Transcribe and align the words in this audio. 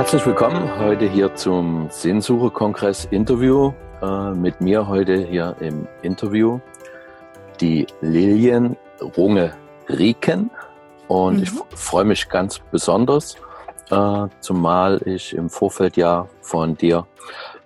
Herzlich 0.00 0.24
willkommen 0.24 0.78
heute 0.78 1.06
hier 1.06 1.34
zum 1.34 1.90
Sinnsuche-Kongress 1.90 3.04
Interview. 3.10 3.74
Äh, 4.00 4.30
mit 4.30 4.58
mir 4.62 4.88
heute 4.88 5.26
hier 5.26 5.54
im 5.60 5.86
Interview 6.00 6.58
die 7.60 7.86
Lilien 8.00 8.78
Runge 9.14 9.52
Rieken. 9.90 10.50
Und 11.06 11.36
mhm. 11.36 11.42
ich 11.42 11.50
freue 11.78 12.06
mich 12.06 12.30
ganz 12.30 12.60
besonders, 12.72 13.36
äh, 13.90 14.26
zumal 14.40 15.02
ich 15.04 15.34
im 15.34 15.50
Vorfeld 15.50 15.98
ja 15.98 16.26
von 16.40 16.78
dir 16.78 17.06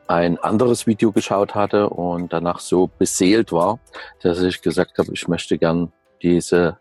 ein 0.08 0.36
anderes 0.38 0.88
Video 0.88 1.12
geschaut 1.12 1.54
hatte 1.54 1.88
und 1.88 2.32
danach 2.32 2.58
so 2.58 2.88
beseelt 2.98 3.52
war, 3.52 3.78
dass 4.24 4.42
ich 4.42 4.60
gesagt 4.60 4.98
habe, 4.98 5.12
ich 5.12 5.28
möchte 5.28 5.56
gern 5.56 5.92
diese 6.20 6.78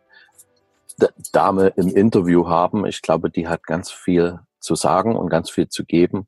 Dame 1.31 1.67
im 1.75 1.89
Interview 1.89 2.47
haben. 2.47 2.87
Ich 2.87 3.03
glaube, 3.03 3.29
die 3.29 3.47
hat 3.47 3.61
ganz 3.61 3.91
viel 3.91 4.39
zu 4.63 4.75
sagen 4.75 5.15
und 5.15 5.29
ganz 5.29 5.49
viel 5.49 5.67
zu 5.67 5.85
geben 5.85 6.27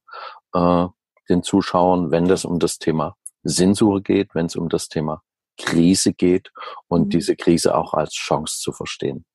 äh, 0.53 0.87
den 1.29 1.43
Zuschauern, 1.43 2.11
wenn 2.11 2.29
es 2.29 2.45
um 2.45 2.59
das 2.59 2.77
Thema 2.77 3.15
Sinnsuche 3.43 4.01
geht, 4.01 4.35
wenn 4.35 4.47
es 4.47 4.55
um 4.55 4.69
das 4.69 4.89
Thema 4.89 5.21
Krise 5.57 6.13
geht 6.13 6.51
und 6.87 7.05
mhm. 7.05 7.09
diese 7.09 7.35
Krise 7.35 7.75
auch 7.75 7.93
als 7.93 8.13
Chance 8.13 8.59
zu 8.59 8.71
verstehen. 8.71 9.25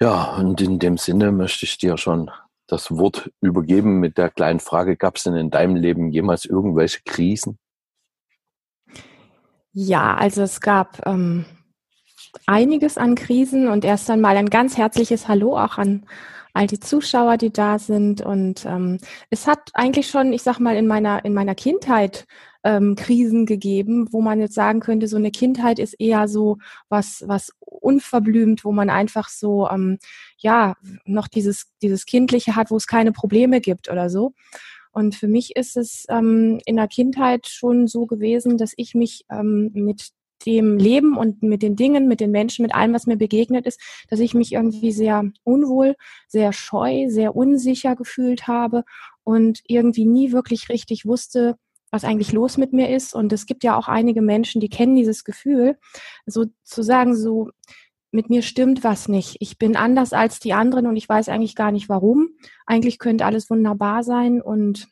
Ja, 0.00 0.36
und 0.36 0.60
in 0.60 0.78
dem 0.78 0.96
Sinne 0.96 1.30
möchte 1.32 1.66
ich 1.66 1.76
dir 1.78 1.98
schon 1.98 2.30
das 2.66 2.90
Wort 2.90 3.30
übergeben 3.40 4.00
mit 4.00 4.16
der 4.16 4.30
kleinen 4.30 4.60
Frage, 4.60 4.96
gab 4.96 5.16
es 5.16 5.24
denn 5.24 5.34
in 5.34 5.50
deinem 5.50 5.76
Leben 5.76 6.10
jemals 6.10 6.44
irgendwelche 6.44 7.00
Krisen? 7.04 7.58
Ja, 9.72 10.14
also 10.14 10.42
es 10.42 10.60
gab 10.60 11.06
ähm, 11.06 11.44
einiges 12.46 12.96
an 12.96 13.14
Krisen 13.14 13.68
und 13.68 13.84
erst 13.84 14.08
einmal 14.10 14.36
ein 14.36 14.50
ganz 14.50 14.76
herzliches 14.76 15.28
Hallo 15.28 15.58
auch 15.58 15.78
an 15.78 16.06
all 16.54 16.66
die 16.66 16.80
Zuschauer, 16.80 17.36
die 17.36 17.52
da 17.52 17.78
sind. 17.78 18.20
Und 18.20 18.64
ähm, 18.66 18.98
es 19.30 19.46
hat 19.46 19.70
eigentlich 19.74 20.08
schon, 20.08 20.32
ich 20.32 20.42
sag 20.42 20.58
mal, 20.58 20.76
in 20.76 20.86
meiner, 20.86 21.24
in 21.24 21.34
meiner 21.34 21.54
Kindheit 21.54 22.26
ähm, 22.64 22.94
Krisen 22.94 23.46
gegeben, 23.46 24.08
wo 24.10 24.20
man 24.20 24.40
jetzt 24.40 24.54
sagen 24.54 24.80
könnte, 24.80 25.08
so 25.08 25.16
eine 25.16 25.30
Kindheit 25.30 25.78
ist 25.78 25.94
eher 25.94 26.28
so 26.28 26.58
was, 26.88 27.24
was 27.26 27.52
unverblümt, 27.60 28.64
wo 28.64 28.72
man 28.72 28.90
einfach 28.90 29.28
so, 29.28 29.68
ähm, 29.70 29.98
ja, 30.38 30.76
noch 31.04 31.28
dieses, 31.28 31.72
dieses 31.82 32.04
Kindliche 32.04 32.56
hat, 32.56 32.70
wo 32.70 32.76
es 32.76 32.86
keine 32.86 33.12
Probleme 33.12 33.60
gibt 33.60 33.90
oder 33.90 34.10
so. 34.10 34.34
Und 34.92 35.14
für 35.14 35.28
mich 35.28 35.56
ist 35.56 35.76
es 35.76 36.04
ähm, 36.08 36.60
in 36.66 36.76
der 36.76 36.88
Kindheit 36.88 37.46
schon 37.46 37.86
so 37.86 38.06
gewesen, 38.06 38.58
dass 38.58 38.72
ich 38.76 38.94
mich 38.94 39.24
ähm, 39.30 39.70
mit 39.72 40.10
dem 40.46 40.78
Leben 40.78 41.16
und 41.16 41.42
mit 41.42 41.62
den 41.62 41.76
Dingen, 41.76 42.08
mit 42.08 42.20
den 42.20 42.30
Menschen, 42.30 42.62
mit 42.62 42.74
allem, 42.74 42.92
was 42.92 43.06
mir 43.06 43.16
begegnet 43.16 43.66
ist, 43.66 43.80
dass 44.08 44.20
ich 44.20 44.34
mich 44.34 44.52
irgendwie 44.52 44.92
sehr 44.92 45.24
unwohl, 45.44 45.96
sehr 46.28 46.52
scheu, 46.52 47.06
sehr 47.08 47.36
unsicher 47.36 47.96
gefühlt 47.96 48.46
habe 48.46 48.84
und 49.24 49.60
irgendwie 49.66 50.06
nie 50.06 50.32
wirklich 50.32 50.68
richtig 50.68 51.06
wusste, 51.06 51.56
was 51.90 52.04
eigentlich 52.04 52.32
los 52.32 52.56
mit 52.56 52.72
mir 52.72 52.88
ist. 52.88 53.14
Und 53.14 53.32
es 53.32 53.46
gibt 53.46 53.64
ja 53.64 53.76
auch 53.76 53.88
einige 53.88 54.22
Menschen, 54.22 54.60
die 54.60 54.68
kennen 54.68 54.96
dieses 54.96 55.24
Gefühl, 55.24 55.76
sozusagen 56.26 57.16
so, 57.16 57.50
mit 58.12 58.28
mir 58.28 58.42
stimmt 58.42 58.82
was 58.82 59.08
nicht. 59.08 59.36
Ich 59.40 59.56
bin 59.58 59.76
anders 59.76 60.12
als 60.12 60.40
die 60.40 60.52
anderen 60.52 60.86
und 60.86 60.96
ich 60.96 61.08
weiß 61.08 61.28
eigentlich 61.28 61.54
gar 61.54 61.70
nicht 61.70 61.88
warum. 61.88 62.30
Eigentlich 62.66 62.98
könnte 62.98 63.24
alles 63.24 63.48
wunderbar 63.50 64.02
sein 64.02 64.42
und 64.42 64.88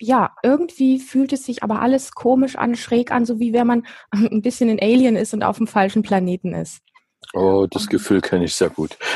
ja, 0.00 0.34
irgendwie 0.42 0.98
fühlt 0.98 1.32
es 1.32 1.44
sich 1.44 1.62
aber 1.62 1.80
alles 1.80 2.12
komisch 2.12 2.56
an, 2.56 2.74
schräg 2.74 3.10
an, 3.10 3.24
so 3.24 3.38
wie 3.38 3.52
wenn 3.52 3.66
man 3.66 3.86
ein 4.10 4.42
bisschen 4.42 4.70
ein 4.70 4.80
Alien 4.80 5.16
ist 5.16 5.34
und 5.34 5.42
auf 5.42 5.58
dem 5.58 5.66
falschen 5.66 6.02
Planeten 6.02 6.54
ist. 6.54 6.80
Oh, 7.32 7.66
das 7.70 7.88
Gefühl 7.88 8.20
kenne 8.20 8.44
ich 8.44 8.54
sehr 8.54 8.70
gut. 8.70 8.96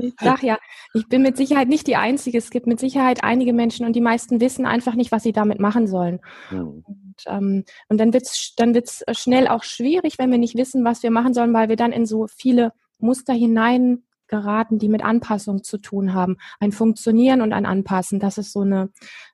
Ich 0.00 0.14
sag 0.20 0.42
ja, 0.42 0.58
ich 0.94 1.08
bin 1.08 1.22
mit 1.22 1.36
Sicherheit 1.36 1.68
nicht 1.68 1.86
die 1.86 1.96
Einzige. 1.96 2.38
Es 2.38 2.50
gibt 2.50 2.66
mit 2.66 2.80
Sicherheit 2.80 3.24
einige 3.24 3.52
Menschen 3.52 3.84
und 3.84 3.94
die 3.94 4.00
meisten 4.00 4.40
wissen 4.40 4.66
einfach 4.66 4.94
nicht, 4.94 5.12
was 5.12 5.22
sie 5.22 5.32
damit 5.32 5.60
machen 5.60 5.86
sollen. 5.86 6.20
Hm. 6.48 6.84
Und, 6.86 7.16
ähm, 7.26 7.64
und 7.88 7.98
dann 7.98 8.12
wird 8.12 8.24
es 8.24 8.54
dann 8.56 8.74
wird's 8.74 9.04
schnell 9.12 9.48
auch 9.48 9.64
schwierig, 9.64 10.18
wenn 10.18 10.30
wir 10.30 10.38
nicht 10.38 10.56
wissen, 10.56 10.84
was 10.84 11.02
wir 11.02 11.10
machen 11.10 11.34
sollen, 11.34 11.52
weil 11.52 11.68
wir 11.68 11.76
dann 11.76 11.92
in 11.92 12.06
so 12.06 12.26
viele 12.26 12.72
Muster 12.98 13.32
hinein 13.32 14.04
geraten, 14.28 14.78
die 14.78 14.88
mit 14.88 15.02
Anpassung 15.02 15.64
zu 15.64 15.78
tun 15.78 16.14
haben. 16.14 16.36
Ein 16.60 16.72
Funktionieren 16.72 17.40
und 17.40 17.52
ein 17.52 17.66
Anpassen, 17.66 18.20
das 18.20 18.38
ist 18.38 18.52
so 18.52 18.60
eine, 18.60 18.90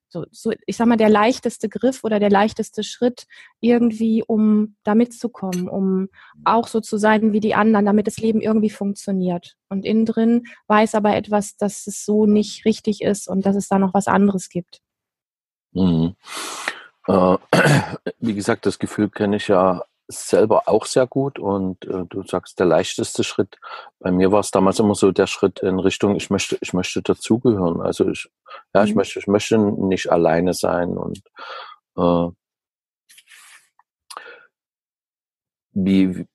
so, 0.08 0.24
so, 0.30 0.52
ich 0.66 0.76
sag 0.76 0.86
mal, 0.86 0.96
der 0.96 1.08
leichteste 1.08 1.68
Griff 1.68 2.04
oder 2.04 2.20
der 2.20 2.30
leichteste 2.30 2.84
Schritt 2.84 3.26
irgendwie, 3.60 4.22
um 4.24 4.76
da 4.84 4.94
mitzukommen, 4.94 5.68
um 5.68 6.08
auch 6.44 6.68
so 6.68 6.80
zu 6.80 6.98
sein 6.98 7.32
wie 7.32 7.40
die 7.40 7.54
anderen, 7.54 7.84
damit 7.84 8.06
das 8.06 8.18
Leben 8.18 8.40
irgendwie 8.40 8.70
funktioniert. 8.70 9.56
Und 9.68 9.84
innen 9.84 10.06
drin 10.06 10.44
weiß 10.68 10.94
aber 10.94 11.16
etwas, 11.16 11.56
dass 11.56 11.86
es 11.86 12.04
so 12.04 12.26
nicht 12.26 12.64
richtig 12.64 13.02
ist 13.02 13.28
und 13.28 13.44
dass 13.44 13.56
es 13.56 13.68
da 13.68 13.78
noch 13.78 13.92
was 13.92 14.06
anderes 14.06 14.48
gibt. 14.48 14.80
Mhm. 15.72 16.14
Äh, 17.08 17.36
wie 18.20 18.34
gesagt, 18.34 18.66
das 18.66 18.78
Gefühl 18.78 19.10
kenne 19.10 19.36
ich 19.36 19.48
ja 19.48 19.82
selber 20.08 20.68
auch 20.68 20.86
sehr 20.86 21.06
gut 21.06 21.38
und 21.38 21.84
äh, 21.86 22.04
du 22.08 22.22
sagst 22.22 22.58
der 22.58 22.66
leichteste 22.66 23.24
Schritt. 23.24 23.58
Bei 23.98 24.10
mir 24.10 24.32
war 24.32 24.40
es 24.40 24.50
damals 24.50 24.78
immer 24.78 24.94
so 24.94 25.12
der 25.12 25.26
Schritt 25.26 25.60
in 25.60 25.78
Richtung, 25.78 26.16
ich 26.16 26.30
möchte, 26.30 26.58
ich 26.60 26.72
möchte 26.72 27.02
dazugehören. 27.02 27.80
Also 27.80 28.08
ich, 28.08 28.28
ja, 28.74 28.82
mhm. 28.82 28.88
ich 28.88 28.94
möchte, 28.94 29.18
ich 29.18 29.26
möchte 29.26 29.58
nicht 29.58 30.10
alleine 30.10 30.52
sein 30.52 30.90
und 30.96 31.22
äh, 31.96 32.28
wie, 35.72 36.26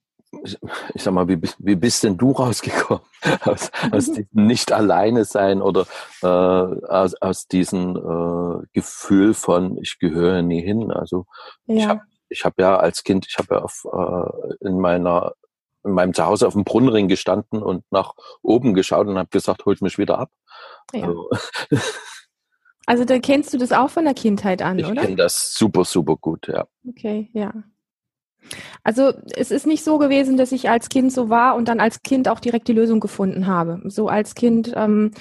ich 0.94 1.04
sag 1.04 1.14
mal, 1.14 1.28
wie, 1.28 1.40
wie 1.60 1.76
bist 1.76 2.04
denn 2.04 2.18
du 2.18 2.32
rausgekommen 2.40 3.04
aus, 3.42 3.72
aus 3.92 4.06
diesem 4.12 4.28
nicht 4.32 4.72
alleine 4.72 5.26
sein 5.26 5.62
oder 5.62 5.86
äh, 6.22 6.28
aus, 6.28 7.16
aus 7.16 7.48
diesem 7.48 7.96
äh, 7.96 8.68
Gefühl 8.74 9.34
von 9.34 9.78
ich 9.78 10.00
gehöre 10.00 10.42
nie 10.42 10.62
hin? 10.62 10.92
Also 10.92 11.26
ja. 11.66 11.76
ich 11.76 11.88
habe 11.88 12.02
ich 12.30 12.46
habe 12.46 12.62
ja 12.62 12.78
als 12.78 13.04
Kind, 13.04 13.28
ich 13.28 13.38
habe 13.38 13.56
ja 13.56 13.62
auf, 13.62 13.86
äh, 13.92 14.68
in 14.68 14.80
meiner 14.80 15.34
in 15.84 15.92
meinem 15.92 16.14
Zuhause 16.14 16.46
auf 16.46 16.54
dem 16.54 16.66
Brunnenring 16.66 17.08
gestanden 17.08 17.64
und 17.64 17.84
nach 17.90 18.14
oben 18.42 18.74
geschaut 18.74 19.08
und 19.08 19.18
habe 19.18 19.30
gesagt, 19.30 19.66
holt 19.66 19.82
mich 19.82 19.98
wieder 19.98 20.20
ab. 20.20 20.30
Ja. 20.94 21.08
Also, 21.08 21.30
also 22.86 23.06
da 23.06 23.20
kennst 23.20 23.54
du 23.54 23.58
das 23.58 23.72
auch 23.72 23.90
von 23.90 24.04
der 24.04 24.14
Kindheit 24.14 24.62
an, 24.62 24.80
ich 24.80 24.86
oder? 24.86 24.96
Ich 24.96 25.02
kenne 25.02 25.16
das 25.16 25.54
super, 25.54 25.86
super 25.86 26.18
gut, 26.18 26.48
ja. 26.48 26.68
Okay, 26.88 27.30
ja. 27.34 27.54
Also 28.84 29.14
es 29.36 29.52
ist 29.52 29.68
nicht 29.68 29.84
so 29.84 29.98
gewesen, 29.98 30.38
dass 30.38 30.52
ich 30.52 30.70
als 30.70 30.90
Kind 30.90 31.12
so 31.12 31.30
war 31.30 31.56
und 31.56 31.68
dann 31.68 31.80
als 31.80 32.02
Kind 32.02 32.28
auch 32.28 32.40
direkt 32.40 32.68
die 32.68 32.74
Lösung 32.74 33.00
gefunden 33.00 33.48
habe. 33.48 33.82
So 33.86 34.08
als 34.08 34.36
Kind 34.36 34.74
ähm, 34.76 35.12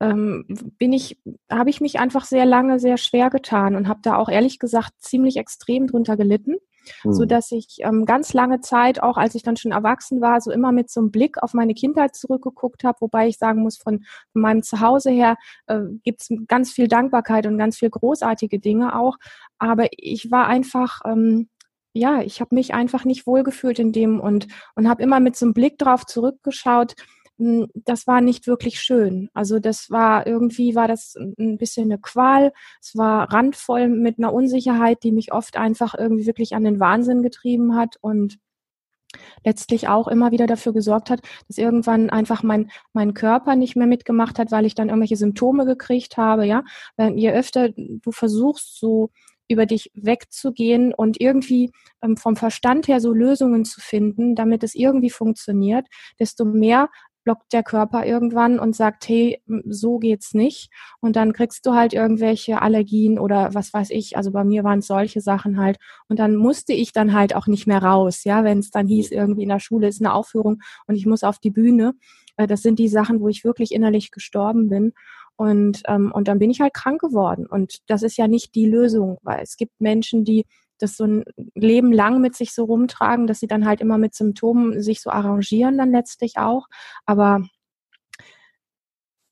ähm, 0.00 0.44
bin 0.78 0.92
ich, 0.92 1.18
habe 1.50 1.70
ich 1.70 1.80
mich 1.80 1.98
einfach 1.98 2.24
sehr 2.24 2.44
lange 2.44 2.78
sehr 2.78 2.98
schwer 2.98 3.30
getan 3.30 3.76
und 3.76 3.88
habe 3.88 4.00
da 4.02 4.16
auch 4.16 4.28
ehrlich 4.28 4.58
gesagt 4.58 4.92
ziemlich 4.98 5.36
extrem 5.36 5.86
drunter 5.86 6.16
gelitten. 6.16 6.56
Mhm. 7.04 7.12
so 7.12 7.24
dass 7.24 7.50
ich 7.52 7.78
ähm, 7.80 8.04
ganz 8.04 8.32
lange 8.32 8.60
Zeit, 8.60 9.02
auch 9.02 9.16
als 9.16 9.34
ich 9.34 9.42
dann 9.42 9.56
schon 9.56 9.72
erwachsen 9.72 10.20
war, 10.20 10.40
so 10.40 10.50
immer 10.50 10.72
mit 10.72 10.90
so 10.90 11.00
einem 11.00 11.10
Blick 11.10 11.42
auf 11.42 11.54
meine 11.54 11.74
Kindheit 11.74 12.14
zurückgeguckt 12.14 12.84
habe, 12.84 13.00
wobei 13.00 13.28
ich 13.28 13.38
sagen 13.38 13.62
muss, 13.62 13.76
von, 13.76 14.04
von 14.32 14.42
meinem 14.42 14.62
Zuhause 14.62 15.10
her 15.10 15.36
äh, 15.66 15.80
gibt 16.04 16.22
es 16.22 16.28
ganz 16.46 16.72
viel 16.72 16.88
Dankbarkeit 16.88 17.46
und 17.46 17.58
ganz 17.58 17.78
viel 17.78 17.90
großartige 17.90 18.58
Dinge 18.58 18.98
auch. 18.98 19.16
Aber 19.58 19.86
ich 19.90 20.30
war 20.30 20.46
einfach 20.46 21.00
ähm, 21.04 21.48
ja, 21.96 22.20
ich 22.22 22.40
habe 22.40 22.54
mich 22.54 22.74
einfach 22.74 23.04
nicht 23.04 23.26
wohlgefühlt 23.26 23.78
in 23.78 23.92
dem 23.92 24.20
und, 24.20 24.48
und 24.74 24.88
habe 24.88 25.02
immer 25.02 25.20
mit 25.20 25.36
so 25.36 25.46
einem 25.46 25.54
Blick 25.54 25.78
drauf 25.78 26.06
zurückgeschaut. 26.06 26.94
Hm, 27.38 27.68
das 27.74 28.06
war 28.06 28.20
nicht 28.20 28.46
wirklich 28.46 28.80
schön. 28.80 29.30
Also 29.34 29.58
das 29.58 29.90
war 29.90 30.26
irgendwie 30.26 30.74
war 30.74 30.88
das 30.88 31.16
ein 31.16 31.58
bisschen 31.58 31.84
eine 31.84 31.98
Qual. 31.98 32.52
Es 32.80 32.96
war 32.96 33.32
randvoll 33.32 33.88
mit 33.88 34.18
einer 34.18 34.32
Unsicherheit, 34.32 35.02
die 35.02 35.12
mich 35.12 35.32
oft 35.32 35.56
einfach 35.56 35.94
irgendwie 35.94 36.26
wirklich 36.26 36.54
an 36.54 36.64
den 36.64 36.80
Wahnsinn 36.80 37.22
getrieben 37.22 37.76
hat 37.76 37.96
und 38.00 38.38
letztlich 39.44 39.88
auch 39.88 40.08
immer 40.08 40.30
wieder 40.32 40.46
dafür 40.46 40.72
gesorgt 40.72 41.10
hat, 41.10 41.20
dass 41.48 41.58
irgendwann 41.58 42.10
einfach 42.10 42.42
mein, 42.42 42.70
mein 42.92 43.14
Körper 43.14 43.56
nicht 43.56 43.76
mehr 43.76 43.86
mitgemacht 43.86 44.38
hat, 44.38 44.50
weil 44.50 44.66
ich 44.66 44.74
dann 44.74 44.88
irgendwelche 44.88 45.16
Symptome 45.16 45.64
gekriegt 45.64 46.16
habe, 46.16 46.46
ja. 46.46 46.64
Je 46.98 47.32
öfter 47.32 47.70
du 47.70 48.12
versuchst, 48.12 48.78
so 48.78 49.10
über 49.48 49.66
dich 49.66 49.90
wegzugehen 49.94 50.92
und 50.94 51.20
irgendwie 51.20 51.72
ähm, 52.02 52.16
vom 52.16 52.36
Verstand 52.36 52.88
her 52.88 53.00
so 53.00 53.12
Lösungen 53.12 53.64
zu 53.64 53.80
finden, 53.80 54.34
damit 54.34 54.62
es 54.62 54.74
irgendwie 54.74 55.10
funktioniert, 55.10 55.86
desto 56.18 56.44
mehr 56.44 56.88
blockt 57.26 57.52
der 57.52 57.64
Körper 57.64 58.06
irgendwann 58.06 58.60
und 58.60 58.76
sagt, 58.76 59.08
hey, 59.08 59.42
so 59.66 59.98
geht's 59.98 60.32
nicht. 60.32 60.70
Und 61.00 61.16
dann 61.16 61.32
kriegst 61.32 61.66
du 61.66 61.74
halt 61.74 61.92
irgendwelche 61.92 62.62
Allergien 62.62 63.18
oder 63.18 63.52
was 63.52 63.74
weiß 63.74 63.90
ich. 63.90 64.16
Also 64.16 64.30
bei 64.30 64.44
mir 64.44 64.62
waren 64.62 64.78
es 64.78 64.86
solche 64.86 65.20
Sachen 65.20 65.58
halt. 65.58 65.76
Und 66.08 66.20
dann 66.20 66.36
musste 66.36 66.72
ich 66.72 66.92
dann 66.92 67.12
halt 67.12 67.34
auch 67.34 67.48
nicht 67.48 67.66
mehr 67.66 67.82
raus, 67.82 68.22
ja, 68.22 68.44
wenn 68.44 68.60
es 68.60 68.70
dann 68.70 68.86
hieß, 68.86 69.10
irgendwie 69.10 69.42
in 69.42 69.48
der 69.48 69.58
Schule 69.58 69.88
ist 69.88 70.00
eine 70.00 70.14
Aufführung 70.14 70.62
und 70.86 70.94
ich 70.94 71.04
muss 71.04 71.24
auf 71.24 71.40
die 71.40 71.50
Bühne. 71.50 71.94
Äh, 72.36 72.46
das 72.46 72.62
sind 72.62 72.78
die 72.78 72.88
Sachen, 72.88 73.20
wo 73.20 73.28
ich 73.28 73.44
wirklich 73.44 73.72
innerlich 73.72 74.12
gestorben 74.12 74.68
bin. 74.68 74.92
Und, 75.36 75.82
ähm, 75.86 76.12
und 76.12 76.28
dann 76.28 76.38
bin 76.38 76.50
ich 76.50 76.60
halt 76.60 76.74
krank 76.74 77.00
geworden. 77.00 77.46
Und 77.46 77.78
das 77.88 78.02
ist 78.02 78.16
ja 78.16 78.26
nicht 78.26 78.54
die 78.54 78.66
Lösung, 78.66 79.18
weil 79.22 79.40
es 79.42 79.56
gibt 79.56 79.80
Menschen, 79.80 80.24
die 80.24 80.46
das 80.78 80.96
so 80.96 81.04
ein 81.04 81.24
Leben 81.54 81.92
lang 81.92 82.20
mit 82.20 82.34
sich 82.34 82.54
so 82.54 82.64
rumtragen, 82.64 83.26
dass 83.26 83.40
sie 83.40 83.46
dann 83.46 83.66
halt 83.66 83.80
immer 83.80 83.98
mit 83.98 84.14
Symptomen 84.14 84.82
sich 84.82 85.00
so 85.00 85.10
arrangieren 85.10 85.78
dann 85.78 85.90
letztlich 85.90 86.38
auch. 86.38 86.66
Aber 87.06 87.42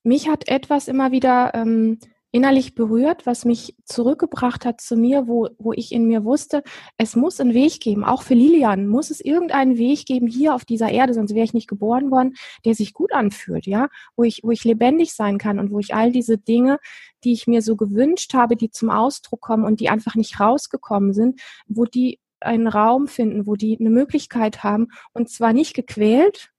mich 0.03 0.29
hat 0.29 0.47
etwas 0.47 0.87
immer 0.87 1.11
wieder 1.11 1.53
ähm, 1.55 1.99
innerlich 2.35 2.75
berührt, 2.75 3.25
was 3.25 3.45
mich 3.45 3.77
zurückgebracht 3.85 4.65
hat 4.65 4.81
zu 4.81 4.97
mir, 4.97 5.25
wo, 5.25 5.47
wo 5.57 5.71
ich 5.71 5.93
in 5.93 6.05
mir 6.05 6.25
wusste, 6.25 6.63
es 6.97 7.15
muss 7.15 7.39
einen 7.39 7.53
Weg 7.53 7.79
geben, 7.79 8.03
auch 8.03 8.23
für 8.23 8.33
Lilian 8.33 8.87
muss 8.87 9.09
es 9.09 9.21
irgendeinen 9.21 9.77
Weg 9.77 10.05
geben 10.05 10.27
hier 10.27 10.53
auf 10.53 10.65
dieser 10.65 10.89
Erde, 10.89 11.13
sonst 11.13 11.33
wäre 11.33 11.45
ich 11.45 11.53
nicht 11.53 11.69
geboren 11.69 12.11
worden, 12.11 12.35
der 12.65 12.75
sich 12.75 12.93
gut 12.93 13.13
anfühlt, 13.13 13.65
ja, 13.65 13.87
wo 14.17 14.23
ich, 14.23 14.41
wo 14.43 14.51
ich 14.51 14.65
lebendig 14.65 15.13
sein 15.13 15.37
kann 15.37 15.59
und 15.59 15.71
wo 15.71 15.79
ich 15.79 15.95
all 15.95 16.11
diese 16.11 16.37
Dinge, 16.37 16.79
die 17.23 17.31
ich 17.31 17.47
mir 17.47 17.61
so 17.61 17.77
gewünscht 17.77 18.33
habe, 18.33 18.57
die 18.57 18.69
zum 18.69 18.89
Ausdruck 18.89 19.39
kommen 19.39 19.63
und 19.63 19.79
die 19.79 19.87
einfach 19.87 20.15
nicht 20.15 20.37
rausgekommen 20.37 21.13
sind, 21.13 21.39
wo 21.69 21.85
die 21.85 22.19
einen 22.41 22.67
Raum 22.67 23.07
finden, 23.07 23.47
wo 23.47 23.55
die 23.55 23.77
eine 23.79 23.89
Möglichkeit 23.89 24.61
haben 24.61 24.89
und 25.13 25.29
zwar 25.29 25.53
nicht 25.53 25.73
gequält, 25.73 26.51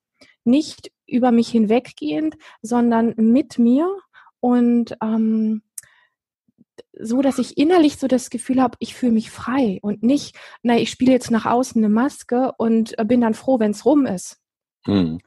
nicht 0.43 0.91
über 1.07 1.33
mich 1.33 1.51
hinweggehend, 1.51 2.37
sondern 2.63 3.13
mit 3.19 3.59
mir 3.59 3.95
und 4.41 4.97
ähm, 5.03 5.63
so, 6.99 7.23
dass 7.23 7.39
ich 7.39 7.59
innerlich 7.59 7.97
so 7.97 8.09
das 8.09 8.31
Gefühl 8.31 8.61
habe, 8.61 8.77
ich 8.81 8.95
fühle 8.95 9.13
mich 9.13 9.31
frei 9.31 9.79
und 9.83 10.03
nicht, 10.03 10.37
na, 10.63 10.77
ich 10.77 10.91
spiele 10.91 11.13
jetzt 11.13 11.31
nach 11.31 11.47
außen 11.47 11.83
eine 11.83 11.93
Maske 11.93 12.53
und 12.59 12.99
äh, 12.99 13.05
bin 13.05 13.21
dann 13.21 13.35
froh, 13.35 13.59
wenn 13.59 13.73
es 13.73 13.85
rum 13.85 14.07
ist. 14.07 14.39
Mhm. 14.87 15.21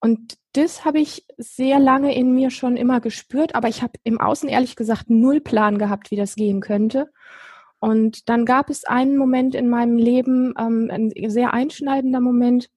Und 0.00 0.36
das 0.52 0.84
habe 0.84 1.00
ich 1.00 1.24
sehr 1.38 1.78
lange 1.78 2.14
in 2.14 2.34
mir 2.34 2.50
schon 2.50 2.76
immer 2.76 3.00
gespürt, 3.00 3.54
aber 3.54 3.68
ich 3.68 3.82
habe 3.82 3.94
im 4.04 4.20
Außen 4.20 4.48
ehrlich 4.48 4.76
gesagt 4.76 5.08
null 5.08 5.40
Plan 5.40 5.78
gehabt, 5.78 6.10
wie 6.10 6.16
das 6.16 6.34
gehen 6.34 6.60
könnte. 6.60 7.10
Und 7.80 8.28
dann 8.28 8.44
gab 8.44 8.70
es 8.70 8.84
einen 8.84 9.16
Moment 9.16 9.54
in 9.54 9.68
meinem 9.68 9.96
Leben, 9.96 10.54
ähm, 10.58 10.90
ein 10.90 11.10
sehr 11.30 11.54
einschneidender 11.54 12.20
Moment. 12.20 12.68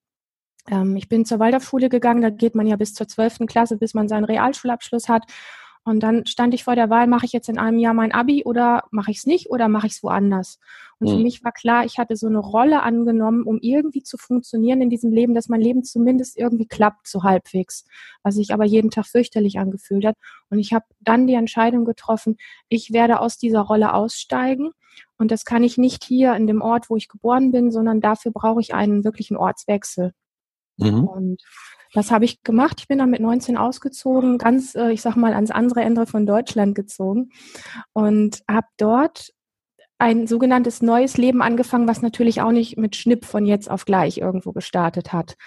Ähm, 0.70 0.96
ich 0.96 1.10
bin 1.10 1.26
zur 1.26 1.40
Waldorfschule 1.40 1.90
gegangen, 1.90 2.22
da 2.22 2.30
geht 2.30 2.56
man 2.56 2.68
ja 2.68 2.76
bis 2.78 2.94
zur 2.94 3.08
zwölften 3.08 3.46
Klasse, 3.46 3.78
bis 3.78 3.94
man 3.94 4.08
seinen 4.08 4.26
Realschulabschluss 4.26 5.10
hat. 5.10 5.24
Und 5.88 6.02
dann 6.02 6.26
stand 6.26 6.54
ich 6.54 6.66
vor 6.66 6.76
der 6.76 6.90
Wahl, 6.90 7.08
mache 7.08 7.26
ich 7.26 7.32
jetzt 7.32 7.48
in 7.48 7.58
einem 7.58 7.78
Jahr 7.78 7.94
mein 7.94 8.12
Abi 8.12 8.44
oder 8.44 8.84
mache 8.92 9.10
ich 9.10 9.20
es 9.20 9.26
nicht 9.26 9.50
oder 9.50 9.70
mache 9.70 9.88
ich 9.88 9.94
es 9.94 10.04
woanders? 10.04 10.60
Und 11.00 11.08
mhm. 11.08 11.12
für 11.12 11.24
mich 11.24 11.46
war 11.46 11.54
klar, 11.54 11.86
ich 11.86 11.98
hatte 11.98 12.18
so 12.18 12.28
eine 12.28 12.40
Rolle 12.40 12.84
angenommen, 12.84 13.44
um 13.44 13.58
irgendwie 13.62 14.04
zu 14.04 14.18
funktionieren 14.18 14.82
in 14.82 14.90
diesem 14.90 15.14
Leben, 15.14 15.34
dass 15.34 15.48
mein 15.48 15.62
Leben 15.62 15.86
zumindest 15.86 16.36
irgendwie 16.38 16.68
klappt, 16.68 17.08
so 17.08 17.24
halbwegs, 17.24 17.86
was 18.22 18.36
sich 18.36 18.54
aber 18.54 18.66
jeden 18.66 18.92
Tag 18.92 19.06
fürchterlich 19.06 19.60
angefühlt 19.60 20.04
hat. 20.04 20.18
Und 20.50 20.60
ich 20.60 20.74
habe 20.74 20.84
dann 21.00 21.26
die 21.26 21.36
Entscheidung 21.36 21.86
getroffen, 21.86 22.36
ich 22.68 22.92
werde 22.92 23.22
aus 23.22 23.38
dieser 23.38 23.62
Rolle 23.62 23.94
aussteigen. 23.94 24.72
Und 25.18 25.32
das 25.32 25.46
kann 25.46 25.64
ich 25.64 25.78
nicht 25.78 26.04
hier 26.04 26.36
in 26.36 26.48
dem 26.48 26.62
Ort, 26.62 26.90
wo 26.90 26.98
ich 26.98 27.08
geboren 27.08 27.52
bin, 27.54 27.72
sondern 27.72 28.02
dafür 28.02 28.34
brauche 28.34 28.60
ich 28.60 28.74
einen 28.74 29.06
wirklichen 29.06 29.38
Ortswechsel. 29.38 30.12
Mhm. 30.76 31.06
Und 31.06 31.44
das 31.98 32.12
habe 32.12 32.26
ich 32.26 32.44
gemacht. 32.44 32.76
Ich 32.80 32.88
bin 32.88 33.00
dann 33.00 33.10
mit 33.10 33.22
19 33.22 33.58
ausgezogen, 33.58 34.38
ganz, 34.38 34.76
äh, 34.76 34.92
ich 34.92 35.02
sag 35.02 35.16
mal, 35.16 35.34
ans 35.34 35.50
andere 35.50 35.82
Ende 35.82 36.06
von 36.06 36.28
Deutschland 36.28 36.76
gezogen 36.76 37.32
und 37.92 38.44
habe 38.48 38.68
dort 38.78 39.34
ein 39.98 40.28
sogenanntes 40.28 40.84
neues 40.84 41.18
Leben 41.18 41.42
angefangen, 41.42 41.88
was 41.88 42.04
natürlich 42.04 42.40
auch 42.40 42.52
nicht 42.52 42.78
mit 42.78 42.96
Schnipp 42.96 43.26
von 43.26 43.48
jetzt 43.48 43.68
auf 43.68 43.86
gleich 43.86 44.20
irgendwo 44.20 44.52
gestartet 44.52 45.12
hat. 45.12 45.38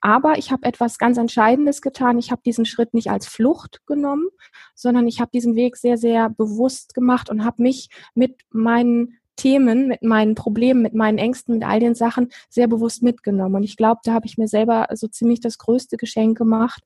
Aber 0.00 0.38
ich 0.38 0.52
habe 0.52 0.62
etwas 0.68 0.98
ganz 0.98 1.18
Entscheidendes 1.18 1.82
getan. 1.82 2.20
Ich 2.20 2.30
habe 2.30 2.42
diesen 2.46 2.66
Schritt 2.66 2.94
nicht 2.94 3.10
als 3.10 3.26
Flucht 3.26 3.80
genommen, 3.84 4.28
sondern 4.76 5.08
ich 5.08 5.20
habe 5.20 5.32
diesen 5.34 5.56
Weg 5.56 5.76
sehr, 5.76 5.98
sehr 5.98 6.30
bewusst 6.30 6.94
gemacht 6.94 7.30
und 7.30 7.44
habe 7.44 7.62
mich 7.62 7.88
mit 8.14 8.42
meinen 8.50 9.18
Themen, 9.36 9.88
mit 9.88 10.02
meinen 10.02 10.34
Problemen, 10.34 10.82
mit 10.82 10.94
meinen 10.94 11.18
Ängsten, 11.18 11.54
mit 11.54 11.64
all 11.64 11.80
den 11.80 11.94
Sachen 11.94 12.30
sehr 12.48 12.68
bewusst 12.68 13.02
mitgenommen. 13.02 13.56
Und 13.56 13.62
ich 13.62 13.76
glaube, 13.76 14.00
da 14.04 14.12
habe 14.12 14.26
ich 14.26 14.38
mir 14.38 14.48
selber 14.48 14.88
so 14.94 15.08
ziemlich 15.08 15.40
das 15.40 15.58
größte 15.58 15.96
Geschenk 15.96 16.36
gemacht, 16.36 16.82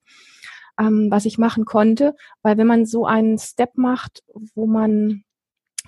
ähm, 0.79 1.09
was 1.11 1.25
ich 1.25 1.39
machen 1.39 1.65
konnte. 1.65 2.15
Weil 2.43 2.59
wenn 2.59 2.67
man 2.67 2.87
so 2.87 3.07
einen 3.07 3.39
Step 3.39 3.77
macht, 3.77 4.23
wo 4.55 4.67
man 4.67 5.25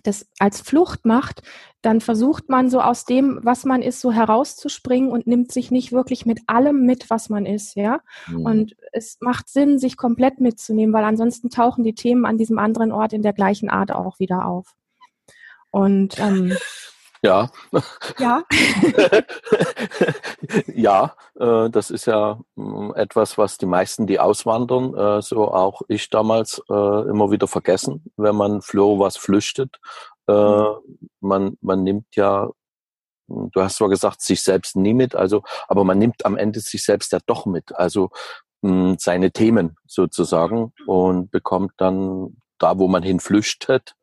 das 0.03 0.27
als 0.39 0.61
Flucht 0.61 1.05
macht, 1.05 1.43
dann 1.81 2.01
versucht 2.01 2.49
man 2.49 2.71
so 2.71 2.81
aus 2.81 3.05
dem, 3.05 3.41
was 3.43 3.65
man 3.65 3.83
ist, 3.83 4.01
so 4.01 4.13
herauszuspringen 4.13 5.11
und 5.11 5.27
nimmt 5.27 5.53
sich 5.53 5.71
nicht 5.71 5.93
wirklich 5.93 6.27
mit 6.27 6.41
allem 6.47 6.85
mit, 6.85 7.11
was 7.11 7.29
man 7.29 7.47
ist, 7.47 7.77
ja. 7.77 8.01
Mhm. 8.29 8.41
Und 8.41 8.77
es 8.93 9.19
macht 9.21 9.49
Sinn, 9.49 9.79
sich 9.79 9.97
komplett 9.97 10.41
mitzunehmen, 10.41 10.93
weil 10.93 11.05
ansonsten 11.05 11.51
tauchen 11.51 11.85
die 11.85 11.95
Themen 11.95 12.25
an 12.27 12.39
diesem 12.39 12.59
anderen 12.59 12.93
Ort 12.93 13.13
in 13.13 13.23
der 13.23 13.33
gleichen 13.33 13.69
Art 13.71 13.93
auch 13.93 14.19
wieder 14.19 14.47
auf. 14.47 14.75
Und 15.73 16.19
ähm, 16.21 16.57
ja. 17.25 17.51
Ja. 18.19 18.43
ja, 20.75 21.15
äh, 21.39 21.71
das 21.71 21.91
ist 21.91 22.07
ja 22.07 22.41
äh, 22.57 23.01
etwas, 23.01 23.39
was 23.39 23.59
die 23.59 23.67
meisten, 23.67 24.07
die 24.07 24.19
auswandern, 24.19 24.95
äh, 24.95 25.23
so 25.23 25.49
auch 25.53 25.83
ich 25.89 26.11
damals 26.11 26.61
äh, 26.69 27.09
immer 27.09 27.31
wieder 27.31 27.47
vergessen, 27.47 28.05
wenn 28.17 28.35
man 28.35 28.61
für 28.61 28.99
was 28.99 29.17
flüchtet. 29.17 29.79
Äh, 30.29 30.33
mhm. 30.33 30.77
man, 31.21 31.57
man 31.61 31.85
nimmt 31.85 32.17
ja, 32.17 32.51
du 33.29 33.61
hast 33.61 33.77
zwar 33.77 33.89
gesagt, 33.89 34.21
sich 34.21 34.43
selbst 34.43 34.75
nie 34.77 34.95
mit, 34.95 35.15
also, 35.15 35.43
aber 35.69 35.85
man 35.85 35.99
nimmt 35.99 36.27
am 36.27 36.37
Ende 36.37 36.61
sich 36.61 36.85
selbst 36.85 37.13
ja 37.13 37.21
doch 37.27 37.47
mit. 37.47 37.75
Also 37.77 38.11
mh, 38.63 38.97
seine 38.99 39.31
Themen 39.31 39.77
sozusagen 39.87 40.73
und 40.87 41.31
bekommt 41.31 41.73
dann 41.77 42.37
da, 42.59 42.79
wo 42.79 42.89
man 42.89 43.05
hinflüchtet, 43.05 43.95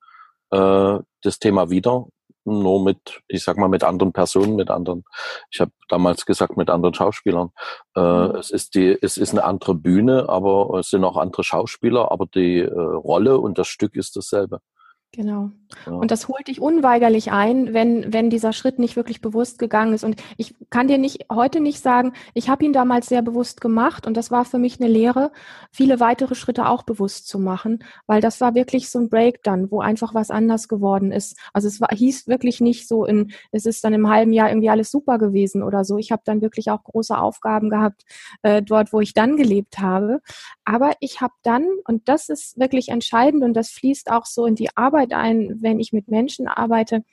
äh, 0.52 1.00
das 1.22 1.40
Thema 1.40 1.70
wieder, 1.70 2.08
nur 2.46 2.84
mit, 2.84 3.22
ich 3.28 3.44
sag 3.44 3.58
mal, 3.58 3.70
mit 3.70 3.84
anderen 3.84 4.14
Personen, 4.14 4.56
mit 4.56 4.70
anderen, 4.70 5.04
ich 5.52 5.60
habe 5.60 5.72
damals 5.88 6.26
gesagt, 6.26 6.58
mit 6.58 6.70
anderen 6.70 6.94
Schauspielern. 6.94 7.52
Äh, 7.96 8.02
mhm. 8.02 8.36
Es 8.36 8.50
ist 8.50 8.76
die, 8.76 8.98
es 9.02 9.18
ist 9.18 9.32
eine 9.32 9.44
andere 9.44 9.76
Bühne, 9.76 10.28
aber 10.30 10.80
es 10.80 10.90
sind 10.90 11.04
auch 11.04 11.18
andere 11.18 11.44
Schauspieler, 11.44 12.12
aber 12.12 12.26
die 12.26 12.60
äh, 12.60 12.72
Rolle 12.72 13.38
und 13.40 13.58
das 13.58 13.68
Stück 13.68 13.96
ist 13.96 14.16
dasselbe. 14.16 14.62
Genau. 15.12 15.52
Ja. 15.86 15.94
Und 15.94 16.12
das 16.12 16.28
holt 16.28 16.48
dich 16.48 16.62
unweigerlich 16.62 17.32
ein, 17.32 17.74
wenn, 17.74 18.14
wenn 18.14 18.30
dieser 18.30 18.54
Schritt 18.54 18.78
nicht 18.78 18.96
wirklich 18.96 19.22
bewusst 19.22 19.58
gegangen 19.58 19.94
ist. 19.94 20.04
Und 20.04 20.22
ich 20.38 20.56
kann 20.70 20.88
dir 20.88 20.98
nicht 20.98 21.26
heute 21.32 21.60
nicht 21.60 21.82
sagen, 21.82 22.14
ich 22.34 22.50
habe 22.50 22.64
ihn 22.64 22.74
damals 22.74 23.08
sehr 23.08 23.22
bewusst 23.22 23.60
gemacht 23.60 24.06
und 24.06 24.16
das 24.18 24.30
war 24.30 24.46
für 24.46 24.60
mich 24.60 24.80
eine 24.80 24.90
Lehre, 24.90 25.32
viele 25.72 26.00
weitere 26.00 26.36
Schritte 26.36 26.68
auch 26.68 26.84
bewusst 26.84 27.28
zu 27.28 27.40
machen, 27.40 27.84
weil 28.06 28.22
das 28.22 28.40
war 28.40 28.54
wirklich 28.54 28.90
so 28.90 29.00
ein 29.00 29.10
Break 29.10 29.42
dann, 29.44 29.72
wo 29.72 29.82
einfach 29.82 30.14
was 30.14 30.30
anders 30.30 30.68
geworden 30.68 31.12
ist. 31.12 31.38
Also 31.54 31.68
es 31.68 31.82
war, 31.82 31.90
hieß 31.92 32.28
wirklich 32.28 32.62
nicht 32.62 32.88
so 32.88 33.06
in, 33.06 33.32
es 33.52 33.66
ist 33.66 33.84
dann 33.84 33.94
im 33.94 34.10
halben 34.10 34.32
Jahr 34.34 34.50
irgendwie 34.50 34.70
alles 34.70 34.92
super 34.92 35.18
gewesen 35.18 35.64
oder 35.64 35.84
so. 35.86 35.98
Ich 35.98 36.12
habe 36.12 36.22
dann 36.26 36.42
wirklich 36.42 36.70
auch 36.70 36.84
große 36.84 37.18
Aufgaben 37.18 37.70
gehabt, 37.70 38.04
äh, 38.44 38.62
dort, 38.62 38.94
wo 38.94 39.02
ich 39.02 39.14
dann 39.14 39.38
gelebt 39.38 39.80
habe. 39.80 40.22
Aber 40.66 40.92
ich 41.00 41.20
habe 41.20 41.34
dann, 41.44 41.66
und 41.88 42.08
das 42.10 42.30
ist 42.30 42.60
wirklich 42.60 42.90
entscheidend 42.90 43.44
und 43.44 43.54
das 43.54 43.70
fließt 43.70 44.12
auch 44.12 44.26
so 44.26 44.46
in 44.46 44.56
die 44.56 44.70
Arbeit, 44.76 44.99
Arbeit 45.00 45.14
ein, 45.14 45.62
wenn 45.62 45.80
ich 45.80 45.94
mit 45.94 46.10
Menschen 46.10 46.48
arbeite, 46.48 47.04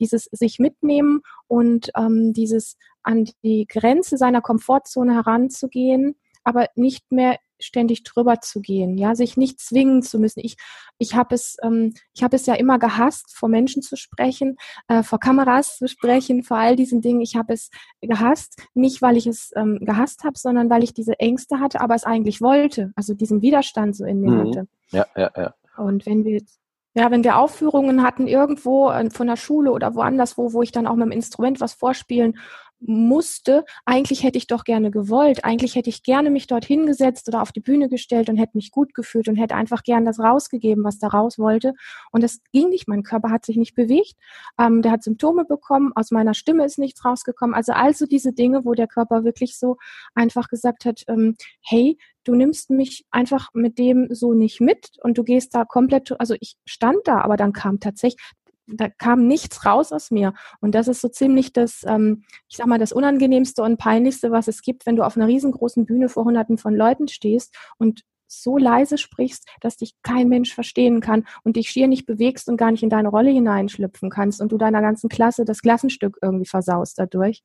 dieses 0.00 0.24
sich 0.24 0.58
mitnehmen 0.58 1.20
und 1.46 1.90
ähm, 1.96 2.32
dieses 2.32 2.76
an 3.02 3.28
die 3.42 3.66
Grenze 3.68 4.16
seiner 4.16 4.40
Komfortzone 4.40 5.14
heranzugehen, 5.14 6.16
aber 6.42 6.68
nicht 6.74 7.12
mehr 7.12 7.38
ständig 7.60 8.02
drüber 8.02 8.40
zu 8.40 8.60
gehen, 8.60 8.98
ja, 8.98 9.14
sich 9.14 9.36
nicht 9.36 9.60
zwingen 9.60 10.02
zu 10.02 10.18
müssen. 10.18 10.40
Ich, 10.40 10.56
ich 10.98 11.14
habe 11.14 11.34
es, 11.34 11.56
ähm, 11.62 11.94
ich 12.12 12.22
habe 12.22 12.36
es 12.36 12.46
ja 12.46 12.54
immer 12.54 12.78
gehasst, 12.78 13.34
vor 13.34 13.48
Menschen 13.48 13.80
zu 13.80 13.96
sprechen, 13.96 14.56
äh, 14.88 15.02
vor 15.02 15.20
Kameras 15.20 15.78
zu 15.78 15.86
sprechen, 15.86 16.42
vor 16.42 16.58
all 16.58 16.76
diesen 16.76 17.00
Dingen. 17.00 17.20
Ich 17.20 17.36
habe 17.36 17.52
es 17.52 17.70
gehasst, 18.00 18.66
nicht 18.74 19.02
weil 19.02 19.16
ich 19.16 19.26
es 19.26 19.52
ähm, 19.54 19.78
gehasst 19.80 20.24
habe, 20.24 20.38
sondern 20.38 20.68
weil 20.68 20.82
ich 20.82 20.94
diese 20.94 21.18
Ängste 21.20 21.60
hatte, 21.60 21.80
aber 21.80 21.94
es 21.94 22.04
eigentlich 22.04 22.40
wollte, 22.40 22.92
also 22.96 23.14
diesen 23.14 23.40
Widerstand 23.40 23.96
so 23.96 24.04
in 24.04 24.20
mir 24.20 24.30
mhm. 24.30 24.48
hatte. 24.48 24.68
Ja, 24.90 25.06
ja, 25.16 25.30
ja. 25.36 25.54
Und 25.76 26.06
wenn 26.06 26.24
wir 26.24 26.32
jetzt 26.32 26.58
ja, 26.94 27.10
wenn 27.10 27.24
wir 27.24 27.38
Aufführungen 27.38 28.02
hatten 28.02 28.28
irgendwo 28.28 28.90
äh, 28.90 29.10
von 29.10 29.26
der 29.26 29.36
Schule 29.36 29.72
oder 29.72 29.94
woanders, 29.94 30.38
wo, 30.38 30.52
wo 30.52 30.62
ich 30.62 30.72
dann 30.72 30.86
auch 30.86 30.94
mit 30.94 31.06
dem 31.06 31.12
Instrument 31.12 31.60
was 31.60 31.74
vorspielen 31.74 32.38
musste, 32.86 33.64
eigentlich 33.84 34.22
hätte 34.22 34.38
ich 34.38 34.46
doch 34.46 34.64
gerne 34.64 34.90
gewollt, 34.90 35.44
eigentlich 35.44 35.74
hätte 35.74 35.90
ich 35.90 36.02
gerne 36.02 36.30
mich 36.30 36.46
dort 36.46 36.64
hingesetzt 36.64 37.28
oder 37.28 37.42
auf 37.42 37.52
die 37.52 37.60
Bühne 37.60 37.88
gestellt 37.88 38.28
und 38.28 38.36
hätte 38.36 38.56
mich 38.56 38.70
gut 38.70 38.94
gefühlt 38.94 39.28
und 39.28 39.36
hätte 39.36 39.54
einfach 39.54 39.82
gern 39.82 40.04
das 40.04 40.18
rausgegeben, 40.18 40.84
was 40.84 40.98
da 40.98 41.08
raus 41.08 41.38
wollte. 41.38 41.74
Und 42.12 42.22
das 42.22 42.40
ging 42.52 42.68
nicht, 42.68 42.88
mein 42.88 43.02
Körper 43.02 43.30
hat 43.30 43.44
sich 43.44 43.56
nicht 43.56 43.74
bewegt, 43.74 44.14
ähm, 44.58 44.82
der 44.82 44.92
hat 44.92 45.02
Symptome 45.02 45.44
bekommen, 45.44 45.92
aus 45.94 46.10
meiner 46.10 46.34
Stimme 46.34 46.64
ist 46.64 46.78
nichts 46.78 47.04
rausgekommen. 47.04 47.54
Also 47.54 47.72
also 47.72 48.06
diese 48.06 48.32
Dinge, 48.32 48.64
wo 48.64 48.74
der 48.74 48.86
Körper 48.86 49.24
wirklich 49.24 49.58
so 49.58 49.76
einfach 50.14 50.48
gesagt 50.48 50.84
hat, 50.84 51.02
ähm, 51.08 51.36
hey, 51.62 51.98
du 52.24 52.34
nimmst 52.34 52.70
mich 52.70 53.04
einfach 53.10 53.48
mit 53.54 53.78
dem 53.78 54.08
so 54.10 54.32
nicht 54.32 54.60
mit 54.60 54.90
und 55.02 55.18
du 55.18 55.24
gehst 55.24 55.54
da 55.54 55.64
komplett, 55.64 56.18
also 56.18 56.34
ich 56.40 56.56
stand 56.64 56.98
da, 57.04 57.20
aber 57.20 57.36
dann 57.36 57.52
kam 57.52 57.80
tatsächlich, 57.80 58.20
da 58.66 58.88
kam 58.88 59.26
nichts 59.26 59.66
raus 59.66 59.92
aus 59.92 60.10
mir. 60.10 60.34
Und 60.60 60.74
das 60.74 60.88
ist 60.88 61.00
so 61.00 61.08
ziemlich 61.08 61.52
das, 61.52 61.84
ähm, 61.86 62.24
ich 62.48 62.56
sag 62.56 62.66
mal, 62.66 62.78
das 62.78 62.92
Unangenehmste 62.92 63.62
und 63.62 63.78
Peinlichste, 63.78 64.30
was 64.30 64.48
es 64.48 64.62
gibt, 64.62 64.86
wenn 64.86 64.96
du 64.96 65.02
auf 65.02 65.16
einer 65.16 65.26
riesengroßen 65.26 65.86
Bühne 65.86 66.08
vor 66.08 66.24
Hunderten 66.24 66.58
von 66.58 66.74
Leuten 66.74 67.08
stehst 67.08 67.54
und 67.78 68.04
so 68.26 68.58
leise 68.58 68.98
sprichst, 68.98 69.48
dass 69.60 69.76
dich 69.76 69.94
kein 70.02 70.28
Mensch 70.28 70.54
verstehen 70.54 71.00
kann 71.00 71.24
und 71.42 71.56
dich 71.56 71.68
schier 71.68 71.86
nicht 71.86 72.06
bewegst 72.06 72.48
und 72.48 72.56
gar 72.56 72.70
nicht 72.70 72.82
in 72.82 72.88
deine 72.88 73.08
Rolle 73.08 73.30
hineinschlüpfen 73.30 74.10
kannst 74.10 74.40
und 74.40 74.52
du 74.52 74.58
deiner 74.58 74.80
ganzen 74.80 75.08
Klasse 75.08 75.44
das 75.44 75.60
Klassenstück 75.60 76.18
irgendwie 76.22 76.46
versaust 76.46 76.98
dadurch. 76.98 77.42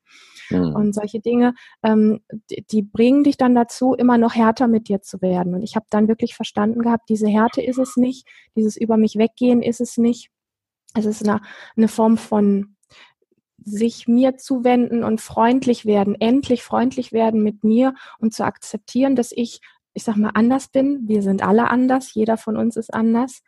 Mhm. 0.50 0.74
Und 0.74 0.94
solche 0.94 1.20
Dinge, 1.20 1.54
ähm, 1.82 2.20
die, 2.50 2.64
die 2.70 2.82
bringen 2.82 3.24
dich 3.24 3.36
dann 3.36 3.54
dazu, 3.54 3.94
immer 3.94 4.18
noch 4.18 4.34
härter 4.34 4.68
mit 4.68 4.88
dir 4.88 5.00
zu 5.00 5.20
werden. 5.20 5.54
Und 5.54 5.62
ich 5.62 5.76
habe 5.76 5.86
dann 5.90 6.08
wirklich 6.08 6.34
verstanden 6.34 6.82
gehabt, 6.82 7.08
diese 7.08 7.28
Härte 7.28 7.62
ist 7.62 7.78
es 7.78 7.96
nicht, 7.96 8.26
dieses 8.56 8.76
über 8.76 8.96
mich 8.96 9.16
weggehen 9.16 9.62
ist 9.62 9.80
es 9.80 9.96
nicht. 9.96 10.30
Es 10.94 11.06
ist 11.06 11.26
eine, 11.26 11.40
eine 11.76 11.88
Form 11.88 12.16
von 12.16 12.76
sich 13.64 14.08
mir 14.08 14.36
zuwenden 14.36 15.04
und 15.04 15.20
freundlich 15.20 15.84
werden, 15.84 16.16
endlich 16.18 16.62
freundlich 16.62 17.12
werden 17.12 17.42
mit 17.42 17.62
mir 17.62 17.94
und 18.18 18.34
zu 18.34 18.44
akzeptieren, 18.44 19.16
dass 19.16 19.32
ich, 19.32 19.60
ich 19.92 20.02
sag 20.02 20.16
mal, 20.16 20.32
anders 20.34 20.68
bin. 20.68 21.02
Wir 21.06 21.22
sind 21.22 21.42
alle 21.42 21.68
anders, 21.68 22.14
jeder 22.14 22.36
von 22.36 22.56
uns 22.56 22.76
ist 22.76 22.92
anders. 22.92 23.42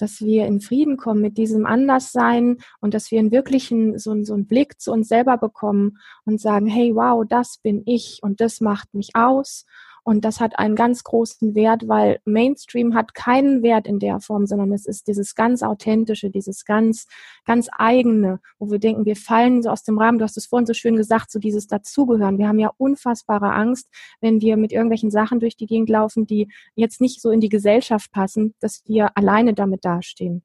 Dass 0.00 0.20
wir 0.20 0.46
in 0.46 0.60
Frieden 0.60 0.96
kommen 0.96 1.20
mit 1.20 1.38
diesem 1.38 1.66
Anderssein 1.66 2.58
und 2.80 2.94
dass 2.94 3.10
wir 3.10 3.18
einen 3.18 3.32
wirklichen, 3.32 3.98
so, 3.98 4.22
so 4.22 4.34
einen 4.34 4.46
Blick 4.46 4.80
zu 4.80 4.92
uns 4.92 5.08
selber 5.08 5.38
bekommen 5.38 5.98
und 6.24 6.40
sagen, 6.40 6.68
hey, 6.68 6.94
wow, 6.94 7.24
das 7.28 7.58
bin 7.58 7.82
ich 7.84 8.20
und 8.22 8.40
das 8.40 8.60
macht 8.60 8.94
mich 8.94 9.16
aus 9.16 9.64
und 10.08 10.24
das 10.24 10.40
hat 10.40 10.58
einen 10.58 10.74
ganz 10.74 11.04
großen 11.04 11.54
Wert, 11.54 11.86
weil 11.86 12.18
Mainstream 12.24 12.94
hat 12.94 13.12
keinen 13.12 13.62
Wert 13.62 13.86
in 13.86 13.98
der 13.98 14.20
Form, 14.20 14.46
sondern 14.46 14.72
es 14.72 14.86
ist 14.86 15.06
dieses 15.06 15.34
ganz 15.34 15.62
authentische, 15.62 16.30
dieses 16.30 16.64
ganz, 16.64 17.06
ganz 17.44 17.68
eigene, 17.76 18.40
wo 18.58 18.70
wir 18.70 18.78
denken, 18.78 19.04
wir 19.04 19.16
fallen 19.16 19.62
so 19.62 19.68
aus 19.68 19.82
dem 19.82 19.98
Rahmen. 19.98 20.18
Du 20.18 20.24
hast 20.24 20.38
es 20.38 20.46
vorhin 20.46 20.64
so 20.64 20.72
schön 20.72 20.96
gesagt, 20.96 21.30
so 21.30 21.38
dieses 21.38 21.66
Dazugehören. 21.66 22.38
Wir 22.38 22.48
haben 22.48 22.58
ja 22.58 22.72
unfassbare 22.78 23.52
Angst, 23.52 23.86
wenn 24.22 24.40
wir 24.40 24.56
mit 24.56 24.72
irgendwelchen 24.72 25.10
Sachen 25.10 25.40
durch 25.40 25.58
die 25.58 25.66
Gegend 25.66 25.90
laufen, 25.90 26.26
die 26.26 26.48
jetzt 26.74 27.02
nicht 27.02 27.20
so 27.20 27.30
in 27.30 27.40
die 27.40 27.50
Gesellschaft 27.50 28.10
passen, 28.10 28.54
dass 28.60 28.84
wir 28.86 29.14
alleine 29.14 29.52
damit 29.52 29.84
dastehen. 29.84 30.42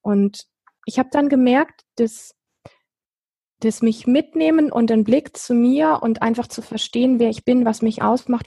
Und 0.00 0.46
ich 0.86 0.98
habe 0.98 1.10
dann 1.12 1.28
gemerkt, 1.28 1.82
dass 1.96 2.34
das 3.60 3.82
mich 3.82 4.06
mitnehmen 4.06 4.72
und 4.72 4.88
den 4.88 5.04
Blick 5.04 5.36
zu 5.36 5.52
mir 5.52 5.98
und 6.00 6.22
einfach 6.22 6.46
zu 6.46 6.62
verstehen, 6.62 7.18
wer 7.18 7.28
ich 7.28 7.44
bin, 7.44 7.66
was 7.66 7.82
mich 7.82 8.00
ausmacht, 8.00 8.46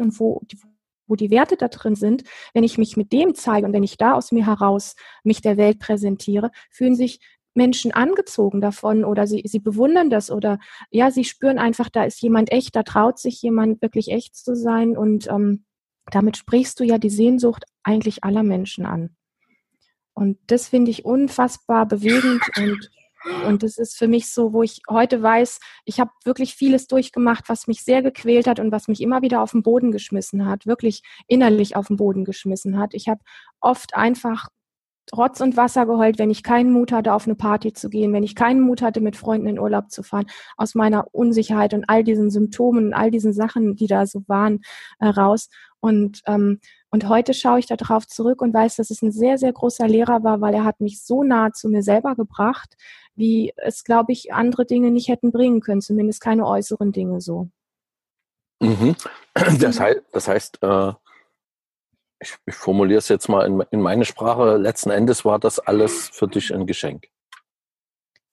und 0.00 0.18
wo, 0.18 0.42
wo 1.06 1.16
die 1.16 1.30
Werte 1.30 1.56
da 1.56 1.68
drin 1.68 1.94
sind, 1.94 2.24
wenn 2.54 2.64
ich 2.64 2.78
mich 2.78 2.96
mit 2.96 3.12
dem 3.12 3.34
zeige 3.34 3.66
und 3.66 3.72
wenn 3.72 3.82
ich 3.82 3.96
da 3.96 4.12
aus 4.12 4.32
mir 4.32 4.46
heraus 4.46 4.94
mich 5.24 5.40
der 5.40 5.56
Welt 5.56 5.78
präsentiere, 5.78 6.50
fühlen 6.70 6.94
sich 6.94 7.20
Menschen 7.54 7.92
angezogen 7.92 8.60
davon 8.60 9.04
oder 9.04 9.26
sie, 9.26 9.42
sie 9.44 9.58
bewundern 9.58 10.10
das 10.10 10.30
oder 10.30 10.58
ja, 10.90 11.10
sie 11.10 11.24
spüren 11.24 11.58
einfach, 11.58 11.88
da 11.88 12.04
ist 12.04 12.22
jemand 12.22 12.52
echt, 12.52 12.76
da 12.76 12.84
traut 12.84 13.18
sich 13.18 13.42
jemand 13.42 13.82
wirklich 13.82 14.10
echt 14.10 14.36
zu 14.36 14.54
sein 14.54 14.96
und 14.96 15.26
ähm, 15.28 15.64
damit 16.10 16.36
sprichst 16.36 16.78
du 16.80 16.84
ja 16.84 16.98
die 16.98 17.10
Sehnsucht 17.10 17.64
eigentlich 17.82 18.24
aller 18.24 18.42
Menschen 18.42 18.86
an. 18.86 19.16
Und 20.14 20.38
das 20.46 20.68
finde 20.68 20.90
ich 20.90 21.04
unfassbar 21.04 21.86
bewegend 21.86 22.42
und 22.56 22.90
und 23.46 23.62
das 23.62 23.78
ist 23.78 23.96
für 23.96 24.08
mich 24.08 24.32
so, 24.32 24.52
wo 24.52 24.62
ich 24.62 24.80
heute 24.88 25.22
weiß, 25.22 25.60
ich 25.84 26.00
habe 26.00 26.10
wirklich 26.24 26.54
vieles 26.54 26.86
durchgemacht, 26.86 27.48
was 27.48 27.66
mich 27.66 27.82
sehr 27.82 28.02
gequält 28.02 28.46
hat 28.46 28.60
und 28.60 28.72
was 28.72 28.88
mich 28.88 29.00
immer 29.00 29.22
wieder 29.22 29.42
auf 29.42 29.52
den 29.52 29.62
Boden 29.62 29.90
geschmissen 29.90 30.46
hat, 30.46 30.66
wirklich 30.66 31.02
innerlich 31.26 31.76
auf 31.76 31.88
den 31.88 31.96
Boden 31.96 32.24
geschmissen 32.24 32.78
hat. 32.78 32.94
Ich 32.94 33.08
habe 33.08 33.20
oft 33.60 33.94
einfach 33.94 34.48
Rotz 35.16 35.40
und 35.40 35.56
Wasser 35.56 35.86
geheult, 35.86 36.18
wenn 36.18 36.30
ich 36.30 36.42
keinen 36.42 36.72
Mut 36.72 36.92
hatte, 36.92 37.14
auf 37.14 37.26
eine 37.26 37.34
Party 37.34 37.72
zu 37.72 37.88
gehen, 37.88 38.12
wenn 38.12 38.22
ich 38.22 38.34
keinen 38.34 38.60
Mut 38.60 38.82
hatte, 38.82 39.00
mit 39.00 39.16
Freunden 39.16 39.46
in 39.46 39.58
Urlaub 39.58 39.90
zu 39.90 40.02
fahren, 40.02 40.26
aus 40.56 40.74
meiner 40.74 41.06
Unsicherheit 41.12 41.74
und 41.74 41.84
all 41.88 42.04
diesen 42.04 42.30
Symptomen 42.30 42.86
und 42.88 42.94
all 42.94 43.10
diesen 43.10 43.32
Sachen, 43.32 43.76
die 43.76 43.86
da 43.86 44.06
so 44.06 44.22
waren, 44.26 44.60
äh, 44.98 45.08
raus. 45.08 45.48
Und, 45.80 46.22
ähm, 46.26 46.60
und 46.90 47.08
heute 47.08 47.34
schaue 47.34 47.60
ich 47.60 47.66
darauf 47.66 48.06
zurück 48.06 48.42
und 48.42 48.52
weiß, 48.52 48.76
dass 48.76 48.90
es 48.90 49.02
ein 49.02 49.12
sehr, 49.12 49.38
sehr 49.38 49.52
großer 49.52 49.86
Lehrer 49.86 50.24
war, 50.24 50.40
weil 50.40 50.54
er 50.54 50.64
hat 50.64 50.80
mich 50.80 51.02
so 51.04 51.22
nah 51.22 51.52
zu 51.52 51.68
mir 51.68 51.82
selber 51.82 52.16
gebracht, 52.16 52.76
wie 53.14 53.52
es, 53.56 53.84
glaube 53.84 54.12
ich, 54.12 54.32
andere 54.32 54.66
Dinge 54.66 54.90
nicht 54.90 55.08
hätten 55.08 55.30
bringen 55.30 55.60
können, 55.60 55.80
zumindest 55.80 56.20
keine 56.20 56.46
äußeren 56.46 56.92
Dinge 56.92 57.20
so. 57.20 57.48
Mhm. 58.60 58.96
Das 59.60 59.78
heißt, 59.78 60.02
das 60.12 60.28
heißt 60.28 60.62
äh, 60.62 60.92
ich, 62.20 62.36
ich 62.46 62.54
formuliere 62.54 62.98
es 62.98 63.08
jetzt 63.08 63.28
mal 63.28 63.46
in, 63.46 63.62
in 63.70 63.80
meine 63.80 64.04
Sprache, 64.04 64.56
letzten 64.56 64.90
Endes 64.90 65.24
war 65.24 65.38
das 65.38 65.58
alles 65.58 66.10
für 66.12 66.28
dich 66.28 66.52
ein 66.52 66.66
Geschenk. 66.66 67.08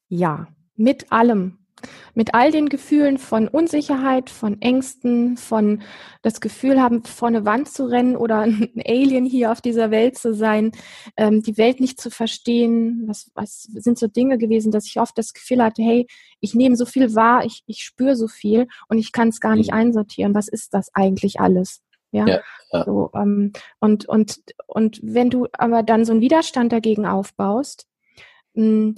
Ja, 0.07 0.47
mit 0.75 1.11
allem 1.11 1.64
mit 2.13 2.33
all 2.33 2.51
den 2.51 2.69
Gefühlen 2.69 3.17
von 3.17 3.47
Unsicherheit, 3.47 4.29
von 4.29 4.61
Ängsten, 4.61 5.37
von 5.37 5.81
das 6.21 6.41
Gefühl 6.41 6.81
haben, 6.81 7.03
vor 7.03 7.27
eine 7.27 7.45
Wand 7.45 7.69
zu 7.69 7.85
rennen 7.85 8.15
oder 8.15 8.39
ein 8.41 8.71
Alien 8.85 9.25
hier 9.25 9.51
auf 9.51 9.61
dieser 9.61 9.91
Welt 9.91 10.17
zu 10.17 10.33
sein, 10.33 10.71
ähm, 11.17 11.41
die 11.41 11.57
Welt 11.57 11.79
nicht 11.79 11.99
zu 11.99 12.09
verstehen. 12.09 13.03
Was, 13.07 13.31
was 13.35 13.63
sind 13.63 13.97
so 13.97 14.07
Dinge 14.07 14.37
gewesen, 14.37 14.71
dass 14.71 14.85
ich 14.85 14.99
oft 14.99 15.17
das 15.17 15.33
Gefühl 15.33 15.63
hatte, 15.63 15.81
hey, 15.81 16.07
ich 16.39 16.55
nehme 16.55 16.75
so 16.75 16.85
viel 16.85 17.15
wahr, 17.15 17.45
ich, 17.45 17.63
ich 17.65 17.83
spüre 17.83 18.15
so 18.15 18.27
viel 18.27 18.67
und 18.87 18.97
ich 18.97 19.11
kann 19.11 19.29
es 19.29 19.39
gar 19.39 19.55
nicht 19.55 19.71
mhm. 19.71 19.77
einsortieren. 19.77 20.35
Was 20.35 20.47
ist 20.47 20.73
das 20.73 20.89
eigentlich 20.93 21.39
alles? 21.39 21.81
Ja, 22.11 22.25
ja, 22.27 22.41
ja. 22.71 22.85
So, 22.85 23.11
ähm, 23.13 23.51
und, 23.79 24.07
und, 24.07 24.39
und 24.67 24.99
wenn 25.03 25.29
du 25.29 25.47
aber 25.51 25.83
dann 25.83 26.05
so 26.05 26.13
einen 26.13 26.21
Widerstand 26.21 26.71
dagegen 26.71 27.05
aufbaust, 27.05 27.87
mh, 28.53 28.63
hm, 28.63 28.95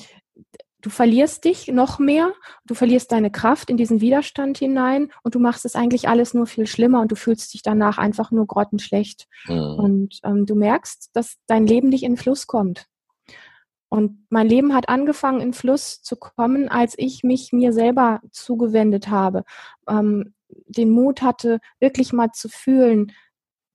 du 0.87 0.93
verlierst 0.93 1.43
dich 1.43 1.67
noch 1.67 1.99
mehr, 1.99 2.31
du 2.65 2.73
verlierst 2.73 3.11
deine 3.11 3.29
Kraft 3.29 3.69
in 3.69 3.75
diesen 3.75 3.99
Widerstand 3.99 4.57
hinein 4.57 5.11
und 5.21 5.35
du 5.35 5.39
machst 5.39 5.65
es 5.65 5.75
eigentlich 5.75 6.07
alles 6.07 6.33
nur 6.33 6.45
viel 6.47 6.65
schlimmer 6.65 7.01
und 7.01 7.11
du 7.11 7.17
fühlst 7.17 7.53
dich 7.53 7.61
danach 7.61 7.97
einfach 7.97 8.31
nur 8.31 8.47
grottenschlecht. 8.47 9.27
Mhm. 9.47 9.75
Und 9.77 10.19
ähm, 10.23 10.45
du 10.45 10.55
merkst, 10.55 11.09
dass 11.11 11.35
dein 11.45 11.67
Leben 11.67 11.89
nicht 11.89 12.03
in 12.03 12.15
Fluss 12.15 12.47
kommt. 12.47 12.85
Und 13.89 14.25
mein 14.29 14.47
Leben 14.47 14.73
hat 14.73 14.87
angefangen, 14.87 15.41
in 15.41 15.51
Fluss 15.51 16.01
zu 16.01 16.15
kommen, 16.15 16.69
als 16.69 16.93
ich 16.97 17.21
mich 17.21 17.51
mir 17.51 17.73
selber 17.73 18.21
zugewendet 18.31 19.09
habe, 19.09 19.43
ähm, 19.89 20.35
den 20.67 20.89
Mut 20.89 21.21
hatte, 21.21 21.59
wirklich 21.81 22.13
mal 22.13 22.31
zu 22.31 22.47
fühlen, 22.47 23.11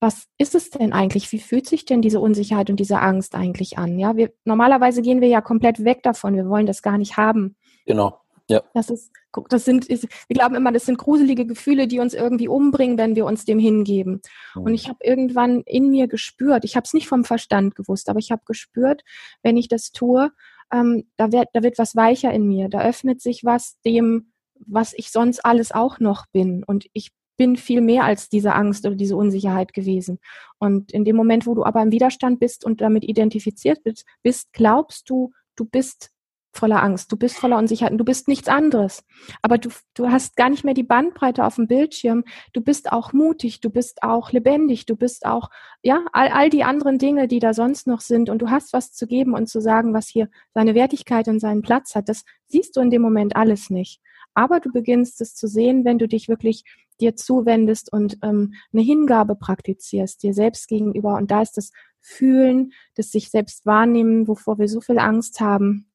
was 0.02 0.26
ist 0.36 0.56
es 0.56 0.70
denn 0.70 0.92
eigentlich? 0.92 1.30
Wie 1.30 1.38
fühlt 1.38 1.66
sich 1.66 1.84
denn 1.84 2.02
diese 2.02 2.18
Unsicherheit 2.18 2.68
und 2.70 2.80
diese 2.80 2.98
Angst 2.98 3.36
eigentlich 3.36 3.78
an? 3.78 4.00
Ja, 4.00 4.16
wir, 4.16 4.32
normalerweise 4.44 5.00
gehen 5.00 5.20
wir 5.20 5.28
ja 5.28 5.40
komplett 5.40 5.84
weg 5.84 6.02
davon. 6.02 6.34
Wir 6.34 6.48
wollen 6.48 6.66
das 6.66 6.82
gar 6.82 6.98
nicht 6.98 7.16
haben. 7.16 7.54
Genau. 7.86 8.18
Ja. 8.48 8.64
Das 8.74 8.90
ist, 8.90 9.12
das 9.48 9.64
sind, 9.64 9.88
wir 9.88 10.34
glauben 10.34 10.56
immer, 10.56 10.72
das 10.72 10.86
sind 10.86 10.98
gruselige 10.98 11.46
Gefühle, 11.46 11.86
die 11.86 12.00
uns 12.00 12.14
irgendwie 12.14 12.48
umbringen, 12.48 12.98
wenn 12.98 13.14
wir 13.14 13.24
uns 13.24 13.44
dem 13.44 13.60
hingeben. 13.60 14.20
Mhm. 14.56 14.62
Und 14.62 14.74
ich 14.74 14.88
habe 14.88 14.98
irgendwann 15.04 15.62
in 15.66 15.90
mir 15.90 16.08
gespürt, 16.08 16.64
ich 16.64 16.74
habe 16.74 16.84
es 16.84 16.94
nicht 16.94 17.06
vom 17.06 17.24
Verstand 17.24 17.76
gewusst, 17.76 18.08
aber 18.08 18.18
ich 18.18 18.32
habe 18.32 18.42
gespürt, 18.44 19.02
wenn 19.44 19.56
ich 19.56 19.68
das 19.68 19.92
tue, 19.92 20.32
ähm, 20.72 21.04
da, 21.16 21.30
wird, 21.30 21.46
da 21.52 21.62
wird 21.62 21.78
was 21.78 21.94
weicher 21.94 22.32
in 22.32 22.48
mir, 22.48 22.68
da 22.68 22.82
öffnet 22.82 23.20
sich 23.20 23.44
was 23.44 23.80
dem, 23.84 24.32
was 24.66 24.94
ich 24.94 25.12
sonst 25.12 25.44
alles 25.44 25.70
auch 25.70 26.00
noch 26.00 26.26
bin. 26.32 26.64
Und 26.64 26.86
ich 26.92 27.12
bin 27.36 27.56
viel 27.56 27.80
mehr 27.80 28.04
als 28.04 28.28
diese 28.28 28.54
Angst 28.54 28.86
oder 28.86 28.94
diese 28.94 29.16
Unsicherheit 29.16 29.72
gewesen. 29.72 30.18
Und 30.58 30.92
in 30.92 31.04
dem 31.04 31.16
Moment, 31.16 31.46
wo 31.46 31.54
du 31.54 31.64
aber 31.64 31.82
im 31.82 31.92
Widerstand 31.92 32.40
bist 32.40 32.64
und 32.64 32.80
damit 32.80 33.04
identifiziert 33.04 33.80
bist, 34.22 34.52
glaubst 34.52 35.08
du, 35.10 35.32
du 35.56 35.64
bist 35.64 36.10
voller 36.54 36.82
Angst, 36.82 37.10
du 37.10 37.16
bist 37.16 37.38
voller 37.38 37.56
Unsicherheit 37.56 37.92
und 37.92 37.98
du 37.98 38.04
bist 38.04 38.28
nichts 38.28 38.48
anderes. 38.48 39.04
Aber 39.40 39.56
du, 39.58 39.70
du 39.94 40.10
hast 40.10 40.36
gar 40.36 40.50
nicht 40.50 40.64
mehr 40.64 40.74
die 40.74 40.82
Bandbreite 40.82 41.44
auf 41.44 41.56
dem 41.56 41.66
Bildschirm. 41.66 42.24
Du 42.52 42.60
bist 42.60 42.92
auch 42.92 43.12
mutig, 43.12 43.60
du 43.60 43.70
bist 43.70 44.02
auch 44.02 44.32
lebendig, 44.32 44.84
du 44.84 44.94
bist 44.94 45.24
auch, 45.24 45.48
ja, 45.82 46.04
all, 46.12 46.28
all 46.28 46.50
die 46.50 46.64
anderen 46.64 46.98
Dinge, 46.98 47.26
die 47.26 47.38
da 47.38 47.54
sonst 47.54 47.86
noch 47.86 48.00
sind 48.00 48.28
und 48.28 48.42
du 48.42 48.50
hast 48.50 48.72
was 48.72 48.92
zu 48.92 49.06
geben 49.06 49.34
und 49.34 49.48
zu 49.48 49.60
sagen, 49.60 49.94
was 49.94 50.08
hier 50.08 50.28
seine 50.52 50.74
Wertigkeit 50.74 51.26
und 51.28 51.40
seinen 51.40 51.62
Platz 51.62 51.94
hat. 51.94 52.08
Das 52.08 52.24
siehst 52.48 52.76
du 52.76 52.80
in 52.80 52.90
dem 52.90 53.02
Moment 53.02 53.34
alles 53.34 53.70
nicht. 53.70 54.00
Aber 54.34 54.60
du 54.60 54.70
beginnst 54.70 55.20
es 55.20 55.34
zu 55.34 55.46
sehen, 55.46 55.84
wenn 55.84 55.98
du 55.98 56.06
dich 56.06 56.28
wirklich 56.28 56.64
dir 57.02 57.16
zuwendest 57.16 57.92
und 57.92 58.18
ähm, 58.22 58.54
eine 58.72 58.82
Hingabe 58.82 59.34
praktizierst, 59.34 60.22
dir 60.22 60.32
selbst 60.32 60.68
gegenüber. 60.68 61.16
Und 61.16 61.30
da 61.30 61.42
ist 61.42 61.56
das 61.56 61.72
Fühlen, 62.00 62.72
das 62.94 63.10
sich 63.10 63.30
selbst 63.30 63.66
wahrnehmen, 63.66 64.28
wovor 64.28 64.58
wir 64.58 64.68
so 64.68 64.80
viel 64.80 64.98
Angst 64.98 65.40
haben. 65.40 65.88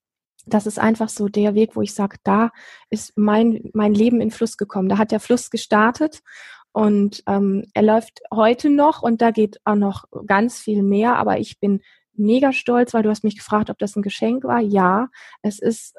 Das 0.45 0.65
ist 0.65 0.79
einfach 0.79 1.09
so 1.09 1.27
der 1.27 1.55
Weg, 1.55 1.75
wo 1.75 1.81
ich 1.81 1.93
sage, 1.93 2.17
da 2.23 2.51
ist 2.89 3.17
mein, 3.17 3.69
mein 3.73 3.93
Leben 3.93 4.21
in 4.21 4.31
Fluss 4.31 4.57
gekommen. 4.57 4.87
Da 4.87 4.97
hat 4.97 5.11
der 5.11 5.19
Fluss 5.19 5.49
gestartet 5.49 6.21
und 6.71 7.23
ähm, 7.27 7.65
er 7.73 7.83
läuft 7.83 8.21
heute 8.31 8.69
noch 8.69 9.01
und 9.01 9.21
da 9.21 9.31
geht 9.31 9.59
auch 9.65 9.75
noch 9.75 10.05
ganz 10.25 10.59
viel 10.59 10.83
mehr. 10.83 11.17
Aber 11.17 11.39
ich 11.39 11.59
bin 11.59 11.81
mega 12.13 12.53
stolz, 12.53 12.93
weil 12.93 13.03
du 13.03 13.09
hast 13.09 13.23
mich 13.23 13.37
gefragt, 13.37 13.69
ob 13.69 13.77
das 13.77 13.95
ein 13.95 14.01
Geschenk 14.01 14.43
war. 14.43 14.59
Ja, 14.59 15.09
es 15.41 15.59
ist 15.59 15.95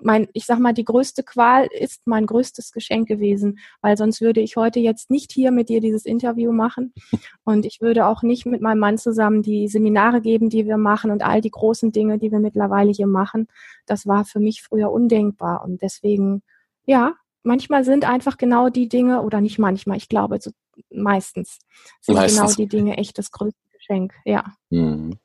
mein, 0.00 0.28
ich 0.32 0.46
sag 0.46 0.58
mal, 0.58 0.72
die 0.72 0.84
größte 0.84 1.22
Qual 1.22 1.66
ist 1.66 2.06
mein 2.06 2.26
größtes 2.26 2.72
Geschenk 2.72 3.08
gewesen, 3.08 3.58
weil 3.80 3.96
sonst 3.96 4.20
würde 4.20 4.40
ich 4.40 4.56
heute 4.56 4.80
jetzt 4.80 5.10
nicht 5.10 5.32
hier 5.32 5.50
mit 5.50 5.68
dir 5.68 5.80
dieses 5.80 6.04
Interview 6.04 6.52
machen 6.52 6.94
und 7.44 7.66
ich 7.66 7.80
würde 7.80 8.06
auch 8.06 8.22
nicht 8.22 8.46
mit 8.46 8.60
meinem 8.60 8.78
Mann 8.78 8.98
zusammen 8.98 9.42
die 9.42 9.68
Seminare 9.68 10.20
geben, 10.20 10.50
die 10.50 10.66
wir 10.66 10.76
machen 10.76 11.10
und 11.10 11.22
all 11.22 11.40
die 11.40 11.50
großen 11.50 11.92
Dinge, 11.92 12.18
die 12.18 12.30
wir 12.30 12.40
mittlerweile 12.40 12.92
hier 12.92 13.06
machen. 13.06 13.48
Das 13.86 14.06
war 14.06 14.24
für 14.24 14.40
mich 14.40 14.62
früher 14.62 14.90
undenkbar 14.90 15.64
und 15.64 15.82
deswegen, 15.82 16.42
ja, 16.84 17.14
manchmal 17.42 17.84
sind 17.84 18.08
einfach 18.08 18.36
genau 18.36 18.68
die 18.68 18.88
Dinge 18.88 19.22
oder 19.22 19.40
nicht 19.40 19.58
manchmal, 19.58 19.96
ich 19.96 20.08
glaube 20.08 20.38
zu 20.38 20.52
meistens 20.90 21.58
sind 22.00 22.14
meistens. 22.14 22.38
genau 22.38 22.54
die 22.54 22.68
Dinge 22.68 22.96
echt 22.98 23.18
das 23.18 23.30
größte 23.32 23.58
Geschenk. 23.72 24.14
Ja. 24.24 24.44
Mhm. 24.70 25.18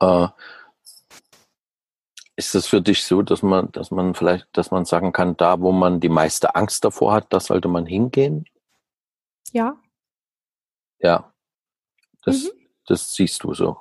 Äh, 0.00 0.28
ist 2.36 2.54
es 2.54 2.66
für 2.66 2.82
dich 2.82 3.04
so, 3.04 3.22
dass 3.22 3.42
man, 3.42 3.72
dass 3.72 3.90
man 3.90 4.14
vielleicht, 4.14 4.46
dass 4.52 4.70
man 4.70 4.84
sagen 4.84 5.12
kann, 5.12 5.36
da 5.36 5.60
wo 5.60 5.72
man 5.72 6.00
die 6.00 6.10
meiste 6.10 6.54
Angst 6.54 6.84
davor 6.84 7.14
hat, 7.14 7.32
da 7.32 7.40
sollte 7.40 7.68
man 7.68 7.86
hingehen? 7.86 8.44
Ja. 9.52 9.76
Ja. 10.98 11.32
Das, 12.24 12.44
mhm. 12.44 12.50
das 12.86 13.14
siehst 13.14 13.42
du 13.42 13.54
so. 13.54 13.78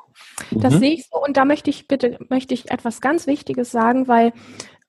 Das 0.52 0.76
mhm. 0.76 0.80
sehe 0.80 0.94
ich 0.94 1.08
so 1.08 1.22
und 1.22 1.36
da 1.36 1.44
möchte 1.44 1.70
ich 1.70 1.88
bitte, 1.88 2.18
möchte 2.30 2.54
ich 2.54 2.72
etwas 2.72 3.02
ganz 3.02 3.28
Wichtiges 3.28 3.72
sagen, 3.72 4.08
weil 4.08 4.32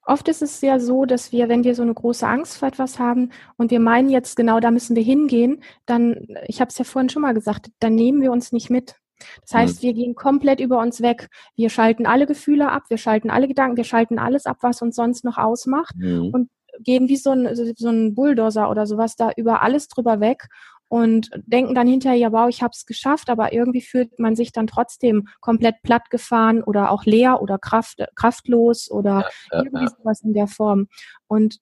oft 0.02 0.28
ist 0.28 0.42
es 0.42 0.60
ja 0.60 0.78
so, 0.78 1.04
dass 1.04 1.32
wir, 1.32 1.48
wenn 1.48 1.64
wir 1.64 1.74
so 1.74 1.82
eine 1.82 1.94
große 1.94 2.26
Angst 2.26 2.58
vor 2.58 2.68
etwas 2.68 3.00
haben 3.00 3.30
und 3.56 3.72
wir 3.72 3.80
meinen 3.80 4.08
jetzt 4.08 4.36
genau, 4.36 4.60
da 4.60 4.70
müssen 4.70 4.94
wir 4.94 5.02
hingehen, 5.02 5.62
dann, 5.86 6.26
ich 6.46 6.60
habe 6.60 6.68
es 6.68 6.78
ja 6.78 6.84
vorhin 6.84 7.08
schon 7.08 7.22
mal 7.22 7.34
gesagt, 7.34 7.70
dann 7.80 7.96
nehmen 7.96 8.22
wir 8.22 8.30
uns 8.30 8.52
nicht 8.52 8.70
mit. 8.70 8.96
Das 9.42 9.54
heißt, 9.54 9.82
mhm. 9.82 9.86
wir 9.86 9.94
gehen 9.94 10.14
komplett 10.14 10.60
über 10.60 10.78
uns 10.78 11.00
weg. 11.00 11.28
Wir 11.56 11.70
schalten 11.70 12.06
alle 12.06 12.26
Gefühle 12.26 12.70
ab, 12.70 12.84
wir 12.88 12.98
schalten 12.98 13.30
alle 13.30 13.48
Gedanken, 13.48 13.76
wir 13.76 13.84
schalten 13.84 14.18
alles 14.18 14.46
ab, 14.46 14.58
was 14.60 14.82
uns 14.82 14.96
sonst 14.96 15.24
noch 15.24 15.38
ausmacht 15.38 15.96
mhm. 15.96 16.30
und 16.32 16.50
gehen 16.80 17.08
wie 17.08 17.16
so 17.16 17.30
ein, 17.30 17.54
so 17.54 17.88
ein 17.88 18.14
Bulldozer 18.14 18.70
oder 18.70 18.86
sowas 18.86 19.16
da 19.16 19.30
über 19.36 19.62
alles 19.62 19.88
drüber 19.88 20.20
weg 20.20 20.48
und 20.88 21.30
denken 21.46 21.74
dann 21.74 21.88
hinterher, 21.88 22.18
ja, 22.18 22.32
wow, 22.32 22.48
ich 22.48 22.62
habe 22.62 22.72
es 22.72 22.86
geschafft, 22.86 23.28
aber 23.28 23.52
irgendwie 23.52 23.80
fühlt 23.80 24.18
man 24.18 24.36
sich 24.36 24.52
dann 24.52 24.66
trotzdem 24.66 25.26
komplett 25.40 25.82
platt 25.82 26.10
gefahren 26.10 26.62
oder 26.62 26.90
auch 26.90 27.04
leer 27.04 27.42
oder 27.42 27.58
kraft, 27.58 28.04
kraftlos 28.14 28.90
oder 28.90 29.26
ja, 29.52 29.62
irgendwie 29.62 29.84
ja. 29.84 29.90
sowas 29.90 30.22
in 30.22 30.32
der 30.32 30.46
Form. 30.46 30.86
Und 31.26 31.58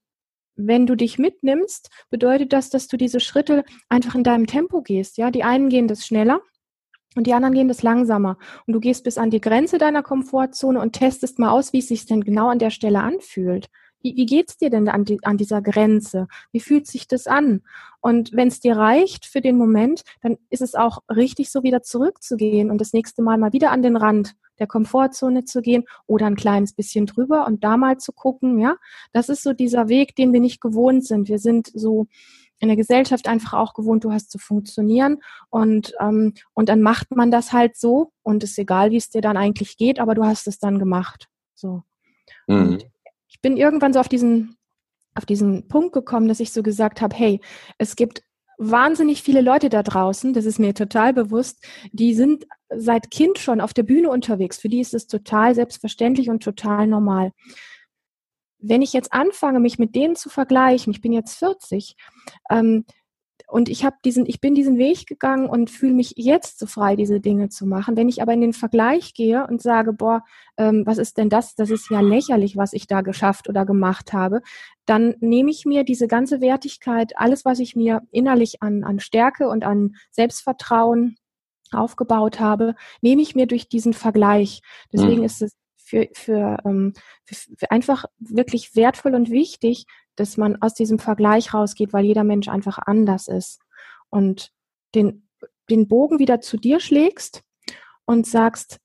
wenn 0.57 0.87
du 0.87 0.95
dich 0.95 1.19
mitnimmst, 1.19 1.91
bedeutet 2.11 2.53
das, 2.53 2.71
dass 2.71 2.87
du 2.87 2.97
diese 2.97 3.19
Schritte 3.19 3.65
einfach 3.89 4.15
in 4.15 4.25
deinem 4.25 4.47
Tempo 4.47 4.83
gehst. 4.83 5.17
Ja, 5.17 5.31
die 5.31 5.43
einen 5.43 5.69
gehen 5.69 5.89
das 5.89 6.07
schneller, 6.07 6.41
und 7.15 7.27
die 7.27 7.33
anderen 7.33 7.55
gehen 7.55 7.69
das 7.69 7.83
langsamer. 7.83 8.37
Und 8.67 8.73
du 8.73 8.81
gehst 8.81 9.05
bis 9.05 9.19
an 9.19 9.31
die 9.31 9.41
Grenze 9.41 9.79
deiner 9.79 10.03
Komfortzone 10.03 10.81
und 10.81 10.93
testest 10.93 11.39
mal 11.39 11.51
aus, 11.51 11.73
wie 11.73 11.79
es 11.79 11.89
sich 11.89 12.07
denn 12.07 12.25
genau 12.25 12.49
an 12.49 12.59
der 12.59 12.71
Stelle 12.71 13.01
anfühlt. 13.01 13.69
Wie, 14.05 14.17
wie 14.17 14.27
geht's 14.27 14.59
dir 14.59 14.69
denn 14.69 14.89
an, 14.89 15.05
die, 15.07 15.19
an 15.23 15.39
dieser 15.39 15.63
Grenze? 15.63 16.29
Wie 16.53 16.61
fühlt 16.61 16.87
sich 16.87 17.09
das 17.09 17.27
an? 17.27 17.63
Und 18.01 18.33
wenn 18.33 18.49
es 18.49 18.61
dir 18.61 18.77
reicht 18.77 19.25
für 19.25 19.41
den 19.41 19.57
Moment, 19.57 20.03
dann 20.21 20.37
ist 20.51 20.61
es 20.61 20.75
auch 20.75 20.99
richtig, 21.09 21.51
so 21.51 21.63
wieder 21.63 21.83
zurückzugehen 21.83 22.71
und 22.71 22.81
das 22.81 22.93
nächste 22.93 23.23
Mal 23.23 23.39
mal 23.39 23.55
wieder 23.55 23.71
an 23.71 23.83
den 23.83 23.97
Rand 23.97 24.35
der 24.59 24.67
Komfortzone 24.67 25.47
zu 25.47 25.63
gehen 25.63 25.85
oder 26.07 26.27
ein 26.27 26.37
kleines 26.37 26.75
bisschen 26.75 27.07
drüber 27.07 27.47
und 27.47 27.65
da 27.65 27.77
mal 27.77 27.97
zu 27.97 28.13
gucken, 28.13 28.59
ja. 28.59 28.77
Das 29.13 29.29
ist 29.29 29.43
so 29.43 29.53
dieser 29.53 29.89
Weg, 29.89 30.15
den 30.17 30.33
wir 30.33 30.41
nicht 30.41 30.61
gewohnt 30.61 31.07
sind. 31.07 31.29
Wir 31.29 31.39
sind 31.39 31.71
so 31.75 32.07
in 32.61 32.69
der 32.69 32.77
Gesellschaft 32.77 33.29
einfach 33.29 33.55
auch 33.55 33.75
gewohnt, 33.75 34.05
du 34.05 34.13
hast 34.13 34.31
zu 34.31 34.39
funktionieren 34.39 35.19
und, 35.51 35.93
ähm, 36.01 36.35
und 36.55 36.69
dann 36.69 36.81
macht 36.83 37.15
man 37.15 37.31
das 37.31 37.53
halt 37.53 37.77
so 37.77 38.13
und 38.23 38.43
ist 38.43 38.59
egal, 38.59 38.91
wie 38.91 38.97
es 38.97 39.11
dir 39.11 39.21
dann 39.21 39.37
eigentlich 39.37 39.77
geht, 39.77 39.99
aber 39.99 40.15
du 40.15 40.25
hast 40.25 40.47
es 40.47 40.59
dann 40.59 40.79
gemacht. 40.79 41.29
So. 41.55 41.83
Mhm 42.47 42.79
ich 43.35 43.41
bin 43.41 43.57
irgendwann 43.57 43.93
so 43.93 43.99
auf 43.99 44.09
diesen, 44.09 44.57
auf 45.17 45.27
diesen 45.27 45.67
Punkt 45.67 45.93
gekommen, 45.93 46.29
dass 46.29 46.39
ich 46.39 46.53
so 46.53 46.63
gesagt 46.63 47.01
habe, 47.01 47.17
hey, 47.17 47.41
es 47.79 47.97
gibt 47.97 48.23
wahnsinnig 48.59 49.23
viele 49.23 49.41
Leute 49.41 49.69
da 49.69 49.83
draußen, 49.83 50.33
das 50.33 50.45
ist 50.45 50.61
mir 50.61 50.73
total 50.73 51.13
bewusst, 51.13 51.67
die 51.91 52.15
sind 52.15 52.47
seit 52.73 53.11
Kind 53.11 53.39
schon 53.39 53.61
auf 53.61 53.75
der 53.75 53.83
Bühne 53.83 54.09
unterwegs. 54.11 54.59
Für 54.59 54.69
die 54.69 54.81
ist 54.81 54.95
es 54.95 55.09
total 55.09 55.57
selbstverständlich 55.57 56.31
und 56.31 56.45
total 56.45 56.87
normal. 56.87 57.33
Wenn 58.67 58.83
ich 58.83 58.93
jetzt 58.93 59.13
anfange, 59.13 59.61
mich 59.61 59.79
mit 59.79 59.95
denen 59.95 60.17
zu 60.17 60.29
vergleichen, 60.29 60.93
ich 60.93 61.01
bin 61.01 61.13
jetzt 61.13 61.39
40, 61.39 61.97
ähm, 62.51 62.85
und 63.49 63.69
ich 63.69 63.85
habe 63.85 63.97
diesen, 64.05 64.27
ich 64.27 64.41
bin 64.41 64.55
diesen 64.55 64.79
Weg 64.79 65.07
gegangen 65.07 65.49
und 65.49 65.71
fühle 65.71 65.93
mich 65.93 66.15
jetzt 66.17 66.59
so 66.59 66.67
frei, 66.67 66.97
diese 66.97 67.21
Dinge 67.21 67.51
zu 67.51 67.67
machen. 67.67 67.97
Wenn 67.97 68.09
ich 68.09 68.23
aber 68.23 68.33
in 68.33 68.41
den 68.41 68.53
Vergleich 68.53 69.15
gehe 69.15 69.47
und 69.47 69.61
sage, 69.61 69.93
boah, 69.93 70.23
ähm, 70.57 70.83
was 70.87 70.99
ist 70.99 71.19
denn 71.19 71.29
das? 71.29 71.55
Das 71.55 71.71
ist 71.71 71.91
ja 71.91 72.01
lächerlich, 72.01 72.57
was 72.57 72.73
ich 72.73 72.87
da 72.87 73.03
geschafft 73.03 73.49
oder 73.49 73.67
gemacht 73.67 74.13
habe, 74.13 74.41
dann 74.87 75.15
nehme 75.21 75.51
ich 75.51 75.67
mir 75.67 75.85
diese 75.85 76.09
ganze 76.09 76.41
Wertigkeit, 76.41 77.13
alles, 77.17 77.45
was 77.45 77.59
ich 77.59 77.77
mir 77.77 78.03
innerlich 78.11 78.63
an, 78.63 78.83
an 78.83 78.99
Stärke 78.99 79.49
und 79.49 79.65
an 79.65 79.97
Selbstvertrauen 80.11 81.17
aufgebaut 81.73 82.41
habe, 82.41 82.75
nehme 83.03 83.23
ich 83.23 83.35
mir 83.35 83.47
durch 83.47 83.69
diesen 83.69 83.93
Vergleich. 83.93 84.63
Deswegen 84.93 85.19
mhm. 85.19 85.27
ist 85.27 85.43
es 85.43 85.53
für, 85.85 86.09
für, 86.13 86.59
ähm, 86.65 86.95
für, 87.25 87.35
für 87.35 87.71
einfach 87.71 88.07
wirklich 88.19 88.75
wertvoll 88.75 89.15
und 89.15 89.31
wichtig, 89.31 89.87
dass 90.17 90.37
man 90.37 90.61
aus 90.63 90.75
diesem 90.75 90.99
Vergleich 90.99 91.55
rausgeht, 91.55 91.93
weil 91.93 92.05
jeder 92.05 92.25
Mensch 92.25 92.49
einfach 92.49 92.79
anders 92.79 93.29
ist. 93.29 93.61
Und 94.09 94.51
den, 94.95 95.29
den 95.71 95.89
Bogen 95.89 96.19
wieder 96.19 96.41
zu 96.41 96.57
dir 96.57 96.81
schlägst 96.81 97.43
und 98.05 98.27
sagst, 98.27 98.79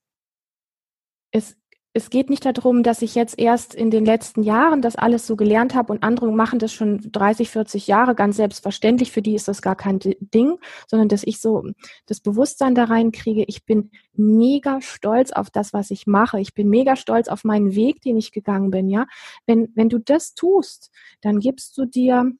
es, 1.32 1.56
es 1.92 2.08
geht 2.08 2.30
nicht 2.30 2.44
darum, 2.44 2.84
dass 2.84 3.02
ich 3.02 3.16
jetzt 3.16 3.38
erst 3.38 3.74
in 3.74 3.90
den 3.90 4.04
letzten 4.04 4.44
Jahren 4.44 4.80
das 4.80 4.94
alles 4.94 5.26
so 5.26 5.34
gelernt 5.34 5.74
habe 5.74 5.92
und 5.92 6.04
andere 6.04 6.30
machen 6.30 6.60
das 6.60 6.72
schon 6.72 7.00
30, 7.10 7.50
40 7.50 7.88
Jahre 7.88 8.14
ganz 8.14 8.36
selbstverständlich. 8.36 9.10
Für 9.10 9.22
die 9.22 9.34
ist 9.34 9.48
das 9.48 9.60
gar 9.60 9.74
kein 9.74 9.98
Ding, 9.98 10.58
sondern 10.86 11.08
dass 11.08 11.24
ich 11.24 11.40
so 11.40 11.64
das 12.06 12.20
Bewusstsein 12.20 12.76
da 12.76 12.84
reinkriege. 12.84 13.44
Ich 13.48 13.64
bin 13.64 13.90
mega 14.14 14.80
stolz 14.80 15.32
auf 15.32 15.50
das, 15.50 15.72
was 15.72 15.90
ich 15.90 16.06
mache. 16.06 16.40
Ich 16.40 16.54
bin 16.54 16.68
mega 16.68 16.94
stolz 16.94 17.26
auf 17.26 17.42
meinen 17.42 17.74
Weg, 17.74 18.00
den 18.02 18.16
ich 18.16 18.30
gegangen 18.30 18.70
bin. 18.70 18.88
Ja, 18.88 19.06
wenn 19.46 19.72
wenn 19.74 19.88
du 19.88 19.98
das 19.98 20.34
tust, 20.34 20.92
dann 21.22 21.40
gibst 21.40 21.76
du 21.76 21.86
dir 21.86 22.32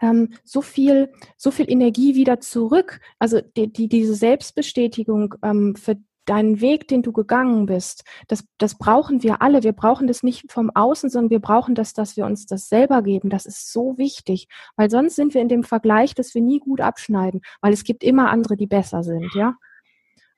ähm, 0.00 0.30
so 0.44 0.62
viel, 0.62 1.12
so 1.36 1.50
viel 1.50 1.70
Energie 1.70 2.14
wieder 2.14 2.40
zurück. 2.40 3.00
Also 3.18 3.40
die, 3.40 3.70
die 3.70 3.88
diese 3.88 4.14
Selbstbestätigung 4.14 5.34
ähm, 5.42 5.76
für 5.76 5.96
deinen 6.28 6.60
Weg, 6.60 6.88
den 6.88 7.02
du 7.02 7.12
gegangen 7.12 7.66
bist, 7.66 8.04
das, 8.26 8.44
das 8.58 8.76
brauchen 8.76 9.22
wir 9.22 9.42
alle. 9.42 9.62
Wir 9.62 9.72
brauchen 9.72 10.06
das 10.06 10.22
nicht 10.22 10.50
vom 10.50 10.70
Außen, 10.74 11.10
sondern 11.10 11.30
wir 11.30 11.40
brauchen 11.40 11.74
das, 11.74 11.92
dass 11.92 12.16
wir 12.16 12.26
uns 12.26 12.46
das 12.46 12.68
selber 12.68 13.02
geben. 13.02 13.30
Das 13.30 13.46
ist 13.46 13.72
so 13.72 13.98
wichtig, 13.98 14.48
weil 14.76 14.90
sonst 14.90 15.16
sind 15.16 15.34
wir 15.34 15.40
in 15.40 15.48
dem 15.48 15.64
Vergleich, 15.64 16.14
dass 16.14 16.34
wir 16.34 16.42
nie 16.42 16.60
gut 16.60 16.80
abschneiden, 16.80 17.40
weil 17.60 17.72
es 17.72 17.84
gibt 17.84 18.04
immer 18.04 18.30
andere, 18.30 18.56
die 18.56 18.66
besser 18.66 19.02
sind, 19.02 19.34
ja. 19.34 19.54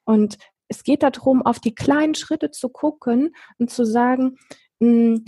Und 0.04 0.38
es 0.68 0.84
geht 0.84 1.02
darum, 1.02 1.42
auf 1.42 1.58
die 1.58 1.74
kleinen 1.74 2.14
Schritte 2.14 2.50
zu 2.50 2.68
gucken 2.68 3.34
und 3.58 3.70
zu 3.70 3.84
sagen, 3.84 4.36
hm, 4.80 5.24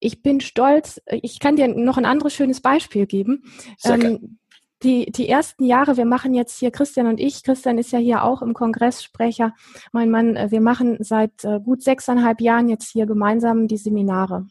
ich 0.00 0.22
bin 0.22 0.40
stolz. 0.40 1.00
Ich 1.06 1.38
kann 1.38 1.56
dir 1.56 1.68
noch 1.68 1.98
ein 1.98 2.06
anderes 2.06 2.34
schönes 2.34 2.60
Beispiel 2.60 3.06
geben. 3.06 3.44
Ähm, 3.84 4.39
die, 4.82 5.10
die 5.12 5.28
ersten 5.28 5.64
Jahre, 5.64 5.96
wir 5.96 6.06
machen 6.06 6.34
jetzt 6.34 6.58
hier, 6.58 6.70
Christian 6.70 7.06
und 7.06 7.20
ich, 7.20 7.42
Christian 7.42 7.78
ist 7.78 7.92
ja 7.92 7.98
hier 7.98 8.24
auch 8.24 8.42
im 8.42 8.54
Kongresssprecher, 8.54 9.54
mein 9.92 10.10
Mann, 10.10 10.36
äh, 10.36 10.50
wir 10.50 10.60
machen 10.60 10.96
seit 11.00 11.44
äh, 11.44 11.60
gut 11.60 11.82
sechseinhalb 11.82 12.40
Jahren 12.40 12.68
jetzt 12.68 12.90
hier 12.90 13.06
gemeinsam 13.06 13.68
die 13.68 13.76
Seminare. 13.76 14.46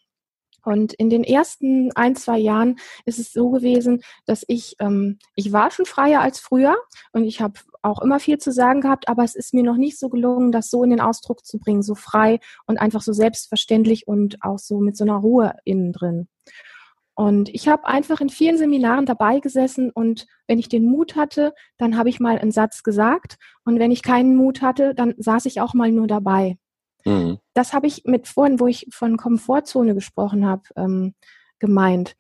Und 0.63 0.94
in 0.94 1.10
den 1.10 1.24
ersten 1.24 1.92
ein, 1.94 2.15
zwei 2.15 2.38
Jahren 2.38 2.80
ist 3.06 3.18
es 3.18 3.32
so 3.32 3.50
gewesen, 3.50 4.02
dass 4.26 4.44
ich, 4.48 4.76
ähm, 4.80 5.18
ich 5.36 5.52
war 5.52 5.72
schon 5.72 5.86
freier 5.86 6.22
als 6.22 6.39
früher 6.39 6.76
und 7.13 7.24
ich 7.24 7.42
habe 7.42 7.60
auch 7.82 8.02
immer 8.02 8.20
viel 8.20 8.38
zu 8.38 8.52
sagen 8.52 8.82
gehabt, 8.82 9.08
aber 9.08 9.24
es 9.24 9.36
ist 9.36 9.54
mir 9.54 9.63
noch 9.63 9.78
nicht 9.78 9.98
so 9.98 10.10
gelungen, 10.10 10.52
das 10.52 10.70
so 10.70 10.84
in 10.84 10.89
den 10.89 11.02
Ausdruck 11.02 11.46
zu 11.46 11.60
bringen, 11.60 11.82
so 11.82 11.96
frei 11.96 12.39
und 12.68 12.78
einfach 12.78 13.02
so 13.02 13.13
selbstverständlich 13.13 14.08
und 14.08 14.44
auch 14.44 14.60
so 14.60 14.80
mit 14.80 14.98
so 14.98 15.06
einer 15.06 15.15
Ruhe 15.15 15.56
innen 15.63 15.94
drin. 15.94 16.28
Und 17.20 17.50
ich 17.50 17.68
habe 17.68 17.86
einfach 17.86 18.22
in 18.22 18.30
vielen 18.30 18.58
Seminaren 18.58 19.06
dabei 19.06 19.42
gesessen 19.42 19.92
und 19.92 20.26
wenn 20.48 20.58
ich 20.58 20.70
den 20.70 20.86
Mut 20.86 21.18
hatte, 21.18 21.54
dann 21.78 21.98
habe 21.98 22.08
ich 22.08 22.22
mal 22.22 22.38
einen 22.38 22.54
Satz 22.54 22.82
gesagt 22.82 23.36
und 23.66 23.78
wenn 23.78 23.92
ich 23.92 24.04
keinen 24.04 24.38
Mut 24.38 24.62
hatte, 24.62 24.96
dann 24.96 25.16
saß 25.18 25.46
ich 25.48 25.60
auch 25.60 25.74
mal 25.74 25.92
nur 25.92 26.08
dabei. 26.08 26.58
Mhm. 27.04 27.40
Das 27.54 27.74
habe 27.74 27.88
ich 27.88 28.06
mit 28.06 28.30
vorhin, 28.30 28.62
wo 28.62 28.68
ich 28.68 28.88
von 28.90 29.18
Komfortzone 29.18 29.96
gesprochen 29.96 30.46
habe, 30.46 30.62
ähm, 30.78 31.14
gemeint. 31.60 32.16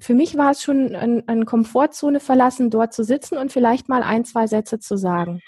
Für 0.00 0.14
mich 0.14 0.38
war 0.38 0.52
es 0.52 0.62
schon 0.62 0.94
ein, 0.94 1.28
eine 1.28 1.44
Komfortzone 1.44 2.18
verlassen, 2.18 2.70
dort 2.70 2.94
zu 2.94 3.04
sitzen 3.04 3.36
und 3.36 3.52
vielleicht 3.52 3.90
mal 3.90 4.02
ein, 4.02 4.24
zwei 4.24 4.46
Sätze 4.46 4.78
zu 4.78 4.96
sagen. 4.96 5.42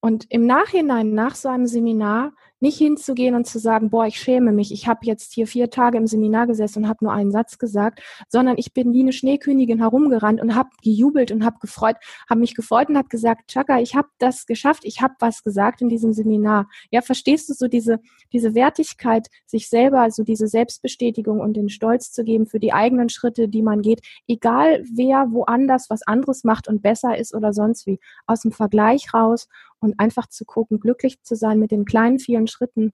Und 0.00 0.26
im 0.28 0.44
Nachhinein, 0.44 1.14
nach 1.14 1.36
so 1.36 1.48
einem 1.48 1.68
Seminar, 1.68 2.32
nicht 2.60 2.78
hinzugehen 2.78 3.34
und 3.34 3.46
zu 3.46 3.58
sagen, 3.58 3.90
boah, 3.90 4.06
ich 4.06 4.18
schäme 4.18 4.52
mich, 4.52 4.72
ich 4.72 4.88
habe 4.88 5.00
jetzt 5.02 5.32
hier 5.34 5.46
vier 5.46 5.70
Tage 5.70 5.98
im 5.98 6.06
Seminar 6.06 6.46
gesessen 6.46 6.84
und 6.84 6.88
habe 6.88 7.04
nur 7.04 7.12
einen 7.12 7.30
Satz 7.30 7.58
gesagt, 7.58 8.00
sondern 8.28 8.56
ich 8.58 8.72
bin 8.72 8.92
wie 8.92 9.00
eine 9.00 9.12
Schneekönigin 9.12 9.78
herumgerannt 9.78 10.40
und 10.40 10.54
habe 10.54 10.70
gejubelt 10.82 11.32
und 11.32 11.44
habe 11.44 11.58
gefreut, 11.60 11.96
habe 12.28 12.40
mich 12.40 12.54
gefreut 12.54 12.88
und 12.88 12.96
habe 12.96 13.08
gesagt, 13.08 13.50
Chaka, 13.50 13.80
ich 13.80 13.94
habe 13.94 14.08
das 14.18 14.46
geschafft, 14.46 14.84
ich 14.84 15.02
habe 15.02 15.14
was 15.20 15.42
gesagt 15.42 15.80
in 15.80 15.88
diesem 15.88 16.12
Seminar. 16.12 16.68
Ja, 16.90 17.02
verstehst 17.02 17.48
du 17.48 17.54
so 17.54 17.68
diese 17.68 18.00
diese 18.32 18.54
Wertigkeit, 18.54 19.28
sich 19.46 19.68
selber, 19.68 20.00
also 20.00 20.22
diese 20.22 20.46
Selbstbestätigung 20.46 21.40
und 21.40 21.54
den 21.54 21.68
Stolz 21.68 22.12
zu 22.12 22.24
geben 22.24 22.46
für 22.46 22.60
die 22.60 22.72
eigenen 22.72 23.08
Schritte, 23.08 23.48
die 23.48 23.62
man 23.62 23.82
geht, 23.82 24.00
egal 24.28 24.84
wer 24.92 25.28
woanders 25.30 25.90
was 25.90 26.02
anderes 26.02 26.44
macht 26.44 26.68
und 26.68 26.82
besser 26.82 27.16
ist 27.16 27.34
oder 27.34 27.52
sonst 27.52 27.86
wie, 27.86 27.98
aus 28.26 28.42
dem 28.42 28.52
Vergleich 28.52 29.12
raus 29.14 29.48
und 29.80 29.98
einfach 29.98 30.28
zu 30.28 30.44
gucken, 30.44 30.80
glücklich 30.80 31.22
zu 31.22 31.34
sein 31.34 31.58
mit 31.58 31.70
den 31.70 31.84
kleinen 31.84 32.18
vielen 32.18 32.46
Schritten, 32.46 32.92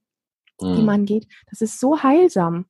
mhm. 0.61 0.77
die 0.77 0.83
man 0.83 1.05
geht. 1.05 1.27
Das 1.51 1.61
ist 1.61 1.81
so 1.81 2.03
heilsam. 2.03 2.66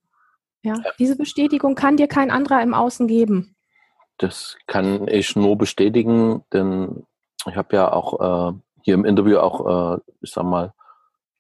Ja, 0.63 0.75
ja, 0.77 0.91
diese 0.99 1.17
Bestätigung 1.17 1.75
kann 1.75 1.97
dir 1.97 2.07
kein 2.07 2.31
anderer 2.31 2.63
im 2.63 2.75
Außen 2.75 3.09
geben. 3.09 3.57
Das 4.19 4.57
kann 4.67 5.09
ich 5.09 5.35
nur 5.35 5.59
bestätigen, 5.59 6.45
denn 6.53 7.05
ich 7.49 7.57
habe 7.57 7.75
ja 7.75 7.93
auch 7.93 8.53
äh, 8.53 8.59
hier 8.83 8.95
im 8.95 9.05
Interview 9.05 9.39
auch, 9.39 9.97
äh, 9.97 10.01
ich 10.21 10.31
sag 10.31 10.45
mal, 10.45 10.73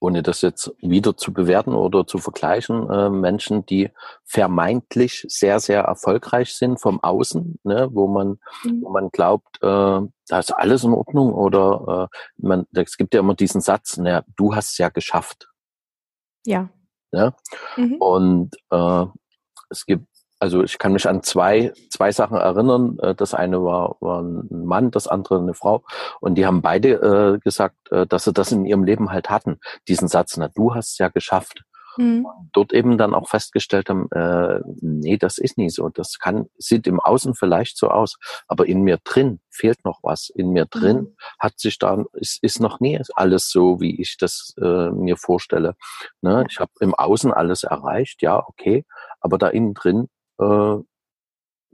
ohne 0.03 0.23
das 0.23 0.41
jetzt 0.43 0.75
wieder 0.81 1.17
zu 1.17 1.33
bewerten 1.33 1.75
oder 1.75 2.07
zu 2.07 2.19
vergleichen, 2.19 2.91
äh, 2.91 3.09
Menschen, 3.09 3.65
die 3.65 3.91
vermeintlich 4.25 5.25
sehr, 5.29 5.61
sehr 5.61 5.83
erfolgreich 5.83 6.55
sind 6.55 6.81
vom 6.81 7.01
Außen, 7.03 7.61
ne, 7.63 7.89
wo 7.93 8.09
man, 8.09 8.41
mhm. 8.65 8.83
wo 8.83 8.91
man 8.91 9.11
glaubt, 9.11 9.59
äh, 9.63 10.01
da 10.29 10.39
ist 10.39 10.51
alles 10.51 10.83
in 10.83 10.93
Ordnung 10.93 11.33
oder 11.33 12.11
äh, 12.11 12.17
man, 12.37 12.67
es 12.75 12.97
gibt 12.97 13.15
ja 13.15 13.21
immer 13.21 13.35
diesen 13.35 13.61
Satz, 13.61 13.97
na, 13.97 14.25
du 14.37 14.55
hast 14.55 14.73
es 14.73 14.79
ja 14.79 14.89
geschafft. 14.89 15.49
Ja. 16.45 16.69
ja? 17.13 17.35
Mhm. 17.77 17.97
Und 17.99 18.57
äh, 18.71 19.07
es 19.71 19.87
gibt 19.87 20.12
also 20.43 20.65
ich 20.65 20.79
kann 20.79 20.93
mich 20.93 21.09
an 21.09 21.23
zwei, 21.23 21.73
zwei 21.89 22.11
Sachen 22.11 22.37
erinnern. 22.37 22.99
Äh, 22.99 23.15
das 23.15 23.33
eine 23.33 23.63
war, 23.63 23.97
war 24.01 24.23
ein 24.23 24.49
Mann, 24.51 24.91
das 24.91 25.07
andere 25.07 25.39
eine 25.39 25.55
Frau. 25.55 25.85
Und 26.21 26.35
die 26.35 26.47
haben 26.47 26.63
beide 26.63 26.89
äh, 27.35 27.39
gesagt, 27.39 27.77
äh, 27.93 28.09
dass 28.09 28.25
sie 28.25 28.33
das 28.33 28.51
in 28.51 28.67
ihrem 28.67 28.83
Leben 28.83 29.13
halt 29.13 29.31
hatten. 29.31 29.61
Diesen 29.87 30.09
Satz, 30.09 30.37
na, 30.37 30.49
du 30.49 30.75
hast 30.75 30.95
es 30.95 30.99
ja 30.99 31.11
geschafft. 31.11 31.63
Mhm. 31.97 32.27
Dort 32.53 32.73
eben 32.73 32.99
dann 32.99 33.15
auch 33.15 33.29
festgestellt 33.29 33.89
haben, 33.89 34.11
äh, 34.11 34.59
nee, 34.81 35.17
das 35.17 35.39
ist 35.39 35.59
nie 35.59 35.71
so. 35.71 35.91
Das 35.91 36.19
kann, 36.19 36.47
sieht 36.59 36.89
im 36.89 36.99
Außen 36.99 37.37
vielleicht 37.37 37.79
so 37.79 37.91
aus, 37.91 38.17
aber 38.49 38.67
in 38.67 38.83
mir 38.83 38.99
drin 39.05 39.39
fehlt 39.49 39.85
noch 39.85 40.01
was. 40.03 40.29
In 40.29 40.51
mir 40.51 40.67
drin 40.67 40.97
mhm. 40.97 41.17
hat 41.39 41.61
sich 41.61 41.79
da, 41.79 42.03
ist, 42.15 42.43
ist 42.43 42.59
noch 42.59 42.81
nie 42.81 43.01
alles 43.15 43.49
so, 43.49 43.81
wie 43.81 44.01
ich 44.01 44.17
das 44.19 44.57
äh, 44.61 44.91
mir 44.91 45.17
vorstelle. 45.17 45.77
Ne? 46.21 46.45
Ich 46.51 46.59
habe 46.59 46.73
im 46.81 46.97
Außen 46.97 47.33
alles 47.33 47.63
erreicht, 47.63 48.23
ja, 48.23 48.43
okay, 48.45 48.85
aber 49.21 49.39
da 49.39 49.47
innen 49.47 49.75
drin 49.75 50.09
äh, 50.43 50.83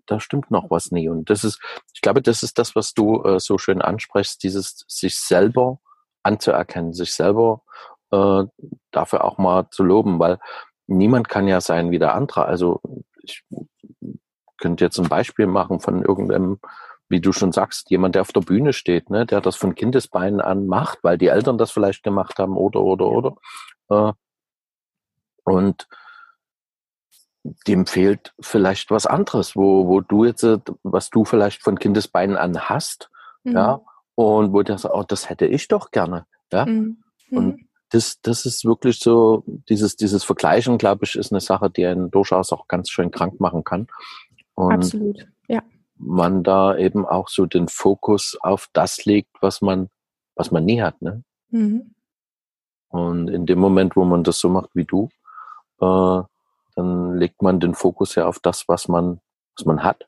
da 0.07 0.21
stimmt 0.21 0.51
noch 0.51 0.71
was 0.71 0.91
nie. 0.91 1.09
Und 1.09 1.31
das 1.31 1.45
ist, 1.45 1.61
ich 1.95 2.01
glaube, 2.01 2.23
das 2.23 2.43
ist 2.43 2.59
das, 2.59 2.75
was 2.75 2.95
du 2.95 3.23
äh, 3.25 3.41
so 3.41 3.59
schön 3.59 3.83
ansprichst, 3.83 4.43
dieses 4.43 4.85
sich 4.89 5.19
selber 5.19 5.81
anzuerkennen, 6.23 6.95
sich 6.95 7.15
selber 7.15 7.63
äh, 8.11 8.45
dafür 8.91 9.25
auch 9.25 9.39
mal 9.39 9.69
zu 9.71 9.85
loben, 9.85 10.19
weil 10.19 10.39
niemand 10.87 11.29
kann 11.29 11.47
ja 11.47 11.61
sein 11.61 11.91
wie 11.91 11.99
der 11.99 12.15
andere. 12.15 12.47
Also 12.47 12.81
ich 13.23 13.45
könnte 14.59 14.85
jetzt 14.85 14.99
ein 14.99 15.09
Beispiel 15.09 15.47
machen 15.47 15.81
von 15.81 16.03
irgendeinem, 16.03 16.59
wie 17.09 17.21
du 17.21 17.33
schon 17.33 17.53
sagst, 17.53 17.91
jemand, 17.91 18.15
der 18.15 18.23
auf 18.23 18.33
der 18.33 18.41
Bühne 18.41 18.73
steht, 18.73 19.11
ne, 19.11 19.27
der 19.27 19.41
das 19.41 19.57
von 19.57 19.75
Kindesbeinen 19.75 20.41
an 20.41 20.67
macht, 20.67 20.99
weil 21.03 21.19
die 21.19 21.29
Eltern 21.29 21.59
das 21.59 21.71
vielleicht 21.71 22.03
gemacht 22.03 22.39
haben 22.39 22.57
oder 22.57 22.81
oder 22.81 23.07
oder. 23.07 23.37
Äh, 23.91 24.13
und 25.45 25.89
dem 27.67 27.87
fehlt 27.87 28.35
vielleicht 28.41 28.91
was 28.91 29.07
anderes, 29.07 29.57
wo, 29.57 29.87
wo 29.89 30.01
du 30.01 30.25
jetzt, 30.25 30.43
äh, 30.43 30.59
was 30.83 31.11
du 31.11 31.25
vielleicht 31.25 31.63
von 31.63 31.79
Kindesbeinen 31.79 32.37
an 32.37 32.69
hast, 32.69 33.11
mhm. 33.45 33.53
ja, 33.53 33.81
und 34.15 34.53
wo 34.53 34.65
sagt, 34.65 34.95
oh, 34.95 35.05
das 35.07 35.29
hätte 35.29 35.47
ich 35.47 35.69
doch 35.69 35.91
gerne, 35.91 36.27
ja. 36.53 36.67
Mhm. 36.67 37.03
Und 37.31 37.47
mhm. 37.47 37.69
das, 37.91 38.21
das 38.23 38.47
ist 38.47 38.65
wirklich 38.65 38.99
so, 38.99 39.45
dieses, 39.69 39.97
dieses 39.97 40.25
Vergleichen, 40.25 40.79
glaube 40.79 41.05
ich, 41.05 41.15
ist 41.15 41.33
eine 41.33 41.41
Sache, 41.41 41.71
die 41.71 41.87
einen 41.87 42.11
durchaus 42.11 42.53
auch 42.53 42.69
ganz 42.69 42.91
schön 42.91 43.11
krank 43.11 43.41
machen 43.41 43.65
kann. 43.65 43.87
Und 44.55 44.73
Absolut, 44.73 45.29
ja. 45.47 45.63
Man 45.97 46.43
da 46.43 46.77
eben 46.77 47.07
auch 47.07 47.29
so 47.29 47.47
den 47.47 47.69
Fokus 47.69 48.37
auf 48.41 48.69
das 48.73 49.05
legt, 49.05 49.37
was 49.41 49.61
man, 49.61 49.89
was 50.35 50.51
man 50.51 50.65
nie 50.65 50.81
hat, 50.81 51.01
ne? 51.03 51.23
Mhm. 51.51 51.95
Und 52.89 53.29
in 53.29 53.47
dem 53.47 53.59
Moment, 53.59 53.97
wo 53.97 54.05
man 54.05 54.25
das 54.25 54.39
so 54.39 54.49
macht 54.49 54.71
wie 54.75 54.85
du, 54.85 55.11
äh, 55.81 56.23
dann 56.79 57.17
legt 57.17 57.43
man 57.43 57.59
den 57.59 57.75
Fokus 57.75 58.15
ja 58.15 58.27
auf 58.27 58.39
das, 58.39 58.69
was 58.69 58.87
man, 58.87 59.21
was 59.57 59.67
man 59.67 59.83
hat, 59.83 60.07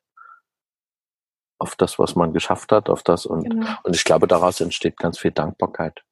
auf 1.59 1.75
das, 1.75 1.99
was 1.99 2.15
man 2.15 2.33
geschafft 2.33 2.71
hat, 2.71 2.89
auf 2.89 3.03
das 3.03 3.27
und, 3.27 3.51
genau. 3.51 3.67
und 3.83 3.97
ich 3.97 4.05
glaube, 4.05 4.29
daraus 4.29 4.61
entsteht 4.61 4.97
ganz 4.97 5.19
viel 5.19 5.33
Dankbarkeit. 5.33 6.05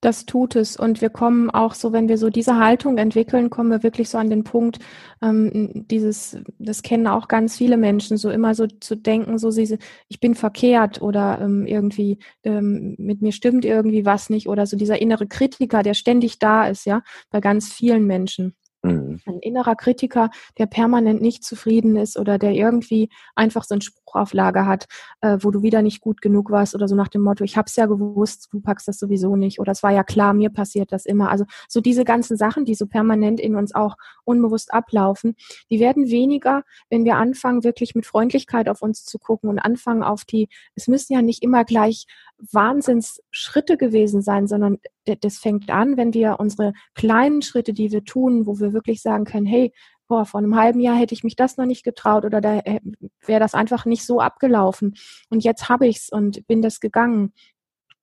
Das 0.00 0.26
tut 0.26 0.54
es. 0.54 0.76
Und 0.76 1.00
wir 1.00 1.10
kommen 1.10 1.50
auch 1.50 1.74
so, 1.74 1.92
wenn 1.92 2.08
wir 2.08 2.18
so 2.18 2.30
diese 2.30 2.56
Haltung 2.56 2.98
entwickeln, 2.98 3.50
kommen 3.50 3.68
wir 3.68 3.82
wirklich 3.82 4.08
so 4.08 4.18
an 4.18 4.30
den 4.30 4.44
Punkt, 4.44 4.78
ähm, 5.20 5.72
dieses, 5.90 6.38
das 6.60 6.82
kennen 6.82 7.08
auch 7.08 7.26
ganz 7.26 7.56
viele 7.56 7.76
Menschen, 7.76 8.16
so 8.16 8.30
immer 8.30 8.54
so 8.54 8.68
zu 8.68 8.94
denken, 8.94 9.38
so 9.38 9.50
sie, 9.50 9.76
ich 10.06 10.20
bin 10.20 10.36
verkehrt 10.36 11.02
oder 11.02 11.40
ähm, 11.40 11.66
irgendwie 11.66 12.20
ähm, 12.44 12.94
mit 12.96 13.22
mir 13.22 13.32
stimmt 13.32 13.64
irgendwie 13.64 14.06
was 14.06 14.30
nicht 14.30 14.48
oder 14.48 14.66
so 14.66 14.76
dieser 14.76 15.02
innere 15.02 15.26
Kritiker, 15.26 15.82
der 15.82 15.94
ständig 15.94 16.38
da 16.38 16.68
ist, 16.68 16.86
ja, 16.86 17.02
bei 17.30 17.40
ganz 17.40 17.72
vielen 17.72 18.06
Menschen. 18.06 18.54
Mhm. 18.82 19.20
Ein 19.26 19.38
innerer 19.40 19.76
Kritiker, 19.76 20.30
der 20.58 20.66
permanent 20.66 21.20
nicht 21.20 21.44
zufrieden 21.44 21.96
ist 21.96 22.18
oder 22.18 22.38
der 22.38 22.52
irgendwie 22.52 23.08
einfach 23.34 23.64
so 23.64 23.74
einen 23.74 23.82
auf 24.14 24.32
hat, 24.32 24.86
äh, 25.20 25.38
wo 25.40 25.50
du 25.50 25.62
wieder 25.62 25.82
nicht 25.82 26.00
gut 26.00 26.20
genug 26.20 26.50
warst 26.50 26.74
oder 26.74 26.88
so 26.88 26.94
nach 26.94 27.08
dem 27.08 27.22
Motto, 27.22 27.44
ich 27.44 27.56
hab's 27.56 27.76
ja 27.76 27.86
gewusst, 27.86 28.48
du 28.52 28.60
packst 28.60 28.88
das 28.88 28.98
sowieso 28.98 29.36
nicht 29.36 29.60
oder 29.60 29.72
es 29.72 29.82
war 29.82 29.90
ja 29.90 30.04
klar, 30.04 30.34
mir 30.34 30.50
passiert 30.50 30.92
das 30.92 31.06
immer. 31.06 31.30
Also 31.30 31.44
so 31.68 31.80
diese 31.80 32.04
ganzen 32.04 32.36
Sachen, 32.36 32.64
die 32.64 32.74
so 32.74 32.86
permanent 32.86 33.40
in 33.40 33.56
uns 33.56 33.74
auch 33.74 33.96
unbewusst 34.24 34.72
ablaufen, 34.72 35.36
die 35.70 35.80
werden 35.80 36.08
weniger, 36.08 36.62
wenn 36.90 37.04
wir 37.04 37.16
anfangen, 37.16 37.64
wirklich 37.64 37.94
mit 37.94 38.06
Freundlichkeit 38.06 38.68
auf 38.68 38.82
uns 38.82 39.04
zu 39.04 39.18
gucken 39.18 39.48
und 39.50 39.58
anfangen 39.58 40.02
auf 40.02 40.24
die, 40.24 40.48
es 40.74 40.88
müssen 40.88 41.12
ja 41.12 41.22
nicht 41.22 41.42
immer 41.42 41.64
gleich 41.64 42.06
Wahnsinnsschritte 42.52 43.76
gewesen 43.76 44.22
sein, 44.22 44.46
sondern 44.46 44.78
das 45.20 45.38
fängt 45.38 45.70
an, 45.70 45.96
wenn 45.96 46.14
wir 46.14 46.38
unsere 46.38 46.72
kleinen 46.94 47.42
Schritte, 47.42 47.72
die 47.72 47.90
wir 47.90 48.04
tun, 48.04 48.46
wo 48.46 48.58
wir 48.58 48.72
wirklich 48.72 49.02
sagen 49.02 49.24
können, 49.24 49.46
hey, 49.46 49.72
boah, 50.08 50.24
vor 50.24 50.38
einem 50.38 50.56
halben 50.56 50.80
Jahr 50.80 50.96
hätte 50.96 51.14
ich 51.14 51.22
mich 51.22 51.36
das 51.36 51.56
noch 51.56 51.66
nicht 51.66 51.84
getraut 51.84 52.24
oder 52.24 52.40
da 52.40 52.58
äh, 52.58 52.80
wäre 53.24 53.40
das 53.40 53.54
einfach 53.54 53.84
nicht 53.84 54.04
so 54.04 54.20
abgelaufen. 54.20 54.94
Und 55.28 55.44
jetzt 55.44 55.68
habe 55.68 55.86
ich's 55.86 56.10
und 56.10 56.46
bin 56.46 56.62
das 56.62 56.80
gegangen. 56.80 57.32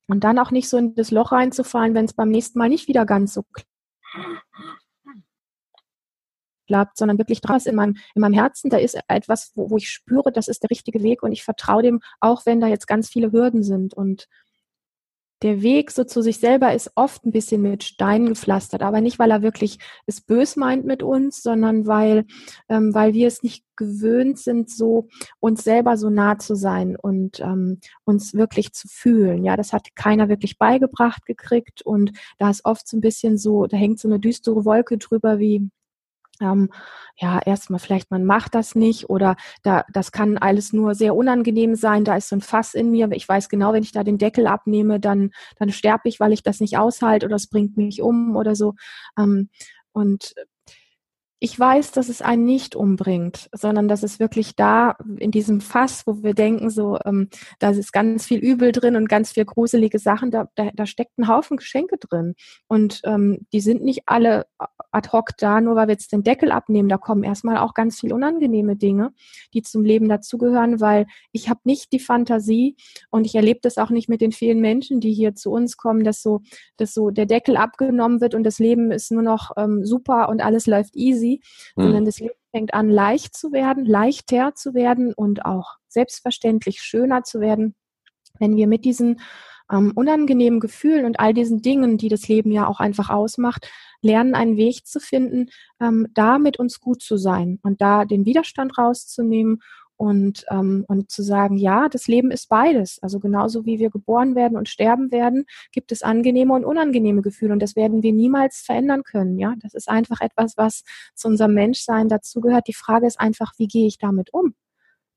Und 0.08 0.24
dann 0.24 0.38
auch 0.38 0.52
nicht 0.52 0.70
so 0.70 0.78
in 0.78 0.94
das 0.94 1.10
Loch 1.10 1.32
reinzufallen, 1.32 1.96
wenn 1.96 2.06
es 2.06 2.14
beim 2.14 2.30
nächsten 2.30 2.60
Mal 2.60 2.70
nicht 2.70 2.88
wieder 2.88 3.06
ganz 3.06 3.34
so 3.34 3.44
klappt, 6.68 6.98
sondern 6.98 7.18
wirklich 7.18 7.42
draus 7.42 7.66
in 7.66 7.76
meinem, 7.76 7.98
in 8.14 8.22
meinem 8.22 8.34
Herzen, 8.34 8.70
da 8.70 8.78
ist 8.78 8.98
etwas, 9.08 9.52
wo, 9.56 9.70
wo 9.70 9.78
ich 9.78 9.90
spüre, 9.90 10.32
das 10.32 10.48
ist 10.48 10.64
der 10.64 10.70
richtige 10.70 11.04
Weg 11.04 11.24
und 11.24 11.32
ich 11.32 11.44
vertraue 11.44 11.84
dem, 11.84 12.02
auch 12.20 12.46
wenn 12.46 12.60
da 12.60 12.68
jetzt 12.68 12.88
ganz 12.88 13.10
viele 13.10 13.32
Hürden 13.32 13.64
sind. 13.64 13.94
Und 13.94 14.28
der 15.42 15.62
Weg 15.62 15.92
so 15.92 16.04
zu 16.04 16.22
sich 16.22 16.40
selber 16.40 16.74
ist 16.74 16.92
oft 16.96 17.26
ein 17.26 17.32
bisschen 17.32 17.62
mit 17.62 17.84
Steinen 17.84 18.30
gepflastert, 18.30 18.82
aber 18.82 19.02
nicht, 19.02 19.20
weil 19.20 19.32
er 19.32 19.42
wirklich 19.42 19.80
es 20.06 20.22
bös 20.22 20.56
meint 20.56 20.86
mit 20.86 21.04
uns, 21.04 21.44
sondern 21.44 21.88
weil, 21.88 22.26
ähm, 22.70 22.94
weil 22.94 23.14
wir 23.14 23.28
es 23.28 23.44
nicht 23.44 23.64
gewöhnt 23.76 24.40
sind, 24.40 24.70
so 24.70 25.08
uns 25.40 25.64
selber 25.64 25.98
so 25.98 26.10
nah 26.10 26.40
zu 26.40 26.56
sein 26.56 26.96
und 26.96 27.40
ähm, 27.42 27.80
uns 28.06 28.34
wirklich 28.34 28.72
zu 28.74 28.88
fühlen. 28.88 29.44
Ja, 29.44 29.58
das 29.58 29.74
hat 29.74 29.96
keiner 29.96 30.30
wirklich 30.30 30.58
beigebracht 30.58 31.26
gekriegt 31.26 31.82
und 31.82 32.12
da 32.38 32.50
ist 32.50 32.64
oft 32.64 32.88
so 32.88 32.98
ein 32.98 33.02
bisschen 33.02 33.38
so, 33.38 33.66
da 33.68 33.78
hängt 33.78 34.00
so 34.00 34.08
eine 34.08 34.20
düstere 34.20 34.64
Wolke 34.66 34.98
drüber, 34.98 35.40
wie 35.40 35.70
ähm, 36.42 36.70
ja, 37.18 37.40
erstmal 37.46 37.80
vielleicht 37.80 38.12
man 38.12 38.26
macht 38.26 38.56
das 38.56 38.76
nicht 38.76 39.10
oder 39.10 39.36
da, 39.64 39.86
das 39.94 40.12
kann 40.12 40.38
alles 40.38 40.74
nur 40.74 40.96
sehr 40.96 41.16
unangenehm 41.16 41.76
sein. 41.76 42.04
Da 42.04 42.16
ist 42.18 42.30
so 42.30 42.36
ein 42.36 42.42
Fass 42.42 42.74
in 42.74 42.92
mir. 42.92 43.10
Ich 43.12 43.28
weiß 43.28 43.50
genau, 43.50 43.74
wenn 43.74 43.84
ich 43.84 43.92
da 43.92 44.04
den 44.04 44.18
Deckel 44.18 44.48
abnehme, 44.48 45.00
dann, 45.00 45.32
dann 45.58 45.72
sterbe 45.72 46.10
ich, 46.10 46.20
weil 46.20 46.34
ich 46.34 46.44
das 46.44 46.60
nicht 46.60 46.78
aushalte 46.78 47.26
oder 47.26 47.36
es 47.36 47.48
bringt 47.48 47.78
mich 47.78 48.02
um 48.02 48.36
oder 48.36 48.56
so. 48.56 48.76
Ähm, 49.18 49.50
und 49.94 50.34
ich 51.40 51.60
weiß, 51.60 51.92
dass 51.92 52.08
es 52.08 52.22
einen 52.22 52.46
nicht 52.46 52.76
umbringt, 52.76 53.50
sondern 53.54 53.90
dass 53.90 54.04
es 54.04 54.20
wirklich 54.20 54.56
da 54.56 54.96
in 55.18 55.32
diesem 55.32 55.60
Fass, 55.60 56.08
wo 56.08 56.24
wir 56.24 56.34
denken, 56.34 56.70
so, 56.70 56.98
ähm, 57.04 57.30
da 57.60 57.72
ist 57.72 57.92
ganz 57.92 58.26
viel 58.26 58.40
Übel 58.40 58.72
drin 58.72 58.96
und 58.96 59.10
ganz 59.10 59.34
viel 59.34 59.44
gruselige 59.44 60.00
Sachen, 60.00 60.32
da, 60.32 60.48
da, 60.56 60.70
da 60.74 60.86
steckt 60.86 61.18
ein 61.18 61.28
Haufen 61.28 61.58
Geschenke 61.58 61.98
drin. 61.98 62.36
Und 62.68 63.02
ähm, 63.04 63.46
die 63.52 63.60
sind 63.60 63.84
nicht 63.84 64.04
alle 64.06 64.46
ad 64.92 65.10
hoc 65.12 65.32
da, 65.38 65.60
nur 65.60 65.76
weil 65.76 65.88
wir 65.88 65.94
jetzt 65.94 66.14
den 66.14 66.24
Deckel 66.24 66.52
abnehmen. 66.52 66.88
Da 66.88 66.98
kommen 66.98 67.24
erstmal 67.24 67.58
auch 67.58 67.74
ganz 67.74 68.00
viel 68.00 68.14
unangenehme 68.14 68.78
Dinge, 68.78 69.12
die 69.54 69.62
zum 69.62 69.84
Leben 69.84 70.08
dazugehören, 70.08 70.80
weil 70.80 71.06
ich 71.34 71.50
habe 71.50 71.60
nicht 71.66 71.92
die 71.92 72.00
Fantasie 72.00 72.78
und 73.10 73.26
ich 73.26 73.36
erlebe 73.36 73.60
das 73.62 73.78
auch 73.78 73.90
nicht 73.90 74.08
mit 74.08 74.22
den 74.22 74.32
vielen 74.32 74.62
Menschen, 74.62 75.02
die 75.02 75.12
hier 75.12 75.36
zu 75.36 75.52
uns 75.52 75.76
kommen, 75.76 76.06
dass 76.06 76.22
so, 76.22 76.42
dass 76.78 76.94
so 76.94 77.10
der 77.10 77.26
Deckel 77.26 77.58
abgenommen 77.58 78.22
wird 78.22 78.36
und 78.36 78.44
das 78.44 78.58
Leben 78.58 78.92
ist 78.92 79.12
nur 79.12 79.22
noch 79.22 79.52
ähm, 79.58 79.84
super 79.84 80.30
und 80.30 80.42
alles 80.42 80.66
läuft 80.66 80.96
easy 80.96 81.25
easy, 81.26 81.42
mhm. 81.76 81.84
sondern 81.84 82.06
das 82.06 82.20
Leben 82.20 82.34
fängt 82.52 82.74
an, 82.74 82.90
leicht 82.90 83.36
zu 83.36 83.52
werden, 83.52 83.86
leichter 83.86 84.54
zu 84.56 84.74
werden 84.74 85.14
und 85.14 85.46
auch 85.46 85.76
selbstverständlich 85.88 86.82
schöner 86.82 87.24
zu 87.24 87.40
werden, 87.40 87.76
wenn 88.40 88.56
wir 88.56 88.68
mit 88.68 88.86
diesen 88.86 89.22
ähm, 89.72 89.94
unangenehmen 89.96 90.60
Gefühlen 90.60 91.06
und 91.06 91.20
all 91.20 91.34
diesen 91.34 91.62
Dingen, 91.62 91.98
die 91.98 92.10
das 92.10 92.28
Leben 92.28 92.52
ja 92.52 92.68
auch 92.68 92.80
einfach 92.80 93.10
ausmacht, 93.10 93.70
lernen 94.02 94.36
einen 94.36 94.58
Weg 94.58 94.86
zu 94.86 95.00
finden, 95.00 95.48
ähm, 95.82 96.08
da 96.14 96.38
mit 96.38 96.60
uns 96.60 96.80
gut 96.80 97.02
zu 97.02 97.18
sein 97.18 97.60
und 97.64 97.82
da 97.82 98.06
den 98.06 98.26
Widerstand 98.26 98.78
rauszunehmen 98.78 99.62
und, 99.98 100.46
ähm, 100.50 100.86
und 100.88 101.12
zu 101.12 101.24
sagen, 101.24 101.58
ja, 101.58 101.90
das 101.90 102.08
Leben 102.08 102.32
ist 102.32 102.50
beides. 102.50 103.00
Also 103.02 103.20
genauso 103.20 103.66
wie 103.66 103.80
wir 103.80 103.90
geboren 103.90 104.36
werden 104.36 104.58
und 104.58 104.70
sterben 104.70 105.12
werden, 105.12 105.46
gibt 105.72 105.92
es 105.92 106.04
angenehme 106.04 106.54
und 106.54 106.66
unangenehme 106.66 107.22
Gefühle 107.22 107.54
und 107.54 107.62
das 107.62 107.76
werden 107.76 108.04
wir 108.04 108.14
niemals 108.14 108.62
verändern 108.62 109.04
können. 109.04 109.38
Ja, 109.38 109.56
das 109.60 109.74
ist 109.74 109.90
einfach 109.90 110.22
etwas, 110.22 110.58
was 110.58 110.84
zu 111.14 111.28
unserem 111.28 111.54
Menschsein 111.54 112.10
dazugehört. 112.10 112.68
Die 112.68 112.74
Frage 112.74 113.08
ist 113.08 113.20
einfach, 113.20 113.54
wie 113.58 113.68
gehe 113.68 113.88
ich 113.88 113.98
damit 113.98 114.34
um? 114.34 114.54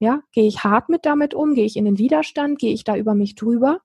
Ja, 0.01 0.23
gehe 0.31 0.47
ich 0.47 0.63
hart 0.63 0.89
mit 0.89 1.05
damit 1.05 1.35
um? 1.35 1.55
Gehe 1.55 1.65
ich 1.65 1.77
in 1.77 1.85
den 1.85 1.99
Widerstand? 1.99 2.61
Gehe 2.61 2.73
ich 2.73 2.85
da 2.85 2.97
über 2.97 3.15
mich 3.15 3.35
drüber? 3.35 3.81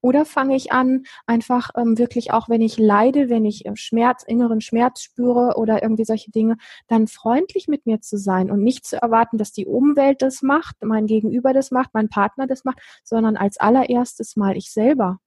Oder 0.00 0.24
fange 0.24 0.56
ich 0.56 0.72
an, 0.72 1.04
einfach 1.26 1.70
ähm, 1.76 1.98
wirklich 1.98 2.32
auch, 2.32 2.48
wenn 2.48 2.62
ich 2.62 2.78
leide, 2.78 3.28
wenn 3.28 3.44
ich 3.44 3.66
äh, 3.66 3.76
Schmerz, 3.76 4.22
inneren 4.22 4.62
Schmerz 4.62 5.02
spüre 5.02 5.58
oder 5.58 5.82
irgendwie 5.82 6.06
solche 6.06 6.30
Dinge, 6.30 6.56
dann 6.86 7.06
freundlich 7.06 7.68
mit 7.68 7.84
mir 7.84 8.00
zu 8.00 8.16
sein 8.16 8.50
und 8.50 8.62
nicht 8.62 8.86
zu 8.86 9.00
erwarten, 9.00 9.36
dass 9.36 9.52
die 9.52 9.66
Umwelt 9.66 10.22
das 10.22 10.40
macht, 10.40 10.76
mein 10.82 11.06
Gegenüber 11.06 11.52
das 11.52 11.70
macht, 11.70 11.90
mein 11.92 12.08
Partner 12.08 12.46
das 12.46 12.64
macht, 12.64 12.78
sondern 13.04 13.36
als 13.36 13.58
allererstes 13.58 14.36
mal 14.36 14.56
ich 14.56 14.72
selber. 14.72 15.18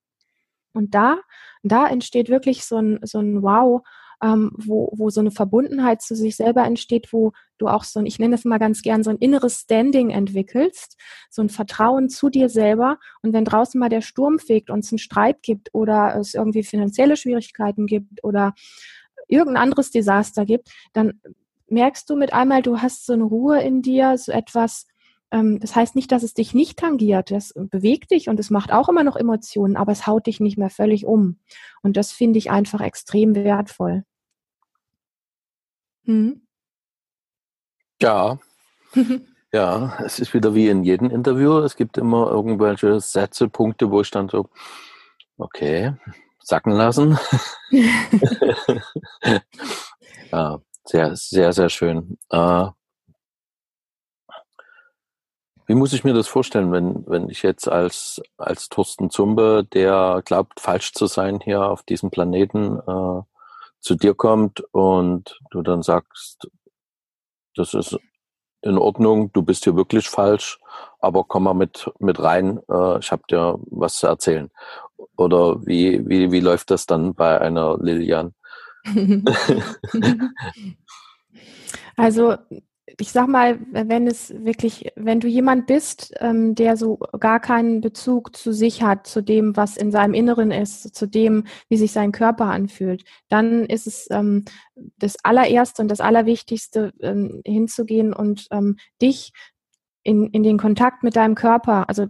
Und 0.74 0.96
da, 0.96 1.20
da 1.64 1.88
entsteht 1.88 2.30
wirklich 2.30 2.66
so 2.66 2.78
ein, 2.78 3.00
so 3.04 3.20
ein 3.20 3.44
Wow, 3.44 3.84
ähm, 4.22 4.52
wo, 4.56 4.92
wo 4.96 5.10
so 5.10 5.20
eine 5.20 5.32
Verbundenheit 5.32 6.02
zu 6.02 6.16
sich 6.16 6.36
selber 6.36 6.64
entsteht, 6.64 7.12
wo 7.12 7.32
du 7.58 7.68
auch 7.68 7.84
so 7.84 8.00
ein, 8.00 8.06
ich 8.06 8.20
nenne 8.20 8.36
das 8.36 8.46
mal 8.46 8.60
ganz 8.60 8.82
gern, 8.82 9.04
so 9.04 9.10
ein 9.10 9.18
inneres 9.18 9.62
Standing 9.62 10.10
entwickelst, 10.12 10.98
so 11.30 11.42
ein 11.42 11.50
Vertrauen 11.50 12.10
zu 12.10 12.30
dir 12.30 12.50
selber. 12.50 13.00
Und 13.22 13.34
wenn 13.34 13.46
draußen 13.46 13.80
mal 13.80 13.90
der 13.90 14.02
Sturm 14.02 14.40
fegt 14.40 14.70
und 14.70 14.84
es 14.84 14.92
einen 14.92 15.00
Streit 15.00 15.42
gibt 15.42 15.70
oder 15.74 16.16
es 16.20 16.34
irgendwie 16.34 16.64
finanzielle 16.64 17.18
Schwierigkeiten 17.18 17.88
gibt 17.88 18.24
oder 18.24 18.54
irgendein 19.28 19.64
anderes 19.64 19.92
Desaster 19.92 20.46
gibt, 20.46 20.70
dann 20.94 21.20
merkst 21.68 22.10
du 22.10 22.16
mit 22.16 22.34
einmal, 22.34 22.62
du 22.62 22.80
hast 22.80 23.06
so 23.06 23.14
eine 23.14 23.24
Ruhe 23.24 23.62
in 23.62 23.82
dir, 23.82 24.18
so 24.18 24.32
etwas, 24.32 24.88
ähm, 25.32 25.60
das 25.60 25.76
heißt 25.76 25.96
nicht, 25.96 26.12
dass 26.12 26.22
es 26.22 26.34
dich 26.34 26.54
nicht 26.54 26.78
tangiert. 26.78 27.32
Das 27.32 27.54
bewegt 27.56 28.12
dich 28.12 28.30
und 28.30 28.40
es 28.40 28.50
macht 28.50 28.72
auch 28.72 28.90
immer 28.90 29.04
noch 29.04 29.16
Emotionen, 29.16 29.78
aber 29.78 29.94
es 29.94 30.06
haut 30.06 30.28
dich 30.28 30.40
nicht 30.40 30.58
mehr 30.58 30.70
völlig 30.70 31.06
um. 31.06 31.40
Und 31.82 31.98
das 31.98 32.12
finde 32.12 32.40
ich 32.40 32.52
einfach 32.52 32.82
extrem 32.82 33.36
wertvoll. 33.36 34.04
Hm? 36.06 36.42
Ja. 38.02 38.40
ja, 39.54 39.98
es 40.04 40.20
ist 40.20 40.34
wieder 40.34 40.54
wie 40.56 40.70
in 40.70 40.84
jedem 40.84 41.10
Interview. 41.10 41.60
Es 41.60 41.76
gibt 41.76 41.98
immer 41.98 42.30
irgendwelche 42.30 43.00
Sätze, 43.00 43.48
Punkte, 43.48 43.92
wo 43.92 44.02
ich 44.02 44.12
dann 44.12 44.30
so, 44.30 44.50
okay, 45.38 45.94
sacken 46.40 46.74
lassen. 46.74 47.18
ja, 50.32 50.60
sehr, 50.86 51.16
sehr, 51.16 51.54
sehr 51.54 51.70
schön. 51.70 52.18
Äh, 52.30 52.68
wie 55.68 55.76
muss 55.76 55.94
ich 55.94 56.04
mir 56.04 56.14
das 56.14 56.28
vorstellen, 56.28 56.74
wenn, 56.74 57.06
wenn 57.08 57.30
ich 57.30 57.44
jetzt 57.44 57.70
als, 57.70 58.22
als 58.38 58.68
Thorsten 58.68 59.10
Zumbe, 59.10 59.66
der 59.72 60.22
glaubt, 60.26 60.60
falsch 60.60 60.92
zu 60.92 61.06
sein 61.06 61.40
hier 61.40 61.62
auf 61.64 61.84
diesem 61.84 62.12
Planeten, 62.12 62.80
äh, 62.80 63.22
zu 63.82 63.96
dir 63.96 64.14
kommt 64.14 64.62
und 64.72 65.40
du 65.52 65.62
dann 65.62 65.82
sagst, 65.82 66.50
das 67.56 67.74
ist 67.74 67.98
in 68.62 68.78
Ordnung, 68.78 69.32
du 69.34 69.42
bist 69.42 69.64
hier 69.64 69.76
wirklich 69.76 70.08
falsch, 70.08 70.60
aber 71.00 71.24
komm 71.24 71.44
mal 71.44 71.54
mit, 71.54 71.90
mit 72.00 72.22
rein, 72.22 72.60
äh, 72.70 73.00
ich 73.00 73.12
habe 73.12 73.24
dir 73.30 73.60
was 73.72 73.98
zu 73.98 74.08
erzählen. 74.08 74.52
Oder 75.18 75.66
wie, 75.66 76.08
wie, 76.08 76.32
wie 76.32 76.40
läuft 76.40 76.70
das 76.70 76.86
dann 76.86 77.16
bei 77.16 77.42
einer 77.42 77.78
Lilian? 77.80 78.36
also 81.98 82.38
ich 83.00 83.12
sag 83.12 83.28
mal, 83.28 83.60
wenn 83.72 84.08
es 84.08 84.34
wirklich, 84.44 84.92
wenn 84.96 85.20
du 85.20 85.28
jemand 85.28 85.68
bist, 85.68 86.14
ähm, 86.20 86.56
der 86.56 86.78
so 86.78 86.98
gar 87.20 87.40
keinen 87.40 87.82
Bezug 87.82 88.36
zu 88.36 88.52
sich 88.52 88.84
hat, 88.84 89.08
zu 89.08 89.22
dem, 89.22 89.56
was 89.56 89.78
in 89.78 89.92
seinem 89.92 90.14
Inneren 90.14 90.52
ist, 90.52 90.96
zu 90.96 91.08
dem, 91.08 91.46
wie 91.70 91.78
sich 91.78 91.92
sein 91.92 92.12
Körper 92.12 92.46
anfühlt, 92.46 93.04
dann 93.30 93.66
ist 93.66 93.88
es 93.88 94.08
ähm, 94.12 94.46
das 94.98 95.18
allererste 95.24 95.82
und 95.82 95.90
das 95.90 96.02
allerwichtigste, 96.02 96.94
ähm, 97.02 97.42
hinzugehen 97.46 98.14
und 98.14 98.48
ähm, 98.52 98.78
dich 99.02 99.32
in, 100.04 100.28
in 100.32 100.44
den 100.44 100.58
Kontakt 100.58 101.04
mit 101.04 101.16
deinem 101.16 101.36
Körper, 101.36 101.88
also 101.88 102.08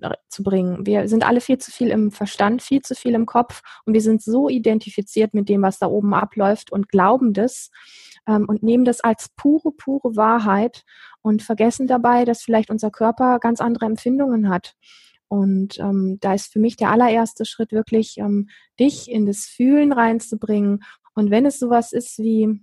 äh, 0.00 0.14
zu 0.28 0.42
bringen. 0.42 0.86
Wir 0.86 1.08
sind 1.08 1.26
alle 1.26 1.40
viel 1.40 1.58
zu 1.58 1.70
viel 1.70 1.88
im 1.88 2.10
Verstand, 2.10 2.62
viel 2.62 2.82
zu 2.82 2.94
viel 2.94 3.14
im 3.14 3.26
Kopf 3.26 3.62
und 3.84 3.94
wir 3.94 4.02
sind 4.02 4.22
so 4.22 4.48
identifiziert 4.48 5.34
mit 5.34 5.48
dem, 5.48 5.62
was 5.62 5.78
da 5.78 5.86
oben 5.86 6.14
abläuft 6.14 6.70
und 6.70 6.88
glauben 6.88 7.32
das 7.32 7.70
ähm, 8.26 8.46
und 8.48 8.62
nehmen 8.62 8.84
das 8.84 9.00
als 9.00 9.30
pure, 9.36 9.72
pure 9.72 10.16
Wahrheit 10.16 10.84
und 11.22 11.42
vergessen 11.42 11.86
dabei, 11.86 12.24
dass 12.24 12.42
vielleicht 12.42 12.70
unser 12.70 12.90
Körper 12.90 13.38
ganz 13.38 13.60
andere 13.60 13.86
Empfindungen 13.86 14.48
hat. 14.48 14.74
Und 15.28 15.78
ähm, 15.78 16.18
da 16.20 16.34
ist 16.34 16.52
für 16.52 16.58
mich 16.58 16.76
der 16.76 16.90
allererste 16.90 17.44
Schritt 17.44 17.70
wirklich, 17.70 18.18
ähm, 18.18 18.48
dich 18.80 19.10
in 19.10 19.26
das 19.26 19.44
Fühlen 19.46 19.92
reinzubringen. 19.92 20.82
Und 21.14 21.30
wenn 21.30 21.46
es 21.46 21.58
sowas 21.58 21.92
ist 21.92 22.18
wie 22.18 22.60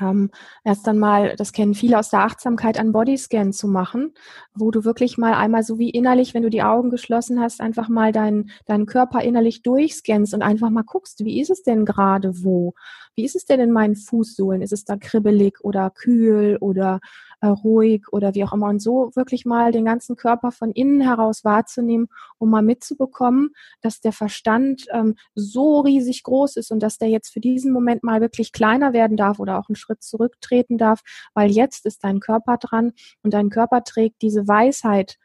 ähm, 0.00 0.30
erst 0.64 0.86
dann 0.86 0.98
mal, 0.98 1.36
das 1.36 1.52
kennen 1.52 1.74
viele 1.74 1.98
aus 1.98 2.10
der 2.10 2.20
Achtsamkeit, 2.20 2.78
einen 2.78 2.92
Bodyscan 2.92 3.52
zu 3.52 3.68
machen, 3.68 4.12
wo 4.54 4.70
du 4.70 4.84
wirklich 4.84 5.18
mal 5.18 5.34
einmal 5.34 5.62
so 5.62 5.78
wie 5.78 5.90
innerlich, 5.90 6.34
wenn 6.34 6.42
du 6.42 6.50
die 6.50 6.62
Augen 6.62 6.90
geschlossen 6.90 7.40
hast, 7.40 7.60
einfach 7.60 7.88
mal 7.88 8.12
deinen, 8.12 8.50
deinen 8.66 8.86
Körper 8.86 9.22
innerlich 9.22 9.62
durchscannst 9.62 10.34
und 10.34 10.42
einfach 10.42 10.70
mal 10.70 10.84
guckst, 10.84 11.24
wie 11.24 11.40
ist 11.40 11.50
es 11.50 11.62
denn 11.62 11.84
gerade 11.84 12.44
wo? 12.44 12.74
Wie 13.14 13.24
ist 13.24 13.36
es 13.36 13.44
denn 13.44 13.60
in 13.60 13.70
meinen 13.70 13.94
Fußsohlen? 13.94 14.62
Ist 14.62 14.72
es 14.72 14.84
da 14.84 14.96
kribbelig 14.96 15.58
oder 15.62 15.90
kühl 15.90 16.58
oder 16.60 17.00
äh, 17.40 17.46
ruhig 17.46 18.12
oder 18.12 18.34
wie 18.34 18.44
auch 18.44 18.52
immer. 18.52 18.68
Und 18.68 18.80
so 18.80 19.10
wirklich 19.14 19.44
mal 19.44 19.72
den 19.72 19.84
ganzen 19.84 20.16
Körper 20.16 20.52
von 20.52 20.70
innen 20.72 21.00
heraus 21.00 21.44
wahrzunehmen, 21.44 22.08
um 22.38 22.50
mal 22.50 22.62
mitzubekommen, 22.62 23.50
dass 23.80 24.00
der 24.00 24.12
Verstand 24.12 24.86
ähm, 24.92 25.16
so 25.34 25.80
riesig 25.80 26.22
groß 26.22 26.56
ist 26.56 26.70
und 26.70 26.80
dass 26.80 26.98
der 26.98 27.08
jetzt 27.08 27.32
für 27.32 27.40
diesen 27.40 27.72
Moment 27.72 28.02
mal 28.02 28.20
wirklich 28.20 28.52
kleiner 28.52 28.92
werden 28.92 29.16
darf 29.16 29.38
oder 29.38 29.58
auch 29.58 29.68
einen 29.68 29.76
Schritt 29.76 30.02
zurücktreten 30.02 30.78
darf, 30.78 31.00
weil 31.34 31.50
jetzt 31.50 31.86
ist 31.86 32.04
dein 32.04 32.20
Körper 32.20 32.56
dran 32.58 32.92
und 33.22 33.34
dein 33.34 33.50
Körper 33.50 33.84
trägt 33.84 34.22
diese 34.22 34.46
Weisheit, 34.48 35.18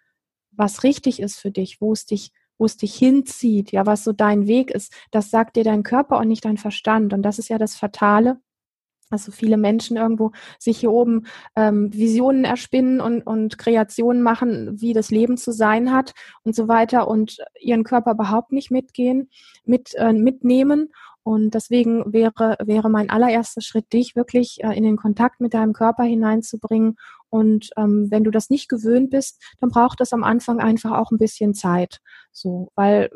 was 0.52 0.84
richtig 0.84 1.22
ist 1.22 1.40
für 1.40 1.52
dich, 1.52 1.80
wo 1.82 1.94
es 1.94 2.06
dich 2.06 2.32
wo 2.60 2.66
es 2.66 2.76
dich 2.76 2.94
hinzieht, 2.94 3.72
ja, 3.72 3.86
was 3.86 4.04
so 4.04 4.12
dein 4.12 4.46
Weg 4.46 4.70
ist, 4.70 4.94
das 5.12 5.32
sagt 5.32 5.56
dir 5.56 5.64
dein 5.64 5.82
Körper 5.82 6.20
und 6.20 6.28
nicht 6.28 6.44
dein 6.44 6.58
Verstand. 6.58 7.14
Und 7.14 7.24
das 7.24 7.40
ist 7.40 7.48
ja 7.48 7.58
das 7.58 7.76
Fatale, 7.76 8.42
also 9.10 9.32
viele 9.32 9.58
Menschen 9.58 9.98
irgendwo 9.98 10.32
sich 10.58 10.80
hier 10.80 10.92
oben 10.92 11.26
ähm, 11.56 11.94
Visionen 11.94 12.46
erspinnen 12.46 13.02
und, 13.02 13.22
und 13.22 13.58
Kreationen 13.58 14.22
machen, 14.22 14.80
wie 14.80 14.94
das 14.94 15.12
Leben 15.12 15.38
zu 15.38 15.52
sein 15.52 15.92
hat 15.92 16.14
und 16.44 16.56
so 16.56 16.68
weiter 16.68 17.08
und 17.08 17.38
ihren 17.60 17.84
Körper 17.84 18.12
überhaupt 18.12 18.52
nicht 18.52 18.72
mitgehen, 18.72 19.30
mit, 19.66 19.94
äh, 19.96 20.14
mitnehmen. 20.14 20.90
Und 21.24 21.54
deswegen 21.54 22.12
wäre, 22.14 22.56
wäre 22.64 22.90
mein 22.90 23.10
allererster 23.10 23.62
Schritt, 23.62 23.92
dich 23.94 24.16
wirklich 24.16 24.64
äh, 24.64 24.76
in 24.76 24.84
den 24.84 24.98
Kontakt 24.98 25.42
mit 25.42 25.54
deinem 25.54 25.74
Körper 25.74 26.04
hineinzubringen 26.04 26.96
und 27.30 27.70
ähm, 27.78 28.08
wenn 28.10 28.24
du 28.24 28.32
das 28.32 28.50
nicht 28.50 28.70
gewöhnt 28.70 29.12
bist, 29.12 29.42
dann 29.60 29.70
braucht 29.70 30.00
das 30.00 30.14
am 30.14 30.24
Anfang 30.24 30.60
einfach 30.60 30.92
auch 30.92 31.12
ein 31.12 31.18
bisschen 31.18 31.54
Zeit. 31.54 32.02
So, 32.32 32.70
weil 32.76 33.10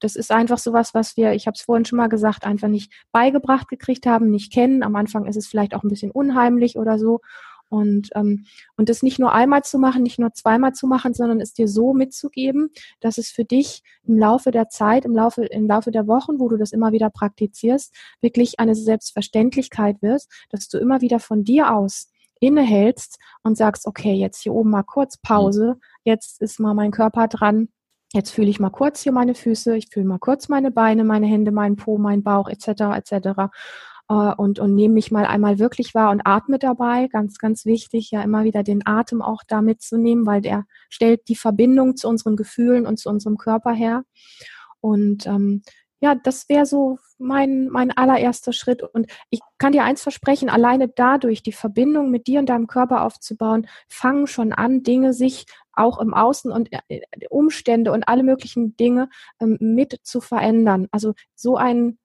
das 0.00 0.16
ist 0.16 0.30
einfach 0.30 0.58
sowas, 0.58 0.94
was 0.94 1.16
wir, 1.16 1.32
ich 1.32 1.46
habe 1.46 1.54
es 1.56 1.62
vorhin 1.62 1.84
schon 1.84 1.98
mal 1.98 2.08
gesagt, 2.08 2.44
einfach 2.44 2.68
nicht 2.68 2.92
beigebracht 3.12 3.68
gekriegt 3.68 4.06
haben, 4.06 4.30
nicht 4.30 4.52
kennen. 4.52 4.82
Am 4.82 4.96
Anfang 4.96 5.26
ist 5.26 5.36
es 5.36 5.46
vielleicht 5.46 5.74
auch 5.74 5.82
ein 5.82 5.88
bisschen 5.88 6.10
unheimlich 6.10 6.76
oder 6.76 6.98
so. 6.98 7.20
Und, 7.68 8.08
ähm, 8.16 8.46
und 8.76 8.88
das 8.88 9.04
nicht 9.04 9.20
nur 9.20 9.32
einmal 9.32 9.62
zu 9.62 9.78
machen, 9.78 10.02
nicht 10.02 10.18
nur 10.18 10.32
zweimal 10.32 10.72
zu 10.72 10.88
machen, 10.88 11.14
sondern 11.14 11.40
es 11.40 11.54
dir 11.54 11.68
so 11.68 11.94
mitzugeben, 11.94 12.70
dass 12.98 13.16
es 13.16 13.30
für 13.30 13.44
dich 13.44 13.84
im 14.02 14.18
Laufe 14.18 14.50
der 14.50 14.68
Zeit, 14.68 15.04
im 15.04 15.14
Laufe, 15.14 15.44
im 15.44 15.68
Laufe 15.68 15.92
der 15.92 16.08
Wochen, 16.08 16.40
wo 16.40 16.48
du 16.48 16.56
das 16.56 16.72
immer 16.72 16.90
wieder 16.90 17.10
praktizierst, 17.10 17.94
wirklich 18.20 18.58
eine 18.58 18.74
Selbstverständlichkeit 18.74 20.02
wird, 20.02 20.24
dass 20.48 20.68
du 20.68 20.78
immer 20.78 21.00
wieder 21.00 21.20
von 21.20 21.44
dir 21.44 21.72
aus 21.72 22.09
innehältst 22.40 23.18
und 23.42 23.56
sagst, 23.56 23.86
okay, 23.86 24.14
jetzt 24.14 24.42
hier 24.42 24.54
oben 24.54 24.70
mal 24.70 24.82
kurz 24.82 25.16
Pause, 25.18 25.78
jetzt 26.04 26.40
ist 26.40 26.58
mal 26.58 26.74
mein 26.74 26.90
Körper 26.90 27.28
dran, 27.28 27.68
jetzt 28.12 28.30
fühle 28.30 28.48
ich 28.48 28.60
mal 28.60 28.70
kurz 28.70 29.02
hier 29.02 29.12
meine 29.12 29.34
Füße, 29.34 29.76
ich 29.76 29.88
fühle 29.90 30.06
mal 30.06 30.18
kurz 30.18 30.48
meine 30.48 30.70
Beine, 30.70 31.04
meine 31.04 31.26
Hände, 31.26 31.52
meinen 31.52 31.76
Po, 31.76 31.98
meinen 31.98 32.22
Bauch 32.22 32.48
etc. 32.48 32.96
etc. 32.96 33.50
Und, 34.08 34.58
und 34.58 34.74
nehme 34.74 34.94
mich 34.94 35.12
mal 35.12 35.24
einmal 35.24 35.60
wirklich 35.60 35.94
wahr 35.94 36.10
und 36.10 36.22
atme 36.24 36.58
dabei, 36.58 37.06
ganz, 37.06 37.38
ganz 37.38 37.64
wichtig, 37.64 38.10
ja 38.10 38.22
immer 38.22 38.42
wieder 38.42 38.64
den 38.64 38.84
Atem 38.84 39.22
auch 39.22 39.42
da 39.46 39.62
mitzunehmen, 39.62 40.26
weil 40.26 40.40
der 40.40 40.64
stellt 40.88 41.28
die 41.28 41.36
Verbindung 41.36 41.96
zu 41.96 42.08
unseren 42.08 42.34
Gefühlen 42.34 42.86
und 42.86 42.98
zu 42.98 43.08
unserem 43.08 43.36
Körper 43.38 43.72
her. 43.72 44.02
Und 44.80 45.26
ähm, 45.26 45.62
ja, 46.00 46.14
das 46.14 46.48
wäre 46.48 46.66
so 46.66 46.98
mein, 47.18 47.68
mein 47.68 47.90
allererster 47.90 48.52
Schritt. 48.52 48.82
Und 48.82 49.06
ich 49.28 49.40
kann 49.58 49.72
dir 49.72 49.84
eins 49.84 50.02
versprechen, 50.02 50.48
alleine 50.48 50.88
dadurch 50.88 51.42
die 51.42 51.52
Verbindung 51.52 52.10
mit 52.10 52.26
dir 52.26 52.40
und 52.40 52.48
deinem 52.48 52.66
Körper 52.66 53.04
aufzubauen, 53.04 53.68
fangen 53.88 54.26
schon 54.26 54.52
an, 54.52 54.82
Dinge 54.82 55.12
sich 55.12 55.46
auch 55.72 55.98
im 55.98 56.14
Außen 56.14 56.50
und 56.50 56.70
äh, 56.72 57.00
Umstände 57.28 57.92
und 57.92 58.08
alle 58.08 58.22
möglichen 58.22 58.76
Dinge 58.76 59.08
ähm, 59.40 59.58
mit 59.60 60.00
zu 60.02 60.20
verändern. 60.20 60.88
Also 60.90 61.14
so 61.34 61.56
ein 61.56 61.98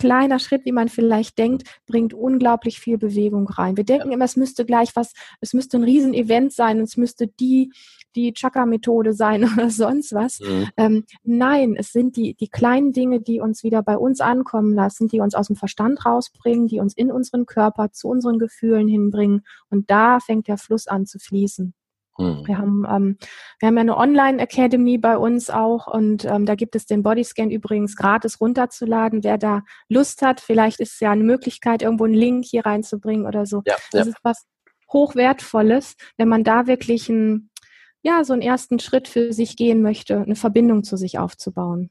kleiner 0.00 0.38
Schritt, 0.38 0.64
wie 0.64 0.72
man 0.72 0.88
vielleicht 0.88 1.38
denkt, 1.38 1.64
bringt 1.86 2.14
unglaublich 2.14 2.80
viel 2.80 2.96
Bewegung 2.96 3.46
rein. 3.46 3.76
Wir 3.76 3.84
denken 3.84 4.12
immer, 4.12 4.24
es 4.24 4.34
müsste 4.34 4.64
gleich 4.64 4.96
was, 4.96 5.12
es 5.42 5.52
müsste 5.52 5.76
ein 5.76 5.84
Riesenevent 5.84 6.54
sein, 6.54 6.80
es 6.80 6.96
müsste 6.96 7.28
die, 7.28 7.70
die 8.16 8.32
Chakra-Methode 8.32 9.12
sein 9.12 9.44
oder 9.52 9.68
sonst 9.68 10.14
was. 10.14 10.40
Mhm. 10.40 10.68
Ähm, 10.78 11.04
nein, 11.22 11.76
es 11.76 11.92
sind 11.92 12.16
die, 12.16 12.34
die 12.34 12.48
kleinen 12.48 12.92
Dinge, 12.92 13.20
die 13.20 13.40
uns 13.40 13.62
wieder 13.62 13.82
bei 13.82 13.98
uns 13.98 14.22
ankommen 14.22 14.74
lassen, 14.74 15.06
die 15.06 15.20
uns 15.20 15.34
aus 15.34 15.48
dem 15.48 15.56
Verstand 15.56 16.06
rausbringen, 16.06 16.66
die 16.66 16.80
uns 16.80 16.94
in 16.94 17.12
unseren 17.12 17.44
Körper 17.44 17.92
zu 17.92 18.08
unseren 18.08 18.38
Gefühlen 18.38 18.88
hinbringen. 18.88 19.42
Und 19.68 19.90
da 19.90 20.18
fängt 20.18 20.48
der 20.48 20.56
Fluss 20.56 20.86
an 20.86 21.04
zu 21.04 21.18
fließen. 21.18 21.74
Mhm. 22.18 22.46
Wir 22.46 22.58
haben, 22.58 22.86
ähm, 22.88 23.18
wir 23.58 23.66
haben 23.68 23.76
ja 23.76 23.80
eine 23.80 23.96
Online-Academy 23.96 24.98
bei 24.98 25.16
uns 25.16 25.50
auch 25.50 25.86
und 25.86 26.24
ähm, 26.24 26.46
da 26.46 26.54
gibt 26.54 26.76
es 26.76 26.86
den 26.86 27.02
Bodyscan 27.02 27.50
übrigens 27.50 27.96
gratis 27.96 28.40
runterzuladen. 28.40 29.24
Wer 29.24 29.38
da 29.38 29.62
Lust 29.88 30.22
hat, 30.22 30.40
vielleicht 30.40 30.80
ist 30.80 30.94
es 30.94 31.00
ja 31.00 31.10
eine 31.10 31.24
Möglichkeit, 31.24 31.82
irgendwo 31.82 32.04
einen 32.04 32.14
Link 32.14 32.44
hier 32.44 32.66
reinzubringen 32.66 33.26
oder 33.26 33.46
so. 33.46 33.62
Ja, 33.66 33.76
das 33.92 34.06
ja. 34.06 34.12
ist 34.12 34.18
was 34.22 34.46
hochwertvolles, 34.92 35.96
wenn 36.16 36.28
man 36.28 36.44
da 36.44 36.66
wirklich 36.66 37.08
ein, 37.08 37.50
ja, 38.02 38.24
so 38.24 38.32
einen 38.32 38.42
ersten 38.42 38.78
Schritt 38.78 39.08
für 39.08 39.32
sich 39.32 39.56
gehen 39.56 39.82
möchte, 39.82 40.20
eine 40.20 40.36
Verbindung 40.36 40.84
zu 40.84 40.96
sich 40.96 41.18
aufzubauen. 41.18 41.90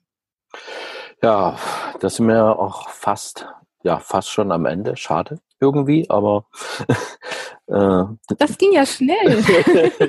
Ja, 1.21 1.58
das 1.99 2.15
sind 2.15 2.27
wir 2.27 2.60
auch 2.60 2.89
fast, 2.89 3.47
ja, 3.83 3.99
fast 3.99 4.29
schon 4.29 4.51
am 4.51 4.65
Ende. 4.65 4.95
Schade 4.97 5.39
irgendwie, 5.59 6.09
aber 6.09 6.45
äh, 7.67 8.03
das 8.37 8.57
ging 8.57 8.73
ja 8.73 8.85
schnell. 8.85 9.43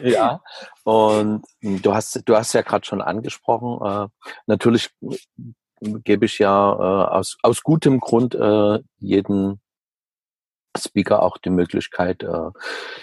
ja, 0.04 0.40
und 0.85 1.42
du 1.61 1.94
hast, 1.94 2.22
du 2.24 2.37
hast 2.37 2.52
ja 2.52 2.62
gerade 2.62 2.87
schon 2.87 3.02
angesprochen, 3.02 3.80
äh, 3.85 4.09
natürlich 4.46 4.90
gebe 5.80 6.26
ich 6.26 6.38
ja 6.38 6.72
äh, 6.72 7.16
aus, 7.16 7.38
aus 7.42 7.62
gutem 7.62 8.00
Grund 8.00 8.35
äh, 8.35 8.80
jeden 8.98 9.61
Speaker 10.78 11.22
auch 11.22 11.38
die 11.38 11.50
Möglichkeit, 11.50 12.22
äh, 12.22 12.50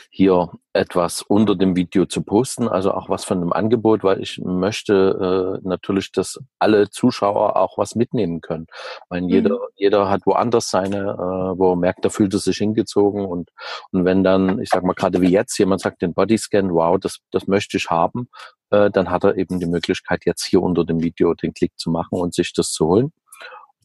hier 0.10 0.51
etwas 0.73 1.21
unter 1.21 1.56
dem 1.56 1.75
Video 1.75 2.06
zu 2.06 2.21
posten, 2.21 2.67
also 2.67 2.93
auch 2.93 3.10
was 3.10 3.25
von 3.25 3.39
dem 3.39 3.51
Angebot, 3.51 4.03
weil 4.03 4.21
ich 4.21 4.39
möchte 4.43 5.60
äh, 5.63 5.67
natürlich, 5.67 6.12
dass 6.12 6.39
alle 6.60 6.89
Zuschauer 6.89 7.58
auch 7.58 7.77
was 7.77 7.95
mitnehmen 7.95 8.41
können. 8.41 8.67
Ich 8.69 9.10
meine, 9.10 9.27
jeder, 9.27 9.56
mhm. 9.56 9.62
jeder 9.75 10.10
hat 10.10 10.25
woanders 10.25 10.69
seine, 10.69 10.97
äh, 10.97 11.60
wo 11.60 11.73
er 11.73 11.75
merkt, 11.75 12.06
da 12.06 12.10
fühlt 12.10 12.34
er 12.34 12.39
sich 12.39 12.58
hingezogen 12.58 13.25
und, 13.25 13.51
und 13.91 14.06
wenn 14.06 14.23
dann, 14.23 14.60
ich 14.62 14.69
sag 14.69 14.84
mal 14.84 14.93
gerade 14.93 15.21
wie 15.21 15.32
jetzt, 15.32 15.58
jemand 15.58 15.82
sagt 15.82 16.01
den 16.01 16.13
Bodyscan, 16.13 16.73
wow, 16.73 16.97
das, 16.99 17.19
das 17.32 17.47
möchte 17.47 17.77
ich 17.77 17.89
haben, 17.89 18.30
dann 18.69 19.10
hat 19.10 19.23
er 19.23 19.38
eben 19.38 19.62
die 19.62 19.65
Möglichkeit, 19.65 20.25
jetzt 20.25 20.45
hier 20.45 20.62
unter 20.62 20.84
dem 20.84 21.01
Video 21.01 21.34
den 21.34 21.53
Klick 21.53 21.71
zu 21.77 21.89
machen 21.89 22.19
und 22.19 22.34
sich 22.34 22.51
das 22.51 22.71
zu 22.73 22.88
holen. 22.88 23.13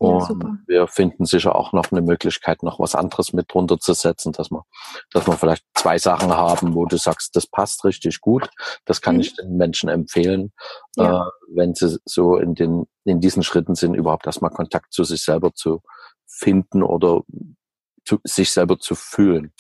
Und 0.03 0.43
ja, 0.43 0.59
wir 0.67 0.89
finden 0.89 1.25
sicher 1.27 1.55
auch 1.55 1.73
noch 1.73 1.93
eine 1.93 2.03
Möglichkeit, 2.03 2.63
noch 2.63 2.81
was 2.81 2.95
anderes 2.95 3.33
mit 3.33 3.53
drunter 3.53 3.79
zu 3.79 3.93
setzen, 3.93 4.33
dass 4.33 4.51
wir, 4.51 4.65
dass 5.13 5.27
wir 5.27 5.35
vielleicht 5.35 5.65
zwei 5.75 5.97
Sachen 5.99 6.33
haben, 6.33 6.75
wo 6.75 6.87
du 6.87 6.97
sagst, 6.97 7.37
das 7.37 7.47
passt 7.47 7.85
richtig 7.85 8.21
gut. 8.21 8.51
Das 8.85 9.01
kann 9.01 9.17
mhm. 9.17 9.21
ich 9.21 9.37
den 9.37 9.57
Menschen 9.57 9.89
empfehlen, 9.89 10.53
ja. 10.97 11.27
äh, 11.27 11.31
wenn 11.55 11.75
sie 11.75 11.99
so 12.05 12.37
in 12.37 12.55
den, 12.55 12.87
in 13.05 13.21
diesen 13.21 13.45
Schritten 13.45 13.77
sind, 13.77 13.95
überhaupt 13.95 14.27
erstmal 14.27 14.51
Kontakt 14.51 14.93
zu 14.93 15.05
sich 15.05 15.23
selber 15.23 15.55
zu 15.55 15.83
finden 16.27 16.83
oder 16.83 17.23
zu, 18.05 18.19
sich 18.25 18.51
selber 18.51 18.79
zu 18.79 18.97
fühlen. 18.97 19.53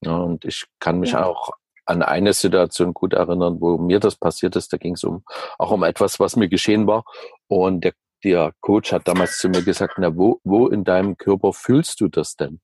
Ja, 0.00 0.16
und 0.16 0.44
ich 0.44 0.66
kann 0.78 1.00
mich 1.00 1.16
auch 1.16 1.50
an 1.86 2.02
eine 2.02 2.34
Situation 2.34 2.94
gut 2.94 3.14
erinnern, 3.14 3.60
wo 3.60 3.78
mir 3.78 3.98
das 3.98 4.14
passiert 4.14 4.54
ist. 4.54 4.72
Da 4.72 4.76
ging 4.76 4.94
es 4.94 5.02
um 5.02 5.24
auch 5.58 5.72
um 5.72 5.82
etwas, 5.82 6.20
was 6.20 6.36
mir 6.36 6.48
geschehen 6.48 6.86
war. 6.86 7.04
Und 7.48 7.82
der 7.82 7.94
der 8.24 8.52
Coach 8.60 8.92
hat 8.92 9.06
damals 9.06 9.38
zu 9.38 9.48
mir 9.48 9.62
gesagt, 9.62 9.94
na, 9.98 10.16
wo, 10.16 10.40
wo 10.44 10.68
in 10.68 10.84
deinem 10.84 11.16
Körper 11.16 11.52
fühlst 11.52 12.00
du 12.00 12.08
das 12.08 12.36
denn? 12.36 12.60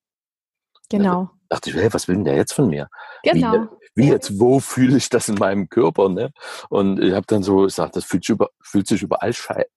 Genau. 0.90 1.30
Da 1.48 1.56
dachte 1.56 1.70
ich, 1.70 1.76
hey, 1.76 1.92
was 1.92 2.08
will 2.08 2.16
denn 2.16 2.24
der 2.24 2.36
jetzt 2.36 2.52
von 2.52 2.68
mir? 2.68 2.88
Genau. 3.22 3.68
Wie, 3.94 4.02
wie 4.02 4.08
jetzt, 4.08 4.38
wo 4.38 4.60
fühle 4.60 4.96
ich 4.96 5.08
das 5.08 5.28
in 5.28 5.36
meinem 5.36 5.68
Körper? 5.68 6.08
Ne? 6.08 6.30
Und 6.68 7.00
ich 7.02 7.14
habe 7.14 7.26
dann 7.26 7.42
so 7.42 7.58
gesagt, 7.58 7.96
das 7.96 8.04
fühlt 8.04 8.24
sich, 8.24 8.34
über, 8.34 8.50
fühlt 8.60 8.86
sich 8.86 9.02
überall 9.02 9.32
scheiße. 9.32 9.68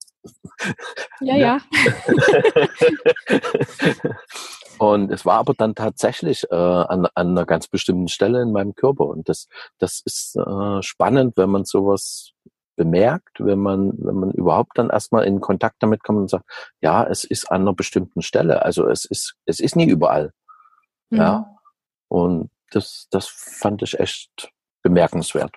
Ja, 1.22 1.36
ja. 1.36 1.60
Und 4.80 5.12
es 5.12 5.26
war 5.26 5.38
aber 5.40 5.54
dann 5.56 5.74
tatsächlich 5.76 6.44
äh, 6.52 6.56
an, 6.56 7.08
an 7.16 7.30
einer 7.30 7.46
ganz 7.46 7.68
bestimmten 7.68 8.08
Stelle 8.10 8.42
in 8.42 8.52
meinem 8.52 8.76
Körper. 8.76 9.06
Und 9.06 9.28
das, 9.30 9.48
das 9.80 10.02
ist 10.06 10.36
äh, 10.36 10.82
spannend, 10.84 11.36
wenn 11.38 11.50
man 11.50 11.66
sowas 11.66 12.34
bemerkt, 12.78 13.44
wenn 13.44 13.60
man, 13.60 13.92
wenn 13.98 14.16
man 14.16 14.32
überhaupt 14.32 14.78
dann 14.78 14.90
erstmal 14.90 15.26
in 15.26 15.42
Kontakt 15.42 15.78
damit 15.80 16.04
kommt 16.04 16.20
und 16.20 16.30
sagt, 16.30 16.46
ja, 16.80 17.04
es 17.04 17.26
ist 17.26 17.52
an 17.52 17.62
einer 17.62 17.74
bestimmten 17.74 18.22
Stelle. 18.22 18.64
Also 18.64 18.88
es 18.88 19.04
ist, 19.04 19.36
es 19.46 19.60
ist 19.60 19.76
nie 19.76 19.90
überall. 19.90 20.32
Mhm. 21.10 21.18
Ja. 21.18 21.56
Und 22.08 22.52
das, 22.72 23.08
das 23.12 23.28
fand 23.28 23.82
ich 23.82 24.00
echt 24.00 24.52
bemerkenswert. 24.84 25.56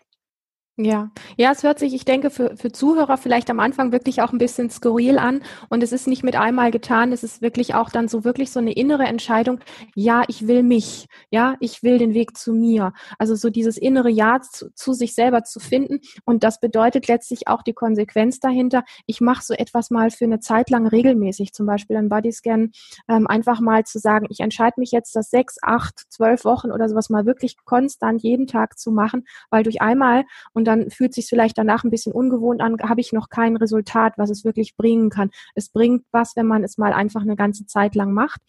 Ja, 0.83 1.11
ja, 1.37 1.53
es 1.53 1.63
hört 1.63 1.79
sich, 1.79 1.93
ich 1.93 2.07
denke, 2.07 2.31
für, 2.31 2.57
für 2.57 2.73
Zuhörer 2.73 3.19
vielleicht 3.19 3.51
am 3.51 3.61
Anfang 3.61 3.93
wirklich 3.93 4.23
auch 4.23 4.33
ein 4.33 4.39
bisschen 4.39 4.71
skurril 4.71 5.19
an. 5.19 5.43
Und 5.69 5.83
es 5.83 5.93
ist 5.93 6.07
nicht 6.07 6.23
mit 6.23 6.37
einmal 6.37 6.71
getan. 6.71 7.13
Es 7.13 7.23
ist 7.23 7.43
wirklich 7.43 7.75
auch 7.75 7.91
dann 7.91 8.09
so 8.09 8.25
wirklich 8.25 8.51
so 8.51 8.61
eine 8.61 8.73
innere 8.73 9.03
Entscheidung. 9.03 9.61
Ja, 9.95 10.23
ich 10.29 10.49
will 10.49 10.63
mich. 10.63 11.07
Ja, 11.31 11.57
ich 11.61 11.83
will 11.83 11.99
den 11.99 12.15
Weg 12.15 12.35
zu 12.35 12.55
mir. 12.55 12.95
Also 13.19 13.35
so 13.35 13.51
dieses 13.51 13.77
innere 13.77 14.09
Ja 14.09 14.41
zu, 14.41 14.73
zu 14.73 14.95
sich 14.95 15.15
selber 15.15 15.45
zu 15.45 15.61
finden. 15.61 15.99
Und 16.25 16.45
das 16.45 16.61
bedeutet 16.61 17.09
letztlich 17.09 17.47
auch 17.47 17.63
die 17.63 17.75
Konsequenz 17.75 18.41
dahinter. 18.41 18.85
Ich 19.05 19.21
mache 19.21 19.45
so 19.45 19.53
etwas 19.53 19.91
mal 19.91 20.11
für 20.11 20.25
eine 20.25 20.41
Zeit 20.41 20.71
lang 20.71 20.87
regelmäßig, 20.87 21.53
zum 21.53 21.67
Beispiel 21.67 21.97
ein 21.97 22.09
Bodyscan, 22.09 22.71
ähm, 23.07 23.27
einfach 23.27 23.61
mal 23.61 23.85
zu 23.85 23.99
sagen, 23.99 24.27
ich 24.31 24.41
entscheide 24.41 24.81
mich 24.81 24.93
jetzt, 24.93 25.15
das 25.15 25.29
sechs, 25.29 25.57
acht, 25.61 26.05
zwölf 26.09 26.47
Wochen 26.47 26.71
oder 26.71 26.89
sowas 26.89 27.11
mal 27.11 27.27
wirklich 27.27 27.57
konstant 27.67 28.23
jeden 28.23 28.47
Tag 28.47 28.79
zu 28.79 28.91
machen, 28.93 29.25
weil 29.51 29.63
durch 29.63 29.83
einmal 29.83 30.25
und 30.55 30.70
dann 30.71 30.91
fühlt 30.91 31.15
sich 31.15 31.27
vielleicht 31.27 31.59
danach 31.59 31.85
ein 31.85 31.91
bisschen 31.91 32.13
ungewohnt 32.13 32.61
an, 32.61 32.77
habe 32.83 33.01
ich 33.01 33.13
noch 33.13 33.29
kein 33.29 33.57
Resultat, 33.57 34.15
was 34.17 34.31
es 34.31 34.45
wirklich 34.45 34.77
bringen 34.77 35.11
kann. 35.11 35.31
Es 35.55 35.69
bringt 35.69 36.05
was, 36.13 36.37
wenn 36.37 36.47
man 36.47 36.65
es 36.65 36.79
mal 36.79 36.93
einfach 36.93 37.23
eine 37.23 37.37
ganze 37.37 37.67
Zeit 37.67 37.95
lang 37.95 38.13
macht 38.13 38.41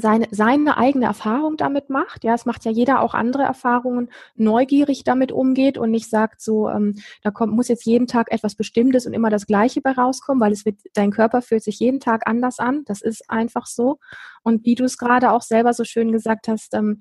seine, 0.00 0.26
seine 0.30 0.76
eigene 0.76 1.06
Erfahrung 1.06 1.56
damit 1.56 1.90
macht. 1.90 2.24
Ja, 2.24 2.34
es 2.34 2.46
macht 2.46 2.64
ja 2.64 2.70
jeder 2.70 3.00
auch 3.00 3.14
andere 3.14 3.42
Erfahrungen, 3.42 4.10
neugierig 4.36 5.04
damit 5.04 5.32
umgeht 5.32 5.78
und 5.78 5.90
nicht 5.90 6.08
sagt 6.08 6.40
so, 6.40 6.68
ähm, 6.68 6.96
da 7.22 7.30
kommt, 7.30 7.52
muss 7.54 7.68
jetzt 7.68 7.84
jeden 7.84 8.06
Tag 8.06 8.32
etwas 8.32 8.54
Bestimmtes 8.54 9.06
und 9.06 9.12
immer 9.12 9.30
das 9.30 9.46
Gleiche 9.46 9.80
bei 9.80 9.92
rauskommen, 9.92 10.40
weil 10.40 10.52
es 10.52 10.64
wird, 10.64 10.76
dein 10.94 11.10
Körper 11.10 11.42
fühlt 11.42 11.62
sich 11.62 11.78
jeden 11.78 12.00
Tag 12.00 12.22
anders 12.26 12.58
an. 12.58 12.82
Das 12.86 13.02
ist 13.02 13.28
einfach 13.30 13.66
so. 13.66 13.98
Und 14.42 14.64
wie 14.64 14.74
du 14.74 14.84
es 14.84 14.98
gerade 14.98 15.32
auch 15.32 15.42
selber 15.42 15.72
so 15.72 15.84
schön 15.84 16.12
gesagt 16.12 16.48
hast, 16.48 16.74
ähm, 16.74 17.00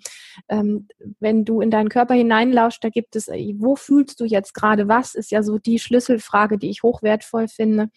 ähm, 0.49 0.87
wenn 1.19 1.45
du 1.45 1.61
in 1.61 1.71
deinen 1.71 1.89
Körper 1.89 2.13
hineinlauscht, 2.13 2.83
da 2.83 2.89
gibt 2.89 3.15
es, 3.15 3.27
äh, 3.27 3.53
wo 3.57 3.75
fühlst 3.75 4.19
du 4.19 4.25
jetzt 4.25 4.53
gerade 4.53 4.87
was, 4.87 5.15
ist 5.15 5.31
ja 5.31 5.43
so 5.43 5.57
die 5.57 5.79
Schlüsselfrage, 5.79 6.57
die 6.57 6.69
ich 6.69 6.83
hochwertvoll 6.83 7.47
finde. 7.47 7.89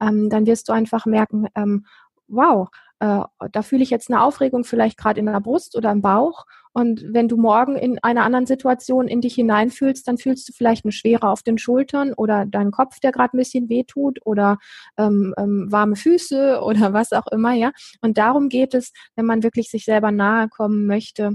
Ähm, 0.00 0.28
dann 0.30 0.46
wirst 0.46 0.68
du 0.68 0.72
einfach 0.72 1.06
merken, 1.06 1.46
ähm, 1.54 1.84
wow, 2.28 2.68
äh, 3.00 3.20
da 3.52 3.62
fühle 3.62 3.82
ich 3.82 3.90
jetzt 3.90 4.10
eine 4.10 4.22
Aufregung 4.22 4.64
vielleicht 4.64 4.96
gerade 4.96 5.20
in 5.20 5.26
der 5.26 5.40
Brust 5.40 5.76
oder 5.76 5.90
im 5.92 6.00
Bauch. 6.00 6.46
Und 6.72 7.02
wenn 7.08 7.28
du 7.28 7.36
morgen 7.36 7.76
in 7.76 7.98
einer 8.02 8.22
anderen 8.22 8.46
Situation 8.46 9.08
in 9.08 9.20
dich 9.20 9.34
hineinfühlst, 9.34 10.06
dann 10.06 10.18
fühlst 10.18 10.48
du 10.48 10.52
vielleicht 10.52 10.84
eine 10.84 10.92
Schwere 10.92 11.28
auf 11.28 11.42
den 11.42 11.58
Schultern 11.58 12.12
oder 12.12 12.44
deinen 12.46 12.70
Kopf, 12.70 13.00
der 13.00 13.12
gerade 13.12 13.34
ein 13.34 13.38
bisschen 13.38 13.68
wehtut 13.68 14.18
oder 14.24 14.58
ähm, 14.98 15.34
ähm, 15.38 15.68
warme 15.70 15.96
Füße 15.96 16.60
oder 16.62 16.92
was 16.92 17.12
auch 17.12 17.26
immer, 17.28 17.52
ja. 17.52 17.72
Und 18.00 18.18
darum 18.18 18.48
geht 18.48 18.74
es, 18.74 18.92
wenn 19.14 19.26
man 19.26 19.42
wirklich 19.42 19.70
sich 19.70 19.84
selber 19.84 20.12
nahe 20.12 20.48
kommen 20.48 20.86
möchte, 20.86 21.32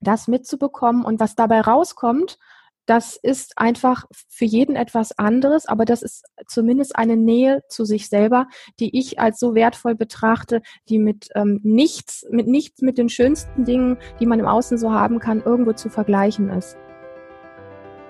das 0.00 0.28
mitzubekommen 0.28 1.04
und 1.04 1.18
was 1.18 1.34
dabei 1.34 1.62
rauskommt, 1.62 2.38
das 2.86 3.16
ist 3.16 3.52
einfach 3.56 4.04
für 4.28 4.44
jeden 4.44 4.76
etwas 4.76 5.18
anderes, 5.18 5.66
aber 5.66 5.84
das 5.84 6.02
ist 6.02 6.24
zumindest 6.46 6.96
eine 6.96 7.16
Nähe 7.16 7.62
zu 7.68 7.84
sich 7.84 8.08
selber, 8.08 8.46
die 8.80 8.98
ich 8.98 9.18
als 9.18 9.38
so 9.38 9.54
wertvoll 9.54 9.94
betrachte, 9.94 10.60
die 10.88 10.98
mit 10.98 11.28
ähm, 11.34 11.60
nichts, 11.62 12.26
mit 12.30 12.46
nichts, 12.46 12.82
mit 12.82 12.98
den 12.98 13.08
schönsten 13.08 13.64
Dingen, 13.64 13.96
die 14.20 14.26
man 14.26 14.38
im 14.38 14.46
Außen 14.46 14.78
so 14.78 14.92
haben 14.92 15.18
kann, 15.18 15.42
irgendwo 15.42 15.72
zu 15.72 15.88
vergleichen 15.88 16.50
ist. 16.50 16.76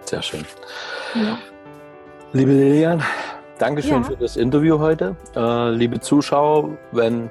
Sehr 0.05 0.23
schön. 0.23 0.45
Ja. 1.15 1.39
Liebe 2.33 2.53
Lilian, 2.53 3.03
Dankeschön 3.59 4.03
ja. 4.03 4.03
für 4.03 4.17
das 4.17 4.37
Interview 4.37 4.79
heute. 4.81 5.17
Äh, 5.37 5.71
liebe 5.71 6.01
Zuschauer, 6.01 6.77
wenn 6.91 7.31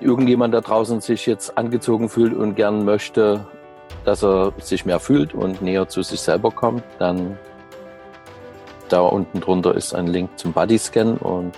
irgendjemand 0.00 0.54
da 0.54 0.60
draußen 0.60 1.00
sich 1.00 1.26
jetzt 1.26 1.58
angezogen 1.58 2.08
fühlt 2.08 2.32
und 2.32 2.54
gern 2.54 2.84
möchte, 2.84 3.46
dass 4.08 4.24
er 4.24 4.54
sich 4.58 4.86
mehr 4.86 5.00
fühlt 5.00 5.34
und 5.34 5.60
näher 5.60 5.86
zu 5.86 6.02
sich 6.02 6.20
selber 6.20 6.50
kommt, 6.50 6.82
dann 6.98 7.36
da 8.88 9.02
unten 9.02 9.40
drunter 9.40 9.74
ist 9.74 9.94
ein 9.94 10.06
Link 10.06 10.30
zum 10.36 10.54
Bodyscan 10.54 11.18
und 11.18 11.52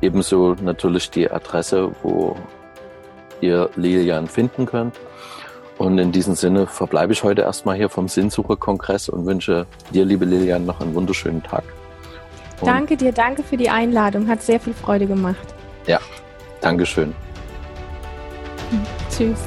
ebenso 0.00 0.54
natürlich 0.62 1.10
die 1.10 1.28
Adresse, 1.28 1.90
wo 2.04 2.36
ihr 3.40 3.68
Lilian 3.74 4.28
finden 4.28 4.66
könnt. 4.66 4.94
Und 5.78 5.98
in 5.98 6.12
diesem 6.12 6.36
Sinne 6.36 6.68
verbleibe 6.68 7.12
ich 7.12 7.24
heute 7.24 7.42
erstmal 7.42 7.74
hier 7.74 7.88
vom 7.88 8.06
Sinnsucher-Kongress 8.06 9.08
und 9.08 9.26
wünsche 9.26 9.66
dir, 9.92 10.04
liebe 10.04 10.24
Lilian, 10.24 10.64
noch 10.64 10.80
einen 10.80 10.94
wunderschönen 10.94 11.42
Tag. 11.42 11.64
Und 12.60 12.68
danke 12.68 12.96
dir, 12.96 13.10
danke 13.10 13.42
für 13.42 13.56
die 13.56 13.68
Einladung. 13.68 14.28
Hat 14.28 14.42
sehr 14.42 14.60
viel 14.60 14.74
Freude 14.74 15.06
gemacht. 15.08 15.54
Ja, 15.88 15.98
Dankeschön. 16.60 17.12
Tschüss. 19.10 19.40